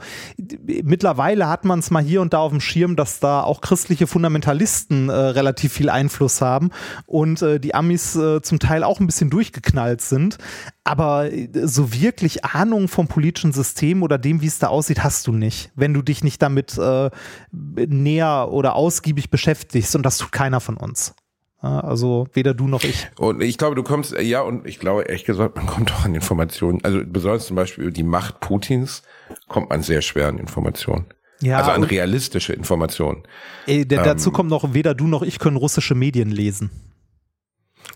[0.84, 4.08] mittlerweile hat man es mal hier und da auf dem Schirm, dass da auch christliche
[4.08, 6.72] Fundamentalisten äh, relativ viel Einfluss haben
[7.06, 10.38] und äh, die Amis äh, zum Teil auch ein bisschen durchgeknallt sind.
[10.84, 15.28] Aber äh, so wirklich Ahnung vom politischen System oder dem, wie es da aussieht, hast
[15.28, 17.10] du nicht, wenn du dich nicht damit äh,
[17.52, 19.96] näher oder ausgiebig beschäftigst.
[19.96, 21.14] Und das tut keiner von uns.
[21.62, 23.08] Also weder du noch ich.
[23.20, 26.16] Und ich glaube, du kommst, ja, und ich glaube, ehrlich gesagt, man kommt auch an
[26.16, 26.84] Informationen.
[26.84, 29.04] Also besonders zum Beispiel über die Macht Putins
[29.48, 31.06] kommt man sehr schwer an Informationen.
[31.42, 33.24] Ja, also an realistische Informationen.
[33.68, 36.70] Ähm, dazu kommt noch, weder du noch ich können russische Medien lesen.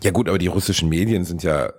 [0.03, 1.71] Ja gut, aber die russischen Medien sind ja,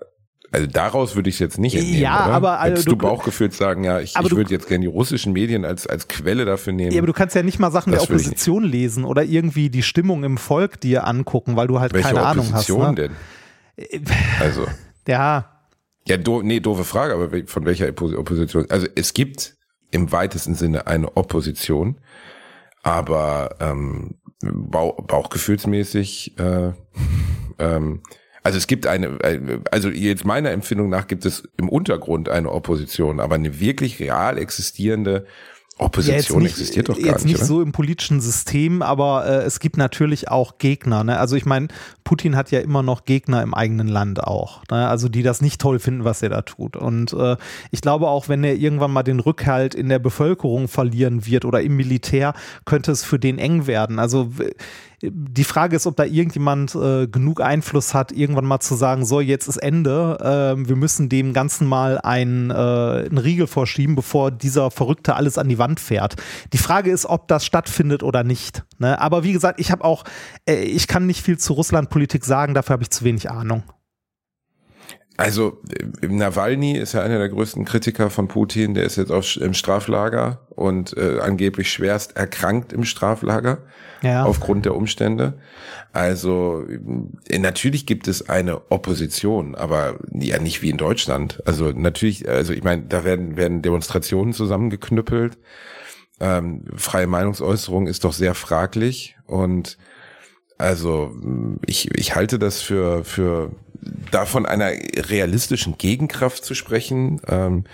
[0.52, 2.34] also daraus würde ich es jetzt nicht entnehmen, Ja, oder?
[2.34, 5.64] aber also, du, du Bauchgefühl sagen, ja, ich, ich würde jetzt gerne die russischen Medien
[5.64, 6.92] als, als Quelle dafür nehmen.
[6.92, 9.82] Ja, aber du kannst ja nicht mal Sachen das der Opposition lesen oder irgendwie die
[9.82, 13.10] Stimmung im Volk dir angucken, weil du halt Welche keine Opposition Ahnung hast.
[13.10, 13.10] Ne?
[13.98, 14.04] denn?
[14.40, 14.66] Also.
[15.08, 15.52] Ja.
[16.08, 18.66] Ja, do, nee, doofe Frage, aber von welcher Opposition?
[18.70, 19.55] Also es gibt
[19.90, 21.96] im weitesten Sinne eine Opposition,
[22.82, 26.72] aber ähm, Bauch, bauchgefühlsmäßig, äh,
[27.58, 28.02] ähm,
[28.42, 29.18] also es gibt eine,
[29.72, 34.38] also jetzt meiner Empfindung nach gibt es im Untergrund eine Opposition, aber eine wirklich real
[34.38, 35.26] existierende
[35.78, 37.34] Opposition ja, nicht, existiert doch gar jetzt nicht.
[37.34, 37.46] nicht oder?
[37.46, 41.04] so im politischen System, aber äh, es gibt natürlich auch Gegner.
[41.04, 41.18] Ne?
[41.18, 41.68] Also ich meine,
[42.02, 44.62] Putin hat ja immer noch Gegner im eigenen Land auch.
[44.70, 44.88] Ne?
[44.88, 46.76] Also die das nicht toll finden, was er da tut.
[46.76, 47.36] Und äh,
[47.70, 51.60] ich glaube auch, wenn er irgendwann mal den Rückhalt in der Bevölkerung verlieren wird oder
[51.60, 52.32] im Militär,
[52.64, 53.98] könnte es für den eng werden.
[53.98, 54.30] Also
[55.02, 59.20] die Frage ist, ob da irgendjemand äh, genug Einfluss hat, irgendwann mal zu sagen, so,
[59.20, 64.30] jetzt ist Ende, äh, wir müssen dem Ganzen mal einen, äh, einen Riegel vorschieben, bevor
[64.30, 66.16] dieser Verrückte alles an die Wand fährt.
[66.52, 68.64] Die Frage ist, ob das stattfindet oder nicht.
[68.78, 68.98] Ne?
[69.00, 70.04] Aber wie gesagt, ich habe auch,
[70.48, 73.64] äh, ich kann nicht viel zu Russlandpolitik sagen, dafür habe ich zu wenig Ahnung.
[75.16, 75.58] Also
[76.02, 78.74] Nawalny ist ja einer der größten Kritiker von Putin.
[78.74, 83.58] Der ist jetzt auch im Straflager und äh, angeblich schwerst erkrankt im Straflager
[84.02, 84.24] ja.
[84.24, 85.38] aufgrund der Umstände.
[85.92, 86.66] Also
[87.28, 91.42] äh, natürlich gibt es eine Opposition, aber ja nicht wie in Deutschland.
[91.46, 95.38] Also natürlich, also ich meine, da werden werden Demonstrationen zusammengeknüppelt.
[96.20, 99.78] Ähm, freie Meinungsäußerung ist doch sehr fraglich und
[100.58, 101.14] also
[101.66, 103.52] ich, ich halte das für, für
[104.10, 107.20] davon einer realistischen Gegenkraft zu sprechen.
[107.28, 107.64] Ähm,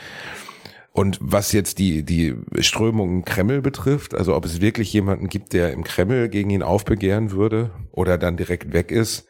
[0.93, 5.55] und was jetzt die, die Strömung im Kreml betrifft, also ob es wirklich jemanden gibt,
[5.55, 9.27] der im Kreml gegen ihn aufbegehren würde oder dann direkt weg ist,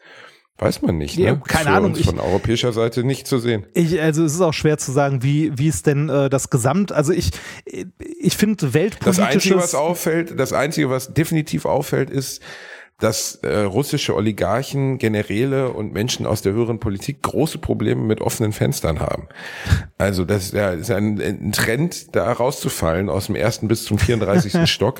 [0.57, 1.17] weiß man nicht.
[1.17, 1.25] Ne?
[1.25, 1.95] Ja, keine Für Ahnung.
[1.95, 3.65] von europäischer Seite nicht zu sehen.
[3.73, 6.91] Ich, also es ist auch schwer zu sagen, wie, wie es denn äh, das Gesamt,
[6.91, 7.31] also ich,
[7.65, 9.17] ich finde weltpolitisches...
[9.17, 12.41] Das Einzige, was auffällt, das Einzige, was definitiv auffällt, ist,
[12.99, 18.53] dass äh, russische Oligarchen, Generäle und Menschen aus der höheren Politik große Probleme mit offenen
[18.53, 19.27] Fenstern haben.
[19.97, 23.97] Also das ist ja, ist ein, ein, Trend, da rauszufallen aus dem ersten bis zum
[23.97, 24.69] 34.
[24.71, 24.99] Stock.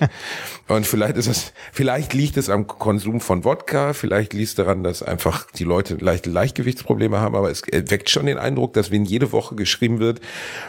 [0.67, 4.83] Und vielleicht ist es, vielleicht liegt es am Konsum von Wodka, vielleicht liegt es daran,
[4.83, 9.05] dass einfach die Leute leichte Leichtgewichtsprobleme haben, aber es weckt schon den Eindruck, dass wenn
[9.05, 10.19] jede Woche geschrieben wird,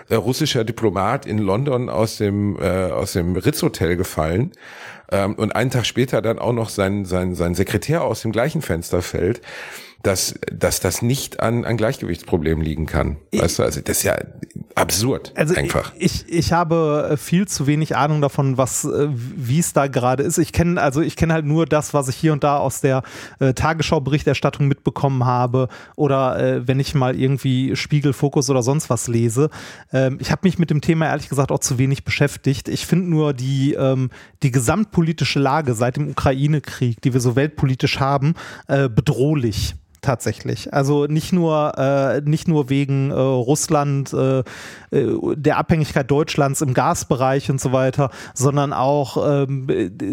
[0.08, 4.52] äh, russischer Diplomat in London aus dem, äh, aus dem Ritz-Hotel gefallen,
[5.22, 9.02] und einen Tag später dann auch noch sein, sein, sein Sekretär aus dem gleichen Fenster
[9.02, 9.40] fällt,
[10.04, 13.16] dass, dass das nicht an, an Gleichgewichtsproblemen liegen kann.
[13.32, 14.16] Weißt du, also das ist ja
[14.74, 15.32] absurd.
[15.34, 15.92] Also einfach.
[15.98, 20.22] Ich, ich habe äh, viel zu wenig Ahnung davon, was äh, wie es da gerade
[20.22, 20.36] ist.
[20.36, 23.02] Ich kenne also ich kenne halt nur das, was ich hier und da aus der
[23.40, 29.08] äh, Tagesschau-Berichterstattung mitbekommen habe oder äh, wenn ich mal irgendwie Spiegel, Fokus oder sonst was
[29.08, 29.48] lese.
[29.90, 32.68] Ähm, ich habe mich mit dem Thema ehrlich gesagt auch zu wenig beschäftigt.
[32.68, 34.10] Ich finde nur die ähm,
[34.42, 38.34] die gesamtpolitische Lage seit dem Ukraine-Krieg, die wir so weltpolitisch haben,
[38.66, 40.72] äh, bedrohlich tatsächlich.
[40.72, 44.44] Also nicht nur, äh, nicht nur wegen äh, Russland, äh, äh,
[45.34, 49.66] der Abhängigkeit Deutschlands im Gasbereich und so weiter, sondern auch ähm,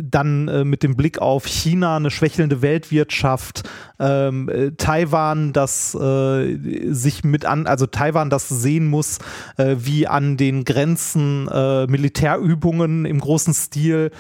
[0.10, 3.64] dann äh, mit dem Blick auf China, eine schwächelnde Weltwirtschaft,
[4.00, 9.20] ähm, äh, Taiwan, das sich mit an, also Taiwan, das sehen muss,
[9.58, 14.12] wie an den Grenzen Militärübungen im großen Stil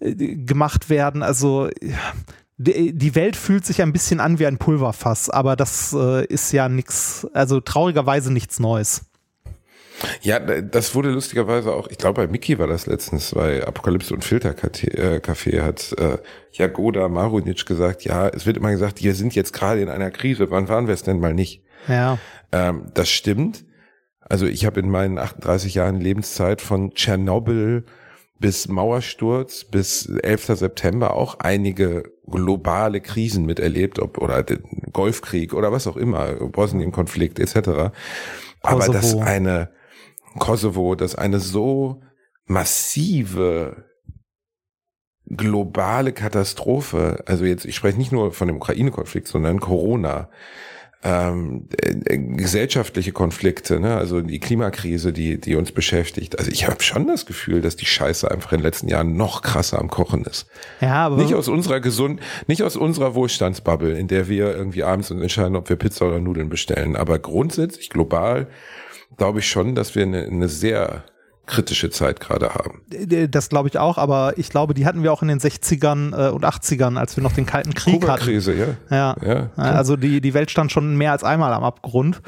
[0.00, 1.22] gemacht werden.
[1.22, 1.68] Also
[2.62, 6.68] die Welt fühlt sich ein bisschen an wie ein Pulverfass, aber das äh, ist ja
[6.68, 9.06] nichts, also traurigerweise nichts Neues.
[10.20, 14.24] Ja, das wurde lustigerweise auch, ich glaube bei Mickey war das letztens, bei Apokalypse und
[14.24, 16.18] Filtercafé äh, hat äh,
[16.52, 20.50] Jagoda Marunic gesagt, ja, es wird immer gesagt, wir sind jetzt gerade in einer Krise,
[20.50, 21.62] wann waren wir es denn mal nicht?
[21.88, 22.18] Ja.
[22.52, 23.64] Ähm, das stimmt.
[24.20, 27.84] Also ich habe in meinen 38 Jahren Lebenszeit von Tschernobyl
[28.40, 30.58] bis Mauersturz bis 11.
[30.58, 34.62] September auch einige globale Krisen miterlebt, ob oder den
[34.92, 37.92] Golfkrieg oder was auch immer, Bosnien-Konflikt etc.
[38.62, 39.70] Aber dass eine
[40.38, 42.02] Kosovo, dass eine so
[42.46, 43.84] massive
[45.26, 50.30] globale Katastrophe, also jetzt, ich spreche nicht nur von dem Ukraine-Konflikt, sondern Corona,
[51.02, 53.96] ähm, äh, gesellschaftliche Konflikte, ne?
[53.96, 56.38] also die Klimakrise, die, die uns beschäftigt.
[56.38, 59.40] Also ich habe schon das Gefühl, dass die Scheiße einfach in den letzten Jahren noch
[59.40, 60.46] krasser am Kochen ist.
[60.80, 65.10] Ja, aber nicht aus unserer gesund, nicht aus unserer Wohlstandsbubble, in der wir irgendwie abends
[65.10, 66.96] uns entscheiden, ob wir Pizza oder Nudeln bestellen.
[66.96, 68.48] Aber grundsätzlich global
[69.16, 71.04] glaube ich schon, dass wir eine, eine sehr
[71.50, 72.80] kritische Zeit gerade haben.
[73.30, 76.30] Das glaube ich auch, aber ich glaube, die hatten wir auch in den 60ern äh,
[76.30, 78.22] und 80ern, als wir noch den Kalten Krieg hatten.
[78.22, 78.66] Krise, ja.
[78.90, 79.16] Ja.
[79.22, 79.50] ja.
[79.56, 82.22] Also die, die Welt stand schon mehr als einmal am Abgrund.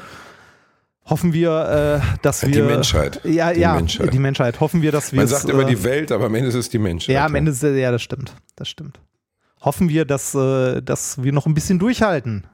[1.05, 2.51] Hoffen wir, äh, dass wir.
[2.51, 3.19] Die Menschheit.
[3.25, 4.13] Ja, die ja, Menschheit.
[4.13, 4.59] die Menschheit.
[4.59, 5.17] Hoffen wir, dass wir.
[5.17, 7.13] Man sagt immer äh, die Welt, aber am Ende ist es die Menschheit.
[7.13, 8.33] Ja, am Ende ist es, ja, das stimmt.
[8.55, 8.99] Das stimmt.
[9.61, 12.47] Hoffen wir, dass, äh, dass wir noch ein bisschen durchhalten.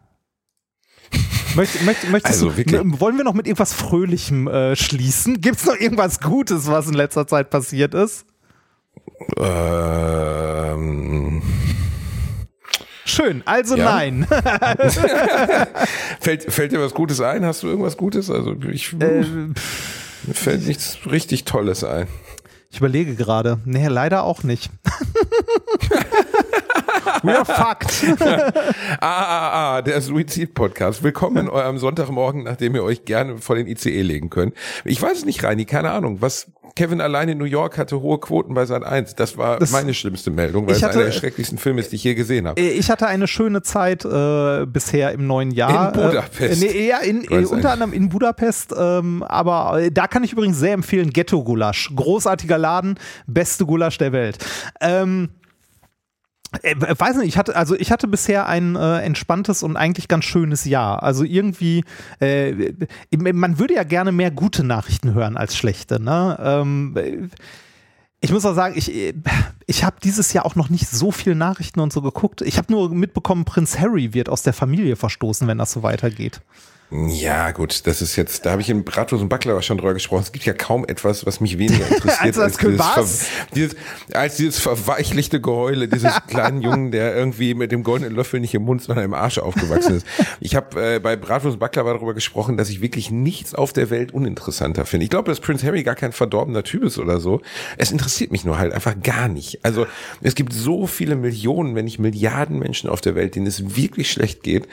[1.60, 5.42] Möcht, möcht, möchtest also, du, wollen wir noch mit irgendwas Fröhlichem äh, schließen?
[5.42, 8.26] Gibt es noch irgendwas Gutes, was in letzter Zeit passiert ist?
[9.38, 11.42] Ähm.
[13.04, 13.84] Schön, also ja.
[13.84, 14.26] nein.
[16.22, 17.44] fällt, fällt dir was Gutes ein?
[17.44, 18.32] Hast du irgendwas Gutes?
[18.32, 19.54] Also ich äh, mir
[20.34, 22.08] fällt nichts richtig Tolles ein.
[22.72, 23.60] Ich überlege gerade.
[23.66, 24.70] Nee, leider auch nicht.
[27.24, 28.22] We are fucked.
[29.02, 31.04] ah, ah, ah, der Suizid-Podcast.
[31.04, 34.54] Willkommen in eurem Sonntagmorgen, nachdem ihr euch gerne vor den ICE legen könnt.
[34.86, 36.22] Ich weiß es nicht, Reini, keine Ahnung.
[36.22, 39.16] Was Kevin allein in New York hatte hohe Quoten bei Sat 1.
[39.16, 41.98] Das war das, meine schlimmste Meldung, weil hatte, es einer der schrecklichsten Filme ist, die
[41.98, 42.62] ich je gesehen habe.
[42.62, 45.94] Ich hatte eine schöne Zeit äh, bisher im neuen Jahr.
[45.94, 46.64] In Budapest.
[46.64, 48.74] Äh, nee, ja, in, in, unter anderem in Budapest.
[48.78, 51.92] Ähm, aber äh, da kann ich übrigens sehr empfehlen, Ghetto Gulasch.
[51.96, 52.96] Großartiger Laden,
[53.28, 54.38] beste Gulasch der Welt.
[54.80, 55.30] Ähm,
[56.64, 60.26] äh, weiß nicht, ich hatte, also ich hatte bisher ein äh, entspanntes und eigentlich ganz
[60.26, 61.04] schönes Jahr.
[61.04, 61.84] Also irgendwie,
[62.20, 62.74] äh,
[63.16, 66.38] man würde ja gerne mehr gute Nachrichten hören als schlechte, ne?
[66.42, 67.30] Ähm,
[68.22, 68.92] ich muss auch sagen, ich,
[69.66, 72.42] ich habe dieses Jahr auch noch nicht so viele Nachrichten und so geguckt.
[72.42, 76.42] Ich habe nur mitbekommen, Prinz Harry wird aus der Familie verstoßen, wenn das so weitergeht.
[76.92, 80.24] Ja, gut, das ist jetzt, da habe ich in Bratwurst und Baklava schon drüber gesprochen.
[80.24, 83.76] Es gibt ja kaum etwas, was mich weniger interessiert als, als, dieses, dieses,
[84.12, 88.64] als dieses verweichlichte Geheule dieses kleinen Jungen, der irgendwie mit dem goldenen Löffel nicht im
[88.64, 90.08] Mund, sondern im Arsch aufgewachsen ist.
[90.40, 93.92] Ich habe äh, bei Bratwurst und Baklava darüber gesprochen, dass ich wirklich nichts auf der
[93.92, 95.04] Welt uninteressanter finde.
[95.04, 97.42] Ich glaube, dass Prince Harry gar kein verdorbener Typ ist oder so.
[97.78, 99.64] Es interessiert mich nur halt einfach gar nicht.
[99.64, 99.86] Also
[100.22, 104.12] es gibt so viele Millionen, wenn nicht Milliarden Menschen auf der Welt, denen es wirklich
[104.12, 104.68] schlecht geht.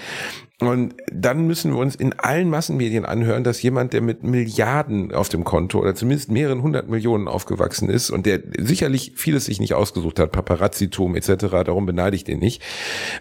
[0.58, 5.28] Und dann müssen wir uns in allen Massenmedien anhören, dass jemand, der mit Milliarden auf
[5.28, 9.74] dem Konto oder zumindest mehreren hundert Millionen aufgewachsen ist und der sicherlich vieles sich nicht
[9.74, 12.62] ausgesucht hat, Paparazzitum etc., darum beneide ich den nicht,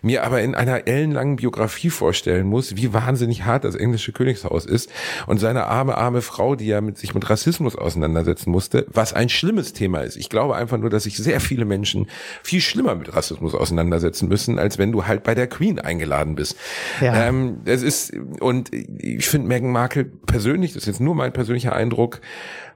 [0.02, 4.90] mir aber in einer ellenlangen Biografie vorstellen muss, wie wahnsinnig hart das englische Königshaus ist
[5.28, 9.28] und seine arme, arme Frau, die ja mit sich mit Rassismus auseinandersetzen musste, was ein
[9.28, 10.16] schlimmes Thema ist.
[10.16, 12.08] Ich glaube einfach nur, dass sich sehr viele Menschen
[12.44, 16.56] viel schlimmer mit Rassismus auseinandersetzen müssen, als wenn du halt bei der Queen eingeladen bist.
[17.02, 17.25] Ja.
[17.28, 21.74] Ähm, es ist, und ich finde Meghan Markle persönlich, das ist jetzt nur mein persönlicher
[21.74, 22.22] Eindruck,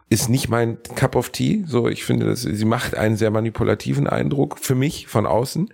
[0.09, 1.63] ist nicht mein Cup of Tea.
[1.67, 5.71] So, ich finde, dass sie macht einen sehr manipulativen Eindruck für mich von außen.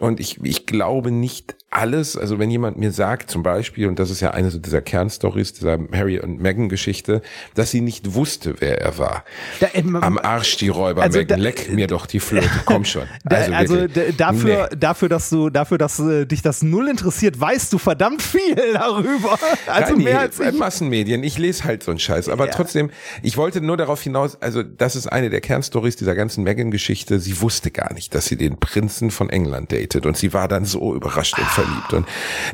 [0.00, 4.10] Und ich, ich glaube nicht alles, also wenn jemand mir sagt zum Beispiel, und das
[4.10, 7.20] ist ja eine dieser Kernstories dieser Harry und Meghan Geschichte,
[7.54, 9.24] dass sie nicht wusste, wer er war.
[9.60, 13.04] Da, ähm, Am Arsch die Räuber, also Meghan, leck mir doch die Flöte, komm schon.
[13.36, 13.86] Also, also
[14.16, 14.76] dafür, nee.
[14.78, 19.38] dafür, dass du, dafür, dass äh, dich das null interessiert, weißt du verdammt viel darüber.
[19.66, 20.52] Also nee, mehr als ich.
[20.52, 21.22] Massenmedien.
[21.22, 22.28] Ich lese halt so einen Scheiß.
[22.28, 22.52] Aber ja.
[22.52, 22.90] trotzdem,
[23.22, 27.18] ich wollte nur darauf hinaus, also das ist eine der Kernstories dieser ganzen Meghan-Geschichte.
[27.18, 30.64] Sie wusste gar nicht, dass sie den Prinzen von England datet und sie war dann
[30.64, 31.92] so überrascht und verliebt.
[31.92, 32.06] Und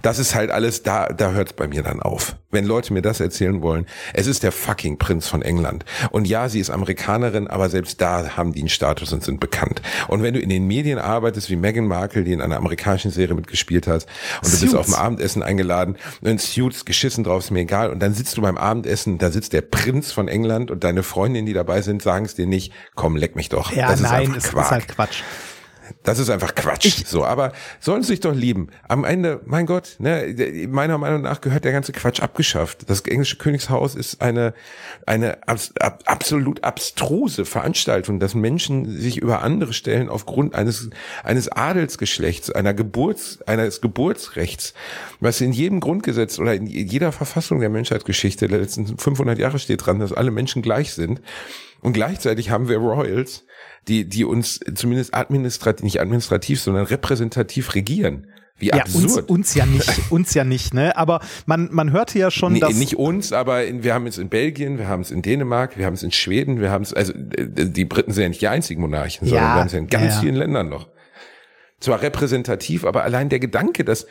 [0.02, 2.36] das ist halt alles, da, da hört es bei mir dann auf.
[2.50, 5.84] Wenn Leute mir das erzählen wollen, es ist der fucking Prinz von England.
[6.10, 9.80] Und ja, sie ist Amerikanerin, aber selbst da haben die einen Status und sind bekannt.
[10.08, 13.34] Und wenn du in den Medien arbeitest, wie Meghan Markle, die in einer amerikanischen Serie
[13.34, 14.06] mitgespielt hat,
[14.42, 14.60] und Suits.
[14.60, 17.90] du bist auf dem Abendessen eingeladen, in Suits, geschissen drauf, ist mir egal.
[17.90, 21.46] Und dann sitzt du beim Abendessen, da sitzt der Prinz von England und deine Freundinnen,
[21.46, 23.72] die dabei sind, sagen es dir nicht, komm, leck mich doch.
[23.72, 25.22] Ja, das nein, ist, ist halt Quatsch.
[26.02, 26.84] Das ist einfach Quatsch.
[26.86, 28.68] Ich, so, aber sollen sich doch lieben.
[28.88, 32.88] Am Ende, mein Gott, ne, meiner Meinung nach gehört der ganze Quatsch abgeschafft.
[32.88, 34.54] Das englische Königshaus ist eine
[35.06, 40.90] eine abs, ab, absolut abstruse Veranstaltung, dass Menschen sich über andere stellen aufgrund eines
[41.24, 44.74] eines Adelsgeschlechts, einer Geburts eines Geburtsrechts,
[45.20, 49.86] was in jedem Grundgesetz oder in jeder Verfassung der Menschheitsgeschichte der letzten 500 Jahre steht
[49.86, 51.20] dran, dass alle Menschen gleich sind.
[51.80, 53.44] Und gleichzeitig haben wir Royals,
[53.88, 58.26] die, die uns zumindest administrativ, nicht administrativ, sondern repräsentativ regieren.
[58.56, 59.04] Wie ja, absurd.
[59.04, 60.96] Uns, uns ja nicht, uns ja nicht, ne?
[60.96, 62.74] Aber man, man hörte ja schon, nee, dass.
[62.74, 65.86] Nicht uns, aber in, wir haben es in Belgien, wir haben es in Dänemark, wir
[65.86, 68.80] haben es in Schweden, wir haben es, also die Briten sind ja nicht die einzigen
[68.80, 70.20] Monarchen, sondern ja, wir haben es ja in ganz ja.
[70.20, 70.88] vielen Ländern noch.
[71.80, 74.06] Zwar repräsentativ, aber allein der Gedanke, dass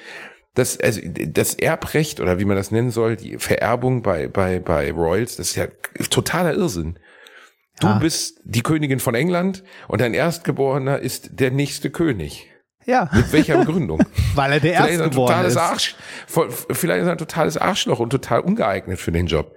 [0.53, 4.91] das, also das Erbrecht oder wie man das nennen soll, die Vererbung bei, bei, bei
[4.91, 5.67] Royals, das ist ja
[6.09, 6.97] totaler Irrsinn.
[7.81, 7.97] Du ah.
[7.99, 12.47] bist die Königin von England und dein Erstgeborener ist der nächste König.
[12.85, 13.09] Ja.
[13.11, 14.03] Mit welcher Begründung?
[14.35, 15.57] Weil er der Erstgeborene ist.
[15.57, 15.95] Arsch,
[16.27, 19.55] vielleicht ist er ein totales Arschloch und total ungeeignet für den Job.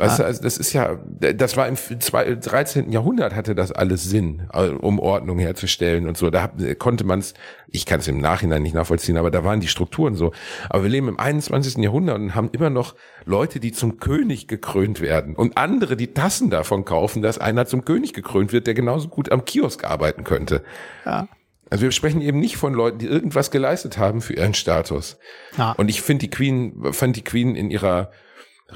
[0.00, 0.26] Weißt du, ah.
[0.26, 2.90] also das ist ja, das war im 13.
[2.90, 6.30] Jahrhundert hatte das alles Sinn, äh, um Ordnung herzustellen und so.
[6.30, 7.34] Da konnte man es,
[7.68, 10.32] ich kann es im Nachhinein nicht nachvollziehen, aber da waren die Strukturen so.
[10.70, 11.76] Aber wir leben im 21.
[11.84, 12.94] Jahrhundert und haben immer noch
[13.26, 17.84] Leute, die zum König gekrönt werden und andere, die Tassen davon kaufen, dass einer zum
[17.84, 20.62] König gekrönt wird, der genauso gut am Kiosk arbeiten könnte.
[21.04, 21.28] Ja.
[21.68, 25.18] Also wir sprechen eben nicht von Leuten, die irgendwas geleistet haben für ihren Status.
[25.58, 25.72] Ja.
[25.72, 28.10] Und ich finde die Queen, fand die Queen in ihrer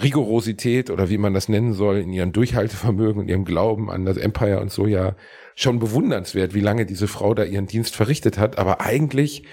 [0.03, 4.17] Rigorosität oder wie man das nennen soll, in ihrem Durchhaltevermögen und ihrem Glauben an das
[4.17, 5.15] Empire und so ja
[5.55, 8.59] schon bewundernswert, wie lange diese Frau da ihren Dienst verrichtet hat.
[8.59, 9.45] Aber eigentlich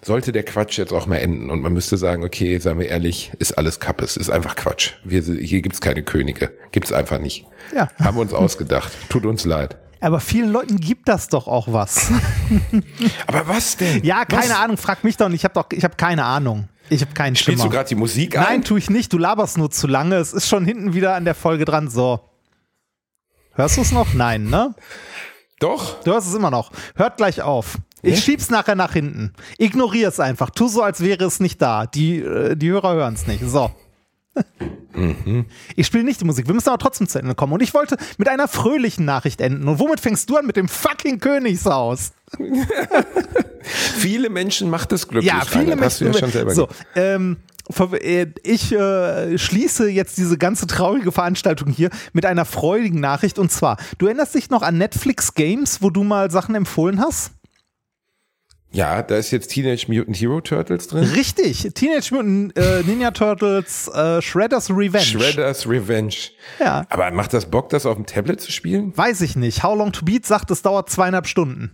[0.00, 3.32] sollte der Quatsch jetzt auch mal enden und man müsste sagen, okay, sagen wir ehrlich,
[3.38, 4.94] ist alles Kappes, ist einfach Quatsch.
[5.04, 7.46] Wir, hier gibt's keine Könige, gibt's einfach nicht.
[7.74, 7.88] Ja.
[8.00, 8.92] Haben wir uns ausgedacht.
[9.08, 9.78] Tut uns leid.
[10.02, 12.10] Aber vielen Leuten gibt das doch auch was.
[13.28, 14.02] Aber was denn?
[14.02, 14.58] Ja, keine was?
[14.58, 15.40] Ahnung, frag mich doch nicht.
[15.40, 16.68] Ich habe doch, ich habe keine Ahnung.
[16.90, 17.70] Ich habe keinen Spielst Schimmer.
[17.70, 18.42] du gerade die Musik an?
[18.42, 19.12] Nein, tue ich nicht.
[19.12, 20.16] Du laberst nur zu lange.
[20.16, 21.88] Es ist schon hinten wieder an der Folge dran.
[21.88, 22.18] So.
[23.52, 24.12] Hörst du es noch?
[24.12, 24.74] Nein, ne?
[25.60, 26.02] Doch.
[26.02, 26.72] Du hörst es immer noch.
[26.96, 27.78] Hört gleich auf.
[28.02, 28.20] Ich ja?
[28.20, 29.32] schieb's nachher nach hinten.
[29.56, 30.50] Ignorier es einfach.
[30.50, 31.86] Tu so, als wäre es nicht da.
[31.86, 33.44] Die, äh, die Hörer hören es nicht.
[33.48, 33.70] So.
[34.94, 35.46] Mhm.
[35.76, 36.46] Ich spiele nicht die Musik.
[36.46, 37.52] Wir müssen aber trotzdem zu Ende kommen.
[37.52, 39.66] Und ich wollte mit einer fröhlichen Nachricht enden.
[39.68, 40.46] Und womit fängst du an?
[40.46, 42.12] Mit dem fucking Königshaus.
[43.62, 45.32] viele Menschen macht es glücklich.
[45.32, 45.84] Ja, viele Menschen.
[45.84, 47.38] Hast du ja schon selber so, ähm,
[47.92, 53.38] äh, ich äh, schließe jetzt diese ganze traurige Veranstaltung hier mit einer freudigen Nachricht.
[53.38, 57.32] Und zwar, du erinnerst dich noch an Netflix Games, wo du mal Sachen empfohlen hast?
[58.74, 61.04] Ja, da ist jetzt Teenage Mutant Hero Turtles drin.
[61.04, 65.04] Richtig, Teenage Mutant äh, Ninja Turtles äh, Shredder's Revenge.
[65.04, 66.14] Shredder's Revenge.
[66.58, 66.86] Ja.
[66.88, 68.96] Aber macht das Bock, das auf dem Tablet zu spielen?
[68.96, 69.62] Weiß ich nicht.
[69.62, 71.72] How Long to Beat sagt, es dauert zweieinhalb Stunden.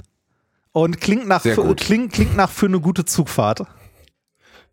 [0.73, 3.63] Und klingt nach, für, klingt, klingt nach für eine gute Zugfahrt.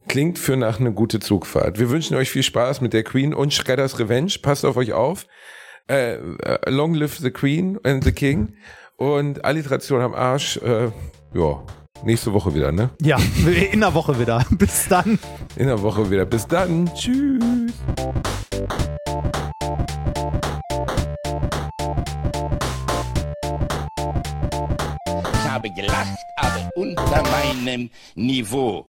[0.08, 1.80] Klingt für nach eine gute Zugfahrt.
[1.80, 4.34] Wir wünschen euch viel Spaß mit der Queen und Shredder's Revenge.
[4.42, 5.28] Passt auf euch auf.
[5.88, 8.56] Äh, äh long live the Queen and the King.
[8.98, 10.58] Und Alliteration am Arsch.
[10.58, 10.92] Äh,
[11.34, 11.64] ja.
[12.04, 12.90] Nächste Woche wieder, ne?
[13.02, 13.18] Ja,
[13.72, 14.46] in der Woche wieder.
[14.52, 15.18] Bis dann.
[15.56, 16.26] In der Woche wieder.
[16.26, 16.90] Bis dann.
[16.94, 17.74] Tschüss.
[25.34, 28.88] Ich habe gelacht, aber unter meinem Niveau.